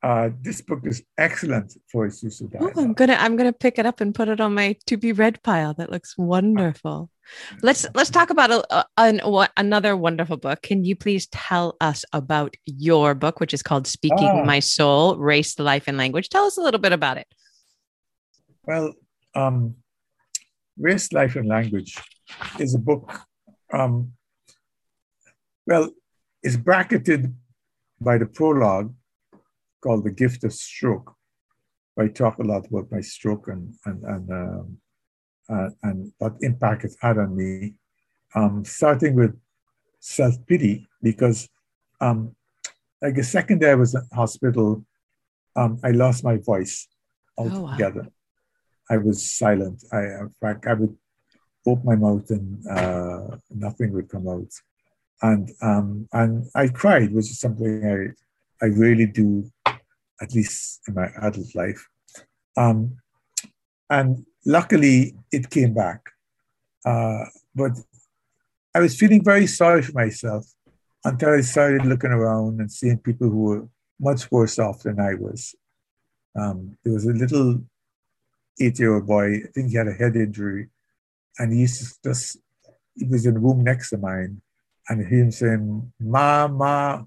uh, 0.03 0.31
this 0.43 0.61
book 0.61 0.81
is 0.85 1.03
excellent 1.17 1.75
for 1.91 2.07
its 2.07 2.23
use 2.23 2.41
of 2.41 2.55
Oh, 2.61 2.71
I'm 2.77 2.93
gonna 2.93 3.15
I'm 3.19 3.37
gonna 3.37 3.53
pick 3.53 3.79
it 3.79 3.87
up 3.87 4.01
and 4.01 4.15
put 4.15 4.29
it 4.29 4.41
on 4.41 4.55
my 4.55 4.77
to 4.87 4.97
be 4.97 5.13
read 5.13 5.43
pile. 5.43 5.75
That 5.75 5.91
looks 5.91 6.17
wonderful. 6.17 7.11
Let's 7.63 7.85
let's 7.95 8.09
talk 8.09 8.31
about 8.31 8.51
a, 8.51 8.75
a- 8.75 8.87
an, 8.97 9.21
what, 9.23 9.53
another 9.59 9.95
wonderful 9.95 10.39
book. 10.39 10.63
Can 10.63 10.85
you 10.87 10.97
please 10.97 11.27
tell 11.27 11.77
us 11.79 12.03
about 12.15 12.55
your 12.65 13.15
book, 13.15 13.39
which 13.39 13.53
is 13.53 13.63
called 13.63 13.87
"Speaking 13.87 14.31
Ah. 14.33 14.45
My 14.45 14.61
Soul: 14.61 15.19
Race, 15.19 15.59
Life, 15.59 15.89
and 15.89 15.99
Language"? 15.99 16.31
Tell 16.31 16.45
us 16.45 16.57
a 16.57 16.63
little 16.63 16.81
bit 16.81 16.93
about 16.93 17.19
it. 17.19 17.27
Well, 18.65 18.95
um, 19.35 19.75
Race, 20.79 21.13
Life, 21.13 21.37
and 21.37 21.49
Language 21.49 21.99
is 22.59 22.75
a 22.75 22.79
book. 22.79 23.21
Um, 23.75 24.13
well, 25.67 25.91
it's 26.43 26.57
bracketed 26.57 27.35
by 28.01 28.17
the 28.17 28.25
prologue 28.27 28.95
called 29.81 30.05
The 30.05 30.11
Gift 30.11 30.45
of 30.45 30.53
Stroke. 30.53 31.15
I 31.99 32.09
talk 32.09 32.39
a 32.39 32.43
lot 32.45 32.67
about 32.67 32.91
my 32.93 33.01
stroke 33.01 33.49
and, 33.49 33.75
and, 33.85 34.05
and, 34.05 34.31
um, 34.31 34.79
uh, 35.49 35.71
and 35.83 36.13
what 36.19 36.35
impact 36.43 36.85
it's 36.85 36.97
had 37.01 37.19
on 37.19 37.37
me. 37.37 37.75
Um, 38.35 38.65
starting 38.65 39.15
with 39.15 39.37
self 40.01 40.35
pity, 40.47 40.87
because 41.03 41.49
um, 42.01 42.37
like 43.03 43.15
the 43.17 43.25
second 43.25 43.61
day 43.61 43.71
I 43.73 43.75
was 43.75 43.95
in 43.95 44.03
hospital, 44.13 44.85
um, 45.57 45.81
I 45.83 45.91
lost 45.91 46.23
my 46.25 46.37
voice 46.37 46.87
Oh, 47.37 47.45
wow. 47.45 47.67
altogether. 47.69 48.09
I 48.91 48.97
was 48.97 49.31
silent. 49.31 49.85
I, 49.93 50.01
in 50.03 50.35
fact, 50.41 50.67
I 50.67 50.75
would 50.75 50.97
open 51.67 51.85
my 51.85 51.95
mouth 51.97 52.29
and 52.31 52.67
uh, 52.67 53.37
nothing 53.51 53.93
would 53.93 54.09
come 54.09 54.29
out. 54.29 54.53
And 55.23 55.51
um, 55.63 56.09
and 56.13 56.47
I 56.55 56.69
cried, 56.69 57.13
which 57.13 57.31
is 57.31 57.41
something 57.41 57.85
I 57.85 58.65
I 58.65 58.69
really 58.71 59.07
do, 59.07 59.51
at 60.21 60.35
least 60.35 60.81
in 60.89 60.95
my 60.95 61.09
adult 61.23 61.55
life. 61.55 61.87
Um, 62.57 62.97
and 63.91 64.25
luckily, 64.45 65.15
it 65.33 65.51
came 65.51 65.75
back. 65.75 66.11
Uh, 66.85 67.25
but 67.55 67.73
I 68.75 68.81
was 68.81 68.97
feeling 68.97 69.25
very 69.25 69.47
sorry 69.47 69.83
for 69.83 69.93
myself 69.93 70.47
until 71.05 71.31
I 71.31 71.41
started 71.41 71.87
looking 71.87 72.11
around 72.11 72.61
and 72.61 72.71
seeing 72.71 72.99
people 72.99 73.29
who 73.29 73.43
were 73.43 73.69
much 74.01 74.31
worse 74.31 74.59
off 74.59 74.83
than 74.83 75.01
I 75.01 75.15
was. 75.15 75.55
Um, 76.39 76.77
there 76.85 76.95
was 76.95 77.07
a 77.07 77.13
little 77.13 77.63
eight-year-old 78.61 79.07
boy. 79.07 79.37
I 79.37 79.49
think 79.55 79.71
he 79.71 79.77
had 79.77 79.89
a 79.89 79.93
head 79.93 80.17
injury, 80.17 80.69
and 81.39 81.53
he 81.53 81.61
used 81.61 81.83
to 81.83 82.11
just. 82.11 82.39
He 82.95 83.07
was 83.07 83.27
in 83.27 83.35
the 83.35 83.41
room 83.41 83.63
next 83.63 83.91
to 83.91 83.99
mine, 83.99 84.43
and 84.89 85.07
him 85.07 85.31
saying 85.31 85.93
"Ma, 86.01 86.49
ma," 86.49 87.05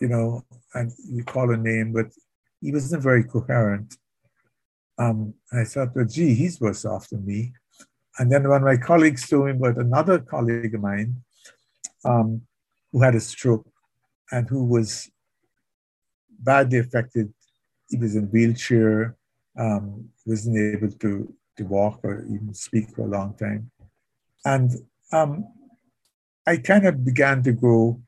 you 0.00 0.08
know, 0.08 0.44
and 0.74 0.92
you 1.08 1.24
call 1.24 1.50
a 1.50 1.56
name, 1.56 1.92
but 1.92 2.06
he 2.60 2.72
wasn't 2.72 3.02
very 3.02 3.24
coherent. 3.24 3.96
Um, 4.98 5.34
I 5.52 5.64
thought, 5.64 5.94
well, 5.94 6.06
gee, 6.06 6.34
he's 6.34 6.60
worse 6.60 6.84
off 6.84 7.08
than 7.10 7.24
me. 7.24 7.52
And 8.18 8.32
then 8.32 8.48
one 8.48 8.62
of 8.62 8.66
my 8.66 8.78
colleagues 8.78 9.28
told 9.28 9.46
me 9.46 9.52
about 9.52 9.76
another 9.76 10.18
colleague 10.18 10.74
of 10.74 10.80
mine 10.80 11.22
um, 12.04 12.42
who 12.92 13.02
had 13.02 13.14
a 13.14 13.20
stroke 13.20 13.66
and 14.32 14.48
who 14.48 14.64
was 14.64 15.10
badly 16.38 16.78
affected 16.78 17.32
he 17.88 17.96
was 17.96 18.16
in 18.16 18.24
a 18.24 18.26
wheelchair, 18.26 19.16
um, 19.58 20.08
wasn't 20.24 20.58
able 20.58 20.90
to, 20.90 21.32
to 21.56 21.64
walk 21.64 22.00
or 22.02 22.24
even 22.24 22.52
speak 22.52 22.90
for 22.90 23.02
a 23.02 23.08
long 23.08 23.34
time. 23.34 23.70
And 24.44 24.70
um, 25.12 25.46
I 26.46 26.56
kind 26.58 26.86
of 26.86 27.04
began 27.04 27.42
to 27.44 27.52
grow 27.52 28.00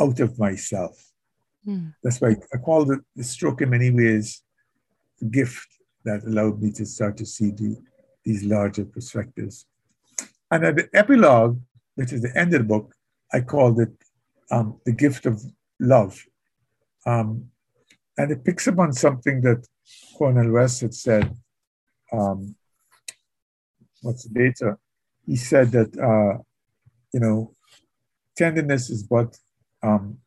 out 0.00 0.20
of 0.20 0.38
myself. 0.38 1.09
Mm. 1.66 1.94
That's 2.02 2.20
why 2.20 2.36
I 2.52 2.56
call 2.58 2.84
the, 2.84 3.00
the 3.16 3.24
stroke 3.24 3.60
in 3.62 3.70
many 3.70 3.90
ways 3.90 4.42
the 5.20 5.26
gift 5.26 5.68
that 6.04 6.24
allowed 6.24 6.62
me 6.62 6.70
to 6.72 6.86
start 6.86 7.16
to 7.18 7.26
see 7.26 7.50
the, 7.50 7.76
these 8.24 8.42
larger 8.44 8.84
perspectives. 8.84 9.66
And 10.50 10.64
at 10.64 10.76
the 10.76 10.88
epilogue, 10.94 11.60
which 11.94 12.12
is 12.12 12.22
the 12.22 12.36
end 12.36 12.54
of 12.54 12.62
the 12.62 12.66
book, 12.66 12.94
I 13.32 13.40
called 13.40 13.80
it 13.80 13.92
um, 14.50 14.80
The 14.84 14.92
Gift 14.92 15.26
of 15.26 15.42
Love. 15.78 16.24
Um, 17.06 17.50
and 18.16 18.30
it 18.32 18.44
picks 18.44 18.66
up 18.66 18.78
on 18.78 18.92
something 18.92 19.40
that 19.42 19.66
Cornel 20.16 20.50
West 20.50 20.80
had 20.80 20.94
said, 20.94 21.34
um, 22.12 22.54
what's 24.02 24.28
later. 24.34 24.78
He 25.26 25.36
said 25.36 25.70
that, 25.72 25.96
uh, 25.98 26.42
you 27.12 27.20
know, 27.20 27.54
tenderness 28.36 28.90
is 28.90 29.04
what, 29.08 29.38
um, 29.82 30.18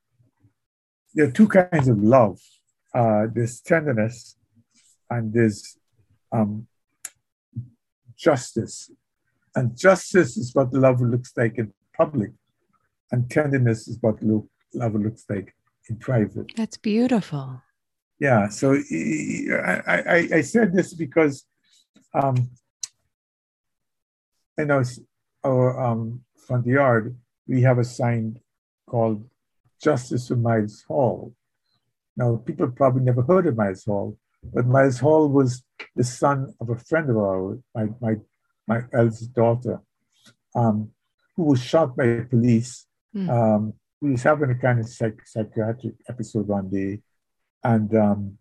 there 1.13 1.27
are 1.27 1.31
two 1.31 1.47
kinds 1.47 1.87
of 1.87 2.01
love. 2.01 2.39
Uh, 2.93 3.27
there's 3.33 3.61
tenderness 3.61 4.37
and 5.09 5.33
there's 5.33 5.77
um, 6.31 6.67
justice. 8.15 8.91
And 9.55 9.77
justice 9.77 10.37
is 10.37 10.53
what 10.53 10.73
love 10.73 11.01
looks 11.01 11.31
like 11.37 11.57
in 11.57 11.73
public, 11.95 12.31
and 13.11 13.29
tenderness 13.29 13.87
is 13.87 13.99
what 14.01 14.21
look, 14.23 14.47
love 14.73 14.95
looks 14.95 15.25
like 15.29 15.53
in 15.89 15.97
private. 15.97 16.51
That's 16.55 16.77
beautiful. 16.77 17.61
Yeah. 18.19 18.49
So 18.49 18.73
I, 18.73 19.81
I, 19.87 20.29
I 20.35 20.41
said 20.41 20.73
this 20.73 20.93
because 20.93 21.45
um, 22.15 22.49
I 24.57 24.63
know 24.63 24.81
our 25.45 25.83
um, 25.83 26.21
front 26.47 26.65
yard, 26.65 27.15
we 27.47 27.61
have 27.61 27.77
a 27.77 27.83
sign 27.83 28.39
called 28.87 29.27
Justice 29.83 30.29
for 30.29 30.37
Miles 30.37 30.83
Hall. 30.87 31.33
Now, 32.15 32.37
people 32.37 32.71
probably 32.71 33.03
never 33.03 33.21
heard 33.21 33.47
of 33.47 33.57
Miles 33.57 33.83
Hall, 33.83 34.17
but 34.53 34.65
Miles 34.65 34.99
Hall 34.99 35.27
was 35.27 35.63
the 35.95 36.03
son 36.03 36.53
of 36.61 36.69
a 36.69 36.77
friend 36.77 37.09
of 37.09 37.17
ours, 37.17 37.59
my, 37.75 37.85
my, 37.99 38.15
my 38.67 38.81
eldest 38.93 39.33
daughter, 39.33 39.81
um, 40.55 40.91
who 41.35 41.43
was 41.43 41.61
shot 41.61 41.97
by 41.97 42.21
police. 42.29 42.85
Mm. 43.15 43.29
Um, 43.29 43.73
he 43.99 44.09
was 44.09 44.23
having 44.23 44.51
a 44.51 44.55
kind 44.55 44.79
of 44.79 44.87
psych- 44.87 45.25
psychiatric 45.25 45.95
episode 46.07 46.47
one 46.47 46.69
day, 46.69 47.01
and 47.63 47.93
um, 47.95 48.37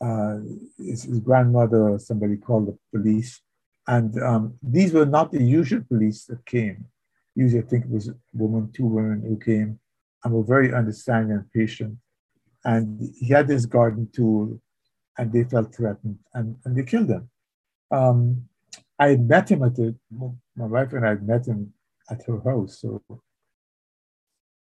uh, 0.00 0.38
his, 0.78 1.04
his, 1.04 1.20
grandmother 1.20 1.90
or 1.90 1.98
somebody 1.98 2.36
called 2.36 2.66
the 2.66 2.78
police. 2.92 3.40
And 3.86 4.20
um, 4.22 4.54
these 4.62 4.92
were 4.92 5.06
not 5.06 5.32
the 5.32 5.42
usual 5.42 5.82
police 5.88 6.24
that 6.26 6.44
came. 6.46 6.86
Usually, 7.34 7.62
I 7.62 7.66
think 7.66 7.84
it 7.84 7.90
was 7.90 8.08
a 8.08 8.14
woman, 8.32 8.70
two 8.72 8.86
women 8.86 9.22
who 9.22 9.38
came 9.38 9.80
and 10.24 10.32
were 10.32 10.44
very 10.44 10.72
understanding 10.72 11.32
and 11.32 11.50
patient. 11.52 11.98
And 12.64 13.00
he 13.18 13.28
had 13.28 13.48
this 13.48 13.66
garden 13.66 14.08
tool 14.14 14.60
and 15.18 15.32
they 15.32 15.44
felt 15.44 15.74
threatened 15.74 16.18
and, 16.34 16.56
and 16.64 16.76
they 16.76 16.84
killed 16.84 17.10
him. 17.10 17.28
Um, 17.90 18.48
I 18.98 19.16
met 19.16 19.50
him 19.50 19.62
at 19.62 19.74
the, 19.74 19.94
my 20.56 20.66
wife 20.66 20.92
and 20.92 21.06
I 21.06 21.14
met 21.14 21.46
him 21.46 21.72
at 22.10 22.24
her 22.26 22.40
house. 22.40 22.80
So, 22.80 23.02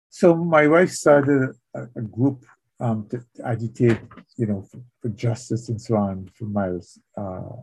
so 0.10 0.36
my 0.36 0.68
wife 0.68 0.92
started 0.92 1.56
a, 1.76 1.84
a 1.96 2.02
group 2.02 2.46
um, 2.80 3.08
to, 3.10 3.24
to, 3.36 3.48
agitate, 3.48 4.00
you 4.38 4.48
know, 4.48 4.64
for, 4.64 4.82
for, 5.02 5.10
justice 5.10 5.70
and 5.70 5.80
so 5.80 5.96
on 5.96 6.28
for 6.34 6.46
Miles, 6.46 6.98
uh, 7.16 7.56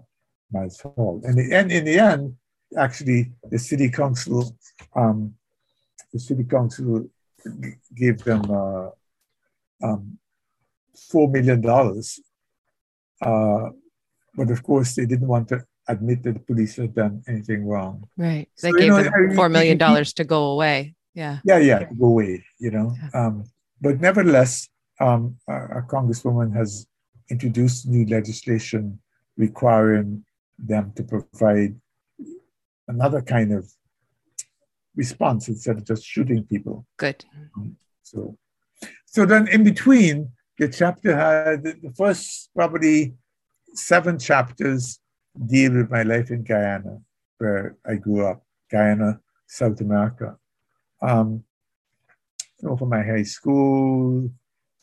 Miles 0.52 0.80
Hall. 0.80 1.20
And, 1.24 1.36
the, 1.36 1.52
and 1.54 1.72
in 1.72 1.84
the 1.84 1.98
end, 1.98 2.36
actually, 2.76 3.32
the 3.50 3.58
city 3.58 3.90
council, 3.90 4.56
um, 4.94 5.34
the 6.12 6.20
city 6.20 6.44
council 6.44 7.10
gave 7.94 8.18
them 8.24 8.42
uh, 8.50 8.90
um, 9.82 10.18
four 11.10 11.28
million 11.28 11.60
dollars 11.60 12.20
uh, 13.20 13.70
but 14.34 14.50
of 14.50 14.62
course, 14.62 14.94
they 14.94 15.06
didn't 15.06 15.26
want 15.26 15.48
to 15.48 15.64
admit 15.88 16.22
that 16.22 16.34
the 16.34 16.40
police 16.40 16.76
had 16.76 16.94
done 16.94 17.22
anything 17.26 17.66
wrong. 17.66 18.08
Right. 18.16 18.48
They 18.62 18.72
gave 18.72 18.90
know, 18.90 19.02
them 19.02 19.12
$4 19.12 19.50
million 19.50 19.78
to 20.04 20.24
go 20.24 20.50
away. 20.50 20.94
Yeah. 21.14 21.38
Yeah, 21.44 21.58
yeah, 21.58 21.84
go 21.98 22.06
away, 22.06 22.44
you 22.58 22.70
know. 22.70 22.94
Yeah. 22.96 23.26
Um, 23.26 23.44
but 23.80 24.00
nevertheless, 24.00 24.68
um, 25.00 25.36
a, 25.48 25.78
a 25.78 25.82
congresswoman 25.82 26.54
has 26.54 26.86
introduced 27.30 27.86
new 27.86 28.06
legislation 28.06 29.00
requiring 29.36 30.24
them 30.58 30.92
to 30.96 31.02
provide 31.02 31.74
another 32.86 33.22
kind 33.22 33.52
of 33.52 33.70
response 34.98 35.48
instead 35.48 35.76
of 35.78 35.84
just 35.84 36.04
shooting 36.04 36.44
people. 36.44 36.84
Good. 36.98 37.24
Um, 37.56 37.76
so, 38.02 38.36
so 39.06 39.24
then 39.24 39.48
in 39.48 39.64
between, 39.64 40.32
the 40.58 40.68
chapter 40.68 41.16
had 41.16 41.62
the 41.62 41.94
first 41.96 42.50
probably 42.54 43.14
seven 43.74 44.18
chapters 44.18 44.98
deal 45.46 45.72
with 45.72 45.88
my 45.88 46.02
life 46.02 46.30
in 46.30 46.42
Guyana, 46.42 46.98
where 47.38 47.76
I 47.86 47.94
grew 47.94 48.26
up, 48.26 48.42
Guyana, 48.70 49.20
South 49.46 49.80
America. 49.80 50.36
Um, 51.00 51.44
so 52.58 52.76
from 52.76 52.88
my 52.88 53.04
high 53.04 53.22
school 53.22 54.28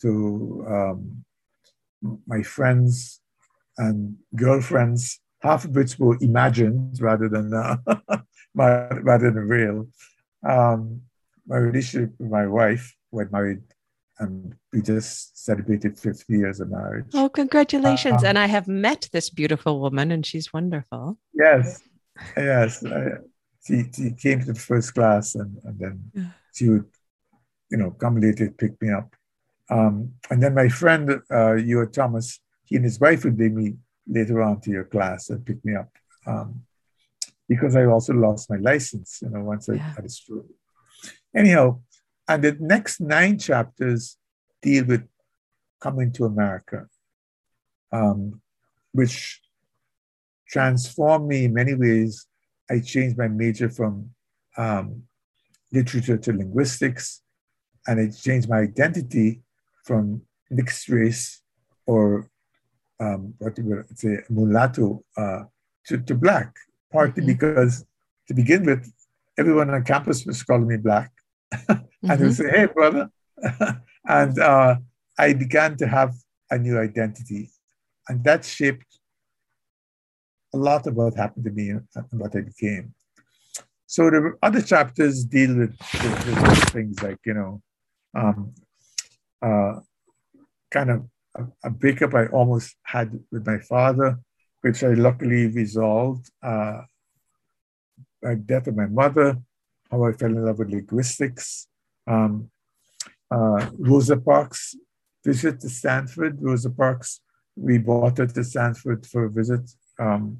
to 0.01 0.65
um, 0.69 1.25
my 2.25 2.41
friends 2.41 3.19
and 3.77 4.15
girlfriends, 4.33 5.19
half 5.41 5.65
of 5.65 5.75
which 5.75 5.99
were 5.99 6.17
imagined 6.21 7.01
rather 7.01 7.27
than 7.27 7.53
uh, 7.53 7.75
rather 8.55 9.31
than 9.31 9.47
real. 9.47 9.87
Um, 10.47 11.01
my 11.47 11.57
relationship 11.57 12.13
with 12.19 12.29
my 12.29 12.47
wife, 12.47 12.95
I 13.13 13.23
married 13.31 13.61
and 14.19 14.55
we 14.71 14.81
just 14.81 15.43
celebrated 15.43 15.99
50 15.99 16.33
years 16.33 16.59
of 16.59 16.69
marriage. 16.69 17.07
Oh, 17.13 17.29
congratulations. 17.29 18.23
Uh, 18.23 18.27
and 18.27 18.39
I 18.39 18.45
have 18.47 18.67
met 18.67 19.09
this 19.11 19.29
beautiful 19.29 19.79
woman 19.79 20.11
and 20.11 20.25
she's 20.25 20.53
wonderful. 20.53 21.17
Yes. 21.33 21.81
Yes. 22.37 22.85
I, 22.85 23.07
she, 23.65 23.83
she 23.93 24.11
came 24.11 24.39
to 24.39 24.53
the 24.53 24.59
first 24.59 24.93
class 24.93 25.35
and, 25.35 25.57
and 25.63 25.79
then 25.79 26.33
she 26.53 26.69
would, 26.69 26.85
you 27.69 27.77
know, 27.77 27.91
come 27.91 28.19
later 28.19 28.49
pick 28.51 28.81
me 28.81 28.91
up. 28.91 29.13
Um, 29.69 30.13
and 30.29 30.41
then 30.41 30.53
my 30.53 30.69
friend, 30.69 31.21
uh, 31.29 31.55
Ewart 31.55 31.91
Thomas, 31.91 32.39
he 32.63 32.75
and 32.75 32.85
his 32.85 32.99
wife 32.99 33.25
would 33.25 33.37
bring 33.37 33.55
me 33.55 33.73
later 34.07 34.41
on 34.41 34.61
to 34.61 34.71
your 34.71 34.85
class 34.85 35.29
and 35.29 35.45
pick 35.45 35.63
me 35.65 35.75
up. 35.75 35.89
Um, 36.25 36.61
because 37.47 37.75
I 37.75 37.85
also 37.85 38.13
lost 38.13 38.49
my 38.49 38.57
license, 38.57 39.19
you 39.21 39.29
know, 39.29 39.41
once 39.43 39.67
yeah. 39.67 39.75
I 39.75 39.77
had 39.77 40.05
a 40.05 40.09
stroke. 40.09 40.47
Anyhow, 41.35 41.81
and 42.27 42.43
the 42.43 42.57
next 42.59 42.99
nine 42.99 43.37
chapters 43.37 44.17
deal 44.61 44.85
with 44.85 45.07
coming 45.79 46.11
to 46.13 46.25
America, 46.25 46.87
um, 47.91 48.41
which 48.91 49.41
transformed 50.47 51.27
me 51.27 51.45
in 51.45 51.53
many 51.53 51.73
ways. 51.75 52.27
I 52.69 52.79
changed 52.79 53.17
my 53.17 53.27
major 53.27 53.69
from 53.69 54.09
um, 54.57 55.03
literature 55.71 56.17
to 56.17 56.33
linguistics, 56.33 57.21
and 57.87 57.99
it 57.99 58.11
changed 58.13 58.49
my 58.49 58.59
identity 58.59 59.41
from 59.83 60.21
mixed 60.49 60.89
race 60.89 61.41
or 61.85 62.29
um, 62.99 63.33
what 63.37 63.57
you 63.57 63.65
would 63.65 63.99
say 63.99 64.19
mulatto 64.29 65.03
uh, 65.17 65.43
to, 65.87 65.97
to 65.99 66.15
black, 66.15 66.55
partly 66.95 67.21
mm-hmm. 67.21 67.33
because 67.33 67.85
to 68.27 68.33
begin 68.41 68.65
with, 68.65 68.83
everyone 69.37 69.69
on 69.69 69.83
campus 69.83 70.25
was 70.25 70.41
calling 70.43 70.67
me 70.67 70.77
black 70.77 71.11
mm-hmm. 71.53 72.09
and 72.09 72.19
he 72.19 72.25
would 72.25 72.35
say, 72.41 72.49
"Hey, 72.49 72.67
brother," 72.77 73.09
and 74.19 74.33
uh, 74.39 74.75
I 75.25 75.33
began 75.33 75.77
to 75.81 75.87
have 75.87 76.11
a 76.49 76.57
new 76.57 76.75
identity, 76.79 77.43
and 78.07 78.23
that 78.27 78.45
shaped 78.45 78.91
a 80.53 80.57
lot 80.57 80.87
of 80.87 80.93
what 80.95 81.15
happened 81.23 81.45
to 81.45 81.51
me 81.51 81.69
and 81.69 81.83
what 82.21 82.35
I 82.35 82.41
became. 82.41 82.93
So 83.87 84.09
the 84.09 84.33
other 84.41 84.61
chapters 84.61 85.23
deal 85.25 85.53
with, 85.61 85.75
with, 86.03 86.25
with 86.25 86.69
things 86.75 87.03
like 87.03 87.19
you 87.25 87.35
know, 87.39 87.61
um, 88.15 88.53
uh, 89.41 89.73
kind 90.71 90.89
of 90.91 90.99
a, 91.35 91.43
a, 91.65 91.69
breakup 91.69 92.13
I 92.13 92.25
almost 92.27 92.75
had 92.83 93.19
with 93.31 93.45
my 93.45 93.59
father, 93.59 94.19
which 94.65 94.83
I 94.83 94.93
luckily 94.93 95.45
resolved. 95.45 96.31
Uh, 96.41 96.81
by 98.19 98.33
death 98.33 98.65
of 98.65 98.75
my 98.75 98.87
mother, 98.87 99.37
how 99.91 100.03
I 100.05 100.11
fell 100.13 100.31
in 100.31 100.43
love 100.43 100.57
with 100.57 100.71
linguistics. 100.71 101.67
Um, 102.07 102.49
uh, 103.29 103.69
Rosa 103.77 104.17
Parks 104.17 104.75
visit 105.23 105.59
to 105.59 105.69
Stanford. 105.69 106.41
Rosa 106.41 106.71
Parks, 106.71 107.21
we 107.55 107.77
brought 107.77 108.17
her 108.17 108.25
to 108.25 108.43
Stanford 108.43 109.05
for 109.05 109.25
a 109.25 109.29
visit 109.29 109.69
um, 109.99 110.39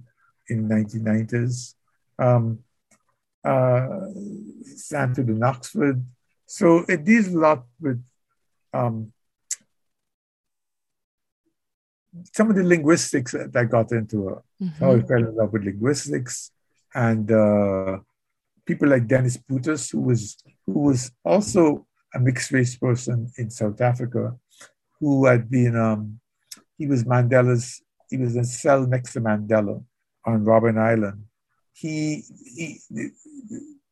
in 0.49 0.67
1990s. 0.67 1.75
Um, 2.17 2.63
uh, 3.43 4.07
Stanford 4.63 5.27
and 5.27 5.43
Oxford. 5.43 6.03
So 6.47 6.83
it 6.89 7.05
deals 7.05 7.27
a 7.27 7.37
lot 7.37 7.65
with 7.79 8.03
um, 8.73 9.13
some 12.33 12.49
of 12.49 12.55
the 12.55 12.63
linguistics 12.63 13.31
that 13.31 13.55
I 13.55 13.65
got 13.65 13.91
into. 13.91 14.29
Uh, 14.29 14.39
mm-hmm. 14.61 14.83
How 14.83 14.91
I 14.93 15.01
fell 15.01 15.17
in 15.17 15.35
love 15.35 15.53
with 15.53 15.63
linguistics, 15.63 16.51
and 16.93 17.31
uh, 17.31 17.99
people 18.65 18.89
like 18.89 19.07
Dennis 19.07 19.37
Brutus, 19.37 19.89
who 19.89 20.01
was 20.01 20.37
who 20.65 20.79
was 20.79 21.11
also 21.23 21.85
a 22.13 22.19
mixed 22.19 22.51
race 22.51 22.75
person 22.75 23.31
in 23.37 23.49
South 23.49 23.81
Africa, 23.81 24.35
who 24.99 25.25
had 25.25 25.49
been 25.49 25.75
um, 25.75 26.19
he 26.77 26.87
was 26.87 27.03
Mandela's 27.03 27.81
he 28.09 28.17
was 28.17 28.35
in 28.35 28.41
a 28.41 28.45
cell 28.45 28.85
next 28.85 29.13
to 29.13 29.21
Mandela 29.21 29.83
on 30.25 30.45
Robben 30.45 30.77
Island. 30.77 31.25
He, 31.73 32.23
he 32.55 32.79
the, 32.89 33.11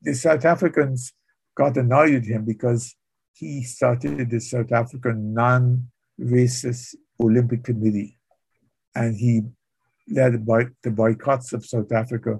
the 0.02 0.14
South 0.14 0.46
Africans 0.46 1.14
got 1.56 1.78
annoyed 1.78 2.16
at 2.16 2.26
him 2.26 2.46
because 2.46 2.96
he 3.34 3.64
started 3.64 4.30
the 4.30 4.40
South 4.40 4.72
African 4.72 5.34
non-racist 5.34 6.96
Olympic 7.22 7.64
Committee, 7.64 8.18
and 8.96 9.16
he 9.16 9.44
led 10.10 10.46
by 10.46 10.68
the 10.84 10.92
boycotts 10.92 11.54
of 11.54 11.66
South 11.66 11.92
Africa 11.92 12.40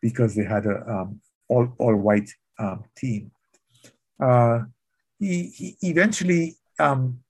because 0.00 0.34
they 0.34 0.44
had 0.44 0.66
a 0.66 0.76
um, 0.90 1.20
all 1.48 1.72
all 1.78 1.96
white 1.96 2.30
um, 2.58 2.84
team. 2.96 3.30
Uh, 4.20 4.60
he, 5.18 5.76
he 5.80 5.90
eventually 5.90 6.56
um, 6.78 7.20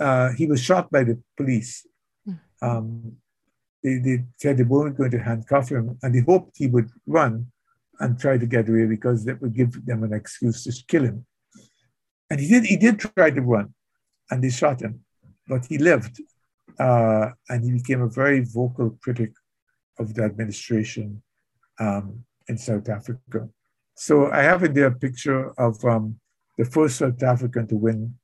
uh, 0.00 0.30
he 0.32 0.46
was 0.46 0.60
shot 0.60 0.90
by 0.90 1.04
the 1.04 1.20
police. 1.36 1.86
Hmm. 2.24 2.32
Um, 2.62 3.16
they, 3.82 3.98
they 3.98 4.24
said 4.38 4.56
they 4.56 4.64
weren't 4.64 4.96
going 4.96 5.12
to 5.12 5.18
handcuff 5.18 5.68
him, 5.70 5.98
and 6.02 6.14
they 6.14 6.20
hoped 6.20 6.56
he 6.56 6.66
would 6.66 6.90
run 7.06 7.46
and 8.00 8.18
try 8.18 8.36
to 8.36 8.46
get 8.46 8.68
away 8.68 8.84
because 8.86 9.24
that 9.24 9.40
would 9.40 9.54
give 9.54 9.86
them 9.86 10.02
an 10.02 10.12
excuse 10.12 10.64
to 10.64 10.72
kill 10.86 11.04
him. 11.04 11.26
And 12.28 12.40
he 12.40 12.48
did. 12.48 12.64
He 12.64 12.76
did 12.76 12.98
try 12.98 13.30
to 13.30 13.40
run, 13.40 13.72
and 14.30 14.42
they 14.42 14.50
shot 14.50 14.80
him 14.80 15.05
but 15.48 15.66
he 15.66 15.78
lived, 15.78 16.20
uh, 16.78 17.30
and 17.48 17.64
he 17.64 17.72
became 17.72 18.02
a 18.02 18.08
very 18.08 18.40
vocal 18.44 18.98
critic 19.02 19.32
of 19.98 20.14
the 20.14 20.22
administration 20.22 21.22
um, 21.78 22.24
in 22.48 22.58
South 22.58 22.88
Africa. 22.88 23.48
So 23.94 24.30
I 24.30 24.42
have 24.42 24.62
in 24.62 24.74
there 24.74 24.88
a 24.88 24.94
picture 24.94 25.52
of 25.58 25.82
um, 25.84 26.18
the 26.58 26.64
first 26.64 26.96
South 26.96 27.22
African 27.22 27.66
to 27.68 27.76
win 27.76 28.14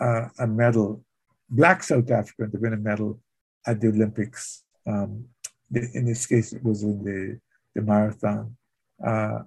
uh, 0.00 0.28
a 0.38 0.46
medal, 0.46 1.04
Black 1.48 1.82
South 1.82 2.10
African 2.10 2.50
to 2.50 2.58
win 2.58 2.72
a 2.72 2.76
medal 2.76 3.20
at 3.66 3.80
the 3.80 3.88
Olympics. 3.88 4.64
Um, 4.86 5.26
in 5.72 6.04
this 6.04 6.26
case, 6.26 6.52
it 6.52 6.64
was 6.64 6.82
in 6.82 7.04
the, 7.04 7.38
the 7.74 7.82
marathon. 7.82 8.56
Uh, 9.04 9.40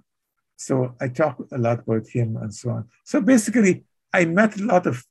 so 0.56 0.94
I 1.00 1.08
talk 1.08 1.36
a 1.52 1.58
lot 1.58 1.80
about 1.80 2.08
him 2.08 2.36
and 2.36 2.54
so 2.54 2.70
on. 2.70 2.88
So 3.04 3.20
basically, 3.20 3.84
I 4.12 4.24
met 4.24 4.58
a 4.58 4.62
lot 4.62 4.86
of 4.86 5.04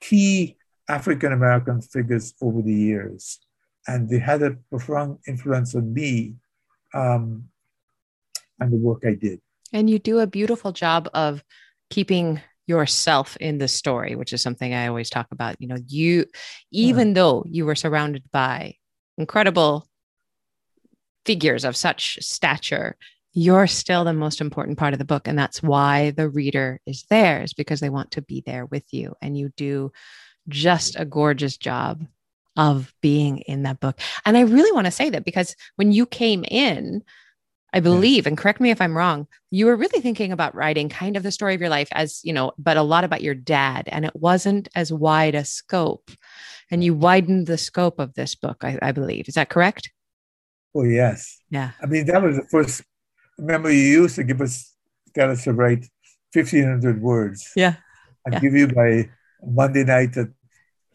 key 0.00 0.56
African 0.90 1.32
American 1.32 1.80
figures 1.80 2.34
over 2.42 2.60
the 2.62 2.74
years, 2.74 3.38
and 3.86 4.10
they 4.10 4.18
had 4.18 4.42
a 4.42 4.56
profound 4.70 5.18
influence 5.26 5.74
on 5.74 5.94
me 5.94 6.34
um, 6.92 7.44
and 8.58 8.72
the 8.72 8.76
work 8.76 9.02
I 9.06 9.14
did. 9.14 9.40
And 9.72 9.88
you 9.88 9.98
do 9.98 10.18
a 10.18 10.26
beautiful 10.26 10.72
job 10.72 11.08
of 11.14 11.44
keeping 11.90 12.40
yourself 12.66 13.36
in 13.36 13.58
the 13.58 13.68
story, 13.68 14.16
which 14.16 14.32
is 14.32 14.42
something 14.42 14.74
I 14.74 14.88
always 14.88 15.10
talk 15.10 15.28
about. 15.30 15.56
You 15.60 15.68
know, 15.68 15.78
you, 15.86 16.26
even 16.70 17.08
yeah. 17.08 17.14
though 17.14 17.44
you 17.46 17.66
were 17.66 17.74
surrounded 17.74 18.24
by 18.32 18.74
incredible 19.16 19.88
figures 21.24 21.64
of 21.64 21.76
such 21.76 22.18
stature, 22.20 22.96
you're 23.32 23.68
still 23.68 24.04
the 24.04 24.12
most 24.12 24.40
important 24.40 24.78
part 24.78 24.92
of 24.92 24.98
the 24.98 25.04
book. 25.04 25.28
And 25.28 25.38
that's 25.38 25.62
why 25.62 26.10
the 26.10 26.28
reader 26.28 26.80
is 26.84 27.04
there, 27.10 27.42
is 27.42 27.54
because 27.54 27.80
they 27.80 27.90
want 27.90 28.10
to 28.12 28.22
be 28.22 28.42
there 28.44 28.66
with 28.66 28.86
you. 28.92 29.14
And 29.22 29.38
you 29.38 29.50
do 29.56 29.92
just 30.50 30.98
a 30.98 31.04
gorgeous 31.04 31.56
job 31.56 32.06
of 32.56 32.92
being 33.00 33.38
in 33.38 33.62
that 33.62 33.80
book. 33.80 33.98
And 34.26 34.36
I 34.36 34.42
really 34.42 34.72
want 34.72 34.86
to 34.86 34.90
say 34.90 35.08
that 35.10 35.24
because 35.24 35.56
when 35.76 35.92
you 35.92 36.04
came 36.04 36.44
in, 36.44 37.02
I 37.72 37.78
believe, 37.80 38.26
and 38.26 38.36
correct 38.36 38.60
me 38.60 38.70
if 38.70 38.80
I'm 38.80 38.96
wrong, 38.96 39.28
you 39.50 39.66
were 39.66 39.76
really 39.76 40.00
thinking 40.00 40.32
about 40.32 40.56
writing 40.56 40.88
kind 40.88 41.16
of 41.16 41.22
the 41.22 41.30
story 41.30 41.54
of 41.54 41.60
your 41.60 41.70
life 41.70 41.88
as, 41.92 42.20
you 42.24 42.32
know, 42.32 42.50
but 42.58 42.76
a 42.76 42.82
lot 42.82 43.04
about 43.04 43.22
your 43.22 43.34
dad. 43.34 43.88
And 43.92 44.04
it 44.04 44.14
wasn't 44.14 44.68
as 44.74 44.92
wide 44.92 45.36
a 45.36 45.44
scope. 45.44 46.10
And 46.70 46.82
you 46.82 46.94
widened 46.94 47.46
the 47.46 47.58
scope 47.58 48.00
of 48.00 48.14
this 48.14 48.34
book, 48.34 48.64
I, 48.64 48.78
I 48.82 48.92
believe. 48.92 49.28
Is 49.28 49.34
that 49.34 49.50
correct? 49.50 49.90
Oh, 50.74 50.82
yes. 50.82 51.38
Yeah. 51.48 51.70
I 51.80 51.86
mean, 51.86 52.06
that 52.06 52.22
was 52.22 52.36
the 52.36 52.46
first, 52.50 52.82
remember, 53.38 53.70
you 53.70 54.02
used 54.02 54.16
to 54.16 54.24
give 54.24 54.40
us, 54.40 54.74
tell 55.14 55.30
us 55.30 55.44
to 55.44 55.52
write 55.52 55.86
1,500 56.32 57.00
words. 57.00 57.52
Yeah. 57.54 57.76
And 58.24 58.34
yeah. 58.34 58.40
give 58.40 58.54
you 58.54 58.66
by 58.68 59.10
Monday 59.42 59.84
night 59.84 60.16
at 60.16 60.28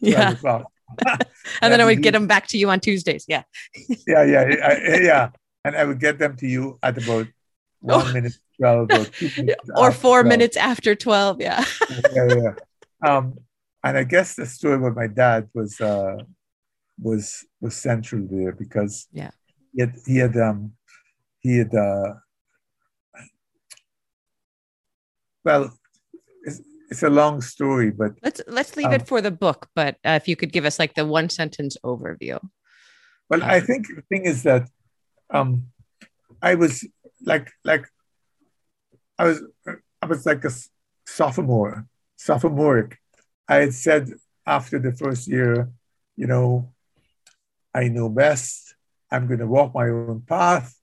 yeah. 0.00 0.34
and 1.60 1.72
then 1.72 1.80
I 1.80 1.84
would 1.84 2.00
get 2.00 2.12
them 2.12 2.26
back 2.26 2.46
to 2.48 2.58
you 2.58 2.70
on 2.70 2.80
Tuesdays. 2.80 3.26
Yeah. 3.28 3.42
yeah, 4.06 4.24
yeah, 4.24 4.40
I, 4.64 5.00
yeah. 5.02 5.30
And 5.64 5.76
I 5.76 5.84
would 5.84 5.98
get 5.98 6.18
them 6.18 6.36
to 6.36 6.46
you 6.46 6.78
at 6.82 6.96
about 6.96 7.26
one 7.80 8.06
oh. 8.06 8.12
minute 8.12 8.38
12 8.58 8.88
or, 8.90 9.06
minutes 9.36 9.70
or 9.76 9.92
four 9.92 10.22
12. 10.22 10.26
minutes 10.26 10.56
after 10.56 10.94
12. 10.94 11.40
Yeah. 11.40 11.64
yeah, 12.14 12.28
yeah. 12.34 12.54
Um, 13.04 13.34
and 13.82 13.98
I 13.98 14.04
guess 14.04 14.34
the 14.34 14.46
story 14.46 14.78
with 14.78 14.96
my 14.96 15.06
dad 15.06 15.48
was 15.54 15.80
uh, 15.80 16.16
was 17.00 17.44
was 17.60 17.76
central 17.76 18.26
there 18.28 18.52
because 18.52 19.06
yeah 19.12 19.30
he 19.72 19.80
had 19.80 19.94
he 20.06 20.16
had 20.16 20.36
um 20.36 20.72
he 21.40 21.58
had 21.58 21.74
uh, 21.74 22.14
well 25.44 25.76
it's 26.90 27.02
a 27.02 27.10
long 27.10 27.40
story, 27.40 27.90
but 27.90 28.12
let's 28.22 28.40
let's 28.46 28.76
leave 28.76 28.86
um, 28.86 28.94
it 28.94 29.06
for 29.06 29.20
the 29.20 29.30
book. 29.30 29.68
But 29.74 29.96
uh, 30.04 30.18
if 30.20 30.28
you 30.28 30.36
could 30.36 30.52
give 30.52 30.64
us 30.64 30.78
like 30.78 30.94
the 30.94 31.06
one 31.06 31.28
sentence 31.28 31.76
overview. 31.84 32.38
Well, 33.28 33.42
um, 33.42 33.50
I 33.50 33.60
think 33.60 33.86
the 33.88 34.02
thing 34.08 34.24
is 34.24 34.42
that 34.44 34.68
um, 35.30 35.66
I 36.42 36.54
was 36.54 36.86
like 37.24 37.50
like 37.64 37.86
I 39.18 39.24
was 39.24 39.42
I 40.02 40.06
was 40.06 40.26
like 40.26 40.44
a 40.44 40.50
sophomore, 41.06 41.86
sophomoric. 42.16 42.98
I 43.48 43.56
had 43.56 43.74
said 43.74 44.10
after 44.46 44.78
the 44.78 44.92
first 44.92 45.28
year, 45.28 45.70
you 46.16 46.26
know, 46.26 46.72
I 47.74 47.88
know 47.88 48.08
best. 48.08 48.74
I'm 49.10 49.26
going 49.26 49.38
to 49.38 49.46
walk 49.46 49.74
my 49.74 49.88
own 49.88 50.22
path. 50.26 50.74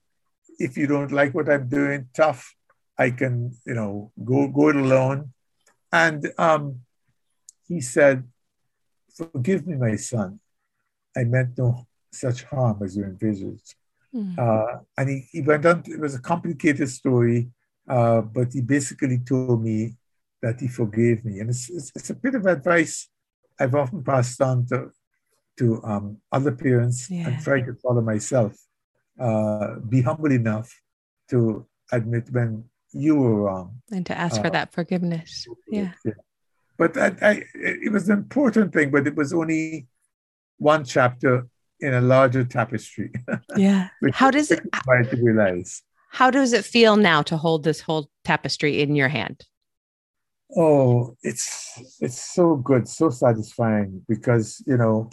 If 0.60 0.78
you 0.78 0.88
don't 0.88 1.12
like 1.12 1.34
what 1.34 1.49
I'm 1.49 1.68
doing, 1.68 2.10
tough. 2.14 2.56
I 2.97 3.10
can, 3.10 3.58
you 3.66 3.74
know, 3.74 4.12
go 4.24 4.47
go 4.47 4.70
it 4.70 4.76
alone. 4.76 5.34
And 5.93 6.33
um, 6.39 6.79
he 7.67 7.79
said, 7.79 8.27
Forgive 9.15 9.67
me, 9.67 9.75
my 9.75 9.95
son. 9.95 10.39
I 11.15 11.23
meant 11.23 11.55
no 11.55 11.85
such 12.11 12.43
harm 12.45 12.81
as 12.83 12.97
you 12.97 13.03
envisaged. 13.03 13.75
Mm. 14.13 14.37
Uh, 14.37 14.79
and 14.97 15.09
he, 15.09 15.27
he 15.31 15.41
went 15.41 15.65
on, 15.67 15.83
to, 15.83 15.91
it 15.91 15.99
was 15.99 16.15
a 16.15 16.21
complicated 16.21 16.89
story, 16.89 17.49
uh, 17.87 18.21
but 18.21 18.51
he 18.51 18.61
basically 18.61 19.19
told 19.19 19.63
me 19.63 19.95
that 20.41 20.59
he 20.59 20.67
forgave 20.67 21.23
me. 21.23 21.39
And 21.39 21.51
it's, 21.51 21.69
it's, 21.69 21.91
it's, 21.95 22.09
a 22.09 22.15
bit 22.15 22.33
of 22.33 22.47
advice 22.47 23.07
I've 23.59 23.75
often 23.75 24.03
passed 24.03 24.41
on 24.41 24.65
to, 24.67 24.89
to 25.59 25.83
um, 25.83 26.17
other 26.31 26.51
parents 26.51 27.07
yeah. 27.11 27.27
and 27.27 27.39
try 27.43 27.61
to 27.61 27.75
follow 27.75 28.01
myself. 28.01 28.55
Uh, 29.19 29.75
be 29.87 30.01
humble 30.01 30.31
enough 30.31 30.73
to 31.29 31.67
admit 31.91 32.31
when 32.31 32.65
you 32.93 33.15
were 33.15 33.43
wrong. 33.43 33.81
And 33.91 34.05
to 34.05 34.17
ask 34.17 34.39
uh, 34.39 34.43
for 34.43 34.49
that 34.51 34.71
forgiveness. 34.71 35.47
yeah, 35.67 35.91
yeah. 36.05 36.13
but 36.77 36.97
I, 36.97 37.15
I, 37.21 37.43
it 37.53 37.91
was 37.91 38.09
an 38.09 38.17
important 38.17 38.73
thing 38.73 38.91
but 38.91 39.07
it 39.07 39.15
was 39.15 39.33
only 39.33 39.87
one 40.57 40.85
chapter 40.85 41.47
in 41.79 41.93
a 41.93 42.01
larger 42.01 42.43
tapestry. 42.43 43.11
Yeah. 43.57 43.89
How 44.13 44.31
does 44.31 44.51
it 44.51 44.63
hard 44.73 45.09
to 45.11 45.17
realize. 45.17 45.81
how 46.11 46.29
does 46.31 46.53
it 46.53 46.65
feel 46.65 46.95
now 46.95 47.21
to 47.23 47.37
hold 47.37 47.63
this 47.63 47.81
whole 47.81 48.09
tapestry 48.23 48.81
in 48.81 48.95
your 48.95 49.09
hand? 49.09 49.45
Oh 50.55 51.17
it's 51.23 51.97
it's 51.99 52.33
so 52.33 52.55
good 52.55 52.87
so 52.87 53.09
satisfying 53.09 54.05
because 54.07 54.63
you 54.67 54.77
know 54.77 55.09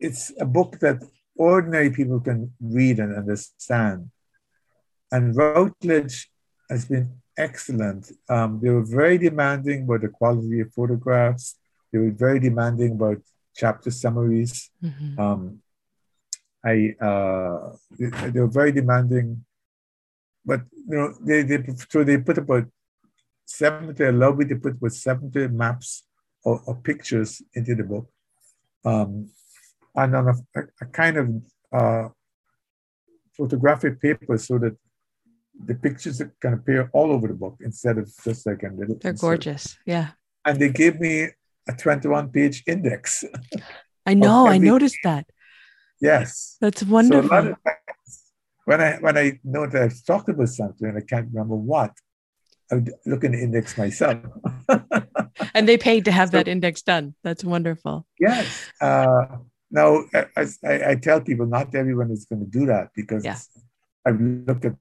it's 0.00 0.32
a 0.40 0.46
book 0.46 0.80
that 0.80 1.02
ordinary 1.36 1.90
people 1.90 2.20
can 2.20 2.52
read 2.60 2.98
and 2.98 3.16
understand. 3.16 4.10
And 5.12 5.36
Routledge 5.36 6.29
has 6.70 6.84
been 6.84 7.10
excellent. 7.36 8.12
Um, 8.28 8.60
they 8.62 8.70
were 8.70 8.84
very 8.84 9.18
demanding 9.18 9.82
about 9.82 10.02
the 10.02 10.08
quality 10.08 10.60
of 10.60 10.72
photographs. 10.72 11.56
They 11.92 11.98
were 11.98 12.12
very 12.12 12.38
demanding 12.38 12.92
about 12.92 13.18
chapter 13.54 13.90
summaries. 13.90 14.70
Mm-hmm. 14.82 15.20
Um, 15.20 15.62
I 16.64 16.94
uh, 17.00 17.72
they, 17.98 18.30
they, 18.30 18.40
were 18.40 18.54
very 18.60 18.70
demanding, 18.70 19.44
but 20.44 20.60
you 20.88 20.96
know 20.96 21.14
they 21.20 21.42
they 21.42 21.58
so 21.88 22.04
they 22.04 22.18
put 22.18 22.38
about 22.38 22.66
seventy 23.46 24.04
allowed 24.04 24.38
me 24.38 24.44
to 24.44 24.56
put 24.56 24.76
about 24.76 24.92
seventy 24.92 25.48
maps 25.48 26.04
or, 26.44 26.62
or 26.66 26.76
pictures 26.76 27.42
into 27.54 27.74
the 27.74 27.84
book, 27.84 28.06
um, 28.84 29.30
and 29.96 30.14
on 30.14 30.28
a, 30.28 30.60
a 30.82 30.86
kind 30.86 31.16
of 31.16 31.26
uh, 31.72 32.08
photographic 33.32 34.00
paper 34.00 34.36
so 34.36 34.58
that 34.58 34.76
the 35.64 35.74
pictures 35.74 36.18
that 36.18 36.30
can 36.40 36.54
appear 36.54 36.90
all 36.92 37.10
over 37.12 37.28
the 37.28 37.34
book 37.34 37.56
instead 37.60 37.98
of 37.98 38.10
just 38.24 38.46
like 38.46 38.62
a 38.62 38.68
little. 38.68 38.96
They're 39.00 39.12
insert. 39.12 39.20
gorgeous. 39.20 39.78
Yeah. 39.86 40.08
And 40.44 40.58
they 40.58 40.70
gave 40.70 41.00
me 41.00 41.28
a 41.68 41.72
21 41.72 42.30
page 42.30 42.62
index. 42.66 43.24
I 44.06 44.14
know. 44.24 44.46
I 44.46 44.58
noticed 44.58 44.98
that. 45.04 45.26
Yes. 46.00 46.56
That's 46.60 46.80
So 46.80 46.86
wonderful. 46.86 47.30
of 47.30 47.30
times 47.30 47.56
when 48.64 48.80
I 48.80 48.96
when 49.00 49.18
I 49.18 49.38
know 49.44 49.66
that 49.66 49.82
I've 49.82 50.04
talked 50.04 50.28
about 50.28 50.48
something 50.48 50.88
and 50.88 50.96
I 50.96 51.02
can't 51.02 51.28
remember 51.32 51.56
what, 51.56 51.92
I 52.70 52.76
would 52.76 52.92
look 53.04 53.24
in 53.24 53.32
the 53.32 53.42
index 53.42 53.76
myself. 53.76 54.18
and 55.54 55.68
they 55.68 55.76
paid 55.76 56.04
to 56.06 56.12
have 56.12 56.30
So- 56.30 56.38
that 56.38 56.48
index 56.48 56.82
done. 56.82 57.14
That's 57.22 57.44
wonderful. 57.44 58.06
yes. 58.18 58.70
Uh, 58.80 59.26
now, 59.72 60.04
as 60.36 60.58
I, 60.64 60.90
I 60.90 60.94
tell 60.96 61.20
people, 61.20 61.46
not 61.46 61.74
everyone 61.76 62.10
is 62.10 62.24
going 62.24 62.40
to 62.44 62.50
do 62.50 62.66
that 62.66 62.88
because 62.96 63.24
Yeah. 63.24 63.36
I've 64.06 64.20
looked 64.20 64.64
at 64.64 64.74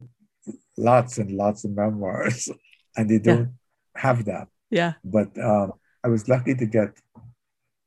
lots 0.78 1.18
and 1.18 1.32
lots 1.32 1.64
of 1.66 1.72
memoirs, 1.72 2.50
and 2.98 3.10
they 3.10 3.20
don't 3.20 3.54
have 3.96 4.26
that. 4.26 4.48
Yeah. 4.70 4.94
But 5.04 5.38
um, 5.38 5.74
I 6.04 6.08
was 6.08 6.28
lucky 6.28 6.56
to 6.56 6.66
get 6.66 6.90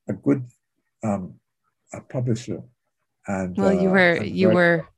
a 0.08 0.12
good 0.12 0.44
um, 1.02 1.34
a 1.92 2.00
publisher. 2.00 2.62
And 3.26 3.56
Well, 3.56 3.72
you 3.72 3.88
uh, 3.88 3.92
were 3.92 4.12
and 4.14 4.36
you 4.36 4.50
were 4.50 4.88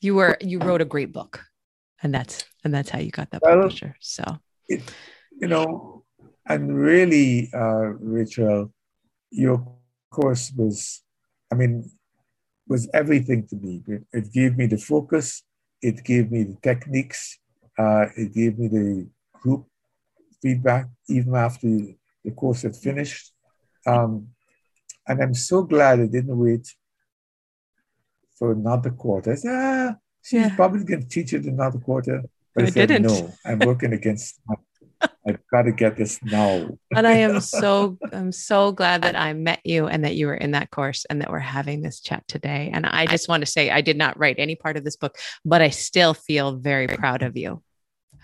you 0.00 0.14
were 0.14 0.36
you 0.40 0.58
wrote 0.58 0.80
a 0.80 0.86
great 0.86 1.12
book. 1.12 1.44
And 2.02 2.12
that's 2.12 2.44
and 2.64 2.74
that's 2.74 2.90
how 2.90 2.98
you 2.98 3.10
got 3.10 3.30
that 3.30 3.42
Well, 3.42 3.54
publisher. 3.54 3.94
So 4.00 4.24
it, 4.68 4.82
you 5.40 5.48
know, 5.48 6.04
and 6.46 6.76
really, 6.76 7.50
uh, 7.54 7.94
Rachael, 8.00 8.72
your 9.30 9.64
course 10.10 10.52
was, 10.56 11.02
I 11.50 11.54
mean, 11.54 11.90
was 12.66 12.88
everything 12.92 13.46
to 13.48 13.56
me. 13.56 13.82
It, 13.86 14.04
it 14.12 14.32
gave 14.32 14.56
me 14.56 14.66
the 14.66 14.78
focus, 14.78 15.42
it 15.82 16.04
gave 16.04 16.30
me 16.30 16.44
the 16.44 16.56
techniques, 16.62 17.38
uh, 17.78 18.06
it 18.16 18.32
gave 18.32 18.58
me 18.58 18.68
the 18.68 19.08
group 19.32 19.66
feedback, 20.40 20.88
even 21.08 21.34
after 21.34 21.68
the 22.24 22.30
course 22.36 22.62
had 22.62 22.76
finished. 22.76 23.32
Um, 23.86 24.28
and 25.06 25.20
I'm 25.22 25.34
so 25.34 25.62
glad 25.64 26.00
I 26.00 26.06
didn't 26.06 26.38
wait 26.38 26.74
for 28.38 28.52
another 28.52 28.90
quarter. 28.90 29.32
I 29.32 29.34
said, 29.34 29.50
ah, 29.54 29.96
she's 30.22 30.42
Yeah. 30.42 30.56
probably 30.56 30.84
going 30.84 31.02
to 31.02 31.08
teach 31.08 31.32
it 31.32 31.44
another 31.44 31.78
quarter. 31.78 32.22
But 32.54 32.64
I, 32.64 32.66
I 32.66 32.70
said, 32.70 32.88
didn't. 32.88 33.02
no, 33.02 33.34
I'm 33.44 33.60
working 33.60 33.92
against 33.92 34.40
I've 35.26 35.38
got 35.52 35.62
to 35.62 35.72
get 35.72 35.96
this 35.96 36.18
now. 36.22 36.68
and 36.94 37.06
I 37.06 37.12
am 37.12 37.40
so 37.40 37.98
I'm 38.12 38.32
so 38.32 38.72
glad 38.72 39.02
that 39.02 39.16
I 39.16 39.32
met 39.32 39.60
you 39.64 39.86
and 39.86 40.04
that 40.04 40.16
you 40.16 40.26
were 40.26 40.34
in 40.34 40.52
that 40.52 40.70
course 40.70 41.04
and 41.04 41.20
that 41.20 41.30
we're 41.30 41.38
having 41.38 41.82
this 41.82 42.00
chat 42.00 42.26
today. 42.26 42.70
And 42.72 42.86
I 42.86 43.06
just 43.06 43.28
want 43.28 43.42
to 43.42 43.50
say 43.50 43.70
I 43.70 43.80
did 43.80 43.96
not 43.96 44.18
write 44.18 44.36
any 44.38 44.56
part 44.56 44.76
of 44.76 44.84
this 44.84 44.96
book, 44.96 45.16
but 45.44 45.62
I 45.62 45.70
still 45.70 46.14
feel 46.14 46.56
very 46.56 46.88
proud 46.88 47.22
of 47.22 47.36
you. 47.36 47.62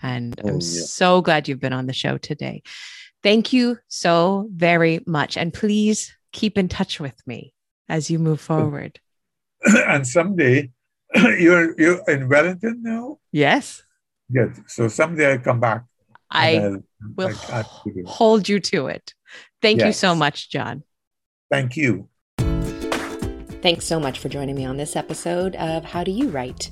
And 0.01 0.39
Oh, 0.43 0.47
I'm 0.49 0.53
yeah. 0.55 0.59
so 0.59 1.21
glad 1.21 1.47
you've 1.47 1.59
been 1.59 1.73
on 1.73 1.87
the 1.87 1.93
show 1.93 2.17
today. 2.17 2.63
Thank 3.23 3.51
you 3.53 3.77
so 3.87 4.47
very 4.53 5.01
much. 5.05 5.37
And 5.37 5.53
please 5.53 6.13
keep 6.31 6.57
in 6.57 6.67
touch 6.67 6.99
with 6.99 7.15
me 7.25 7.53
as 7.87 8.09
you 8.09 8.19
move 8.19 8.45
oh. 8.49 8.59
forward. 8.59 8.99
and 9.63 10.07
someday 10.07 10.71
you're 11.15 11.79
you're 11.79 12.01
in 12.07 12.29
Wellington 12.29 12.81
now. 12.83 13.17
Yes. 13.31 13.83
Yes. 14.29 14.59
So 14.67 14.87
someday 14.87 15.33
I'll 15.33 15.39
come 15.39 15.59
back. 15.59 15.85
I 16.31 16.77
will 17.15 17.27
I'll 17.49 17.55
ask 17.59 17.69
you 17.85 17.93
to- 18.03 18.09
hold 18.09 18.47
you 18.49 18.59
to 18.59 18.87
it. 18.87 19.13
Thank 19.61 19.81
you 19.81 19.93
so 19.93 20.15
much, 20.15 20.49
John. 20.49 20.83
Thank 21.51 21.75
you. 21.77 22.07
Thanks 23.61 23.85
so 23.85 23.99
much 23.99 24.19
for 24.19 24.29
joining 24.29 24.55
me 24.55 24.65
on 24.65 24.77
this 24.77 24.95
episode 24.95 25.55
of 25.57 25.83
How 25.83 26.03
Do 26.03 26.11
You 26.11 26.29
Write? 26.29 26.71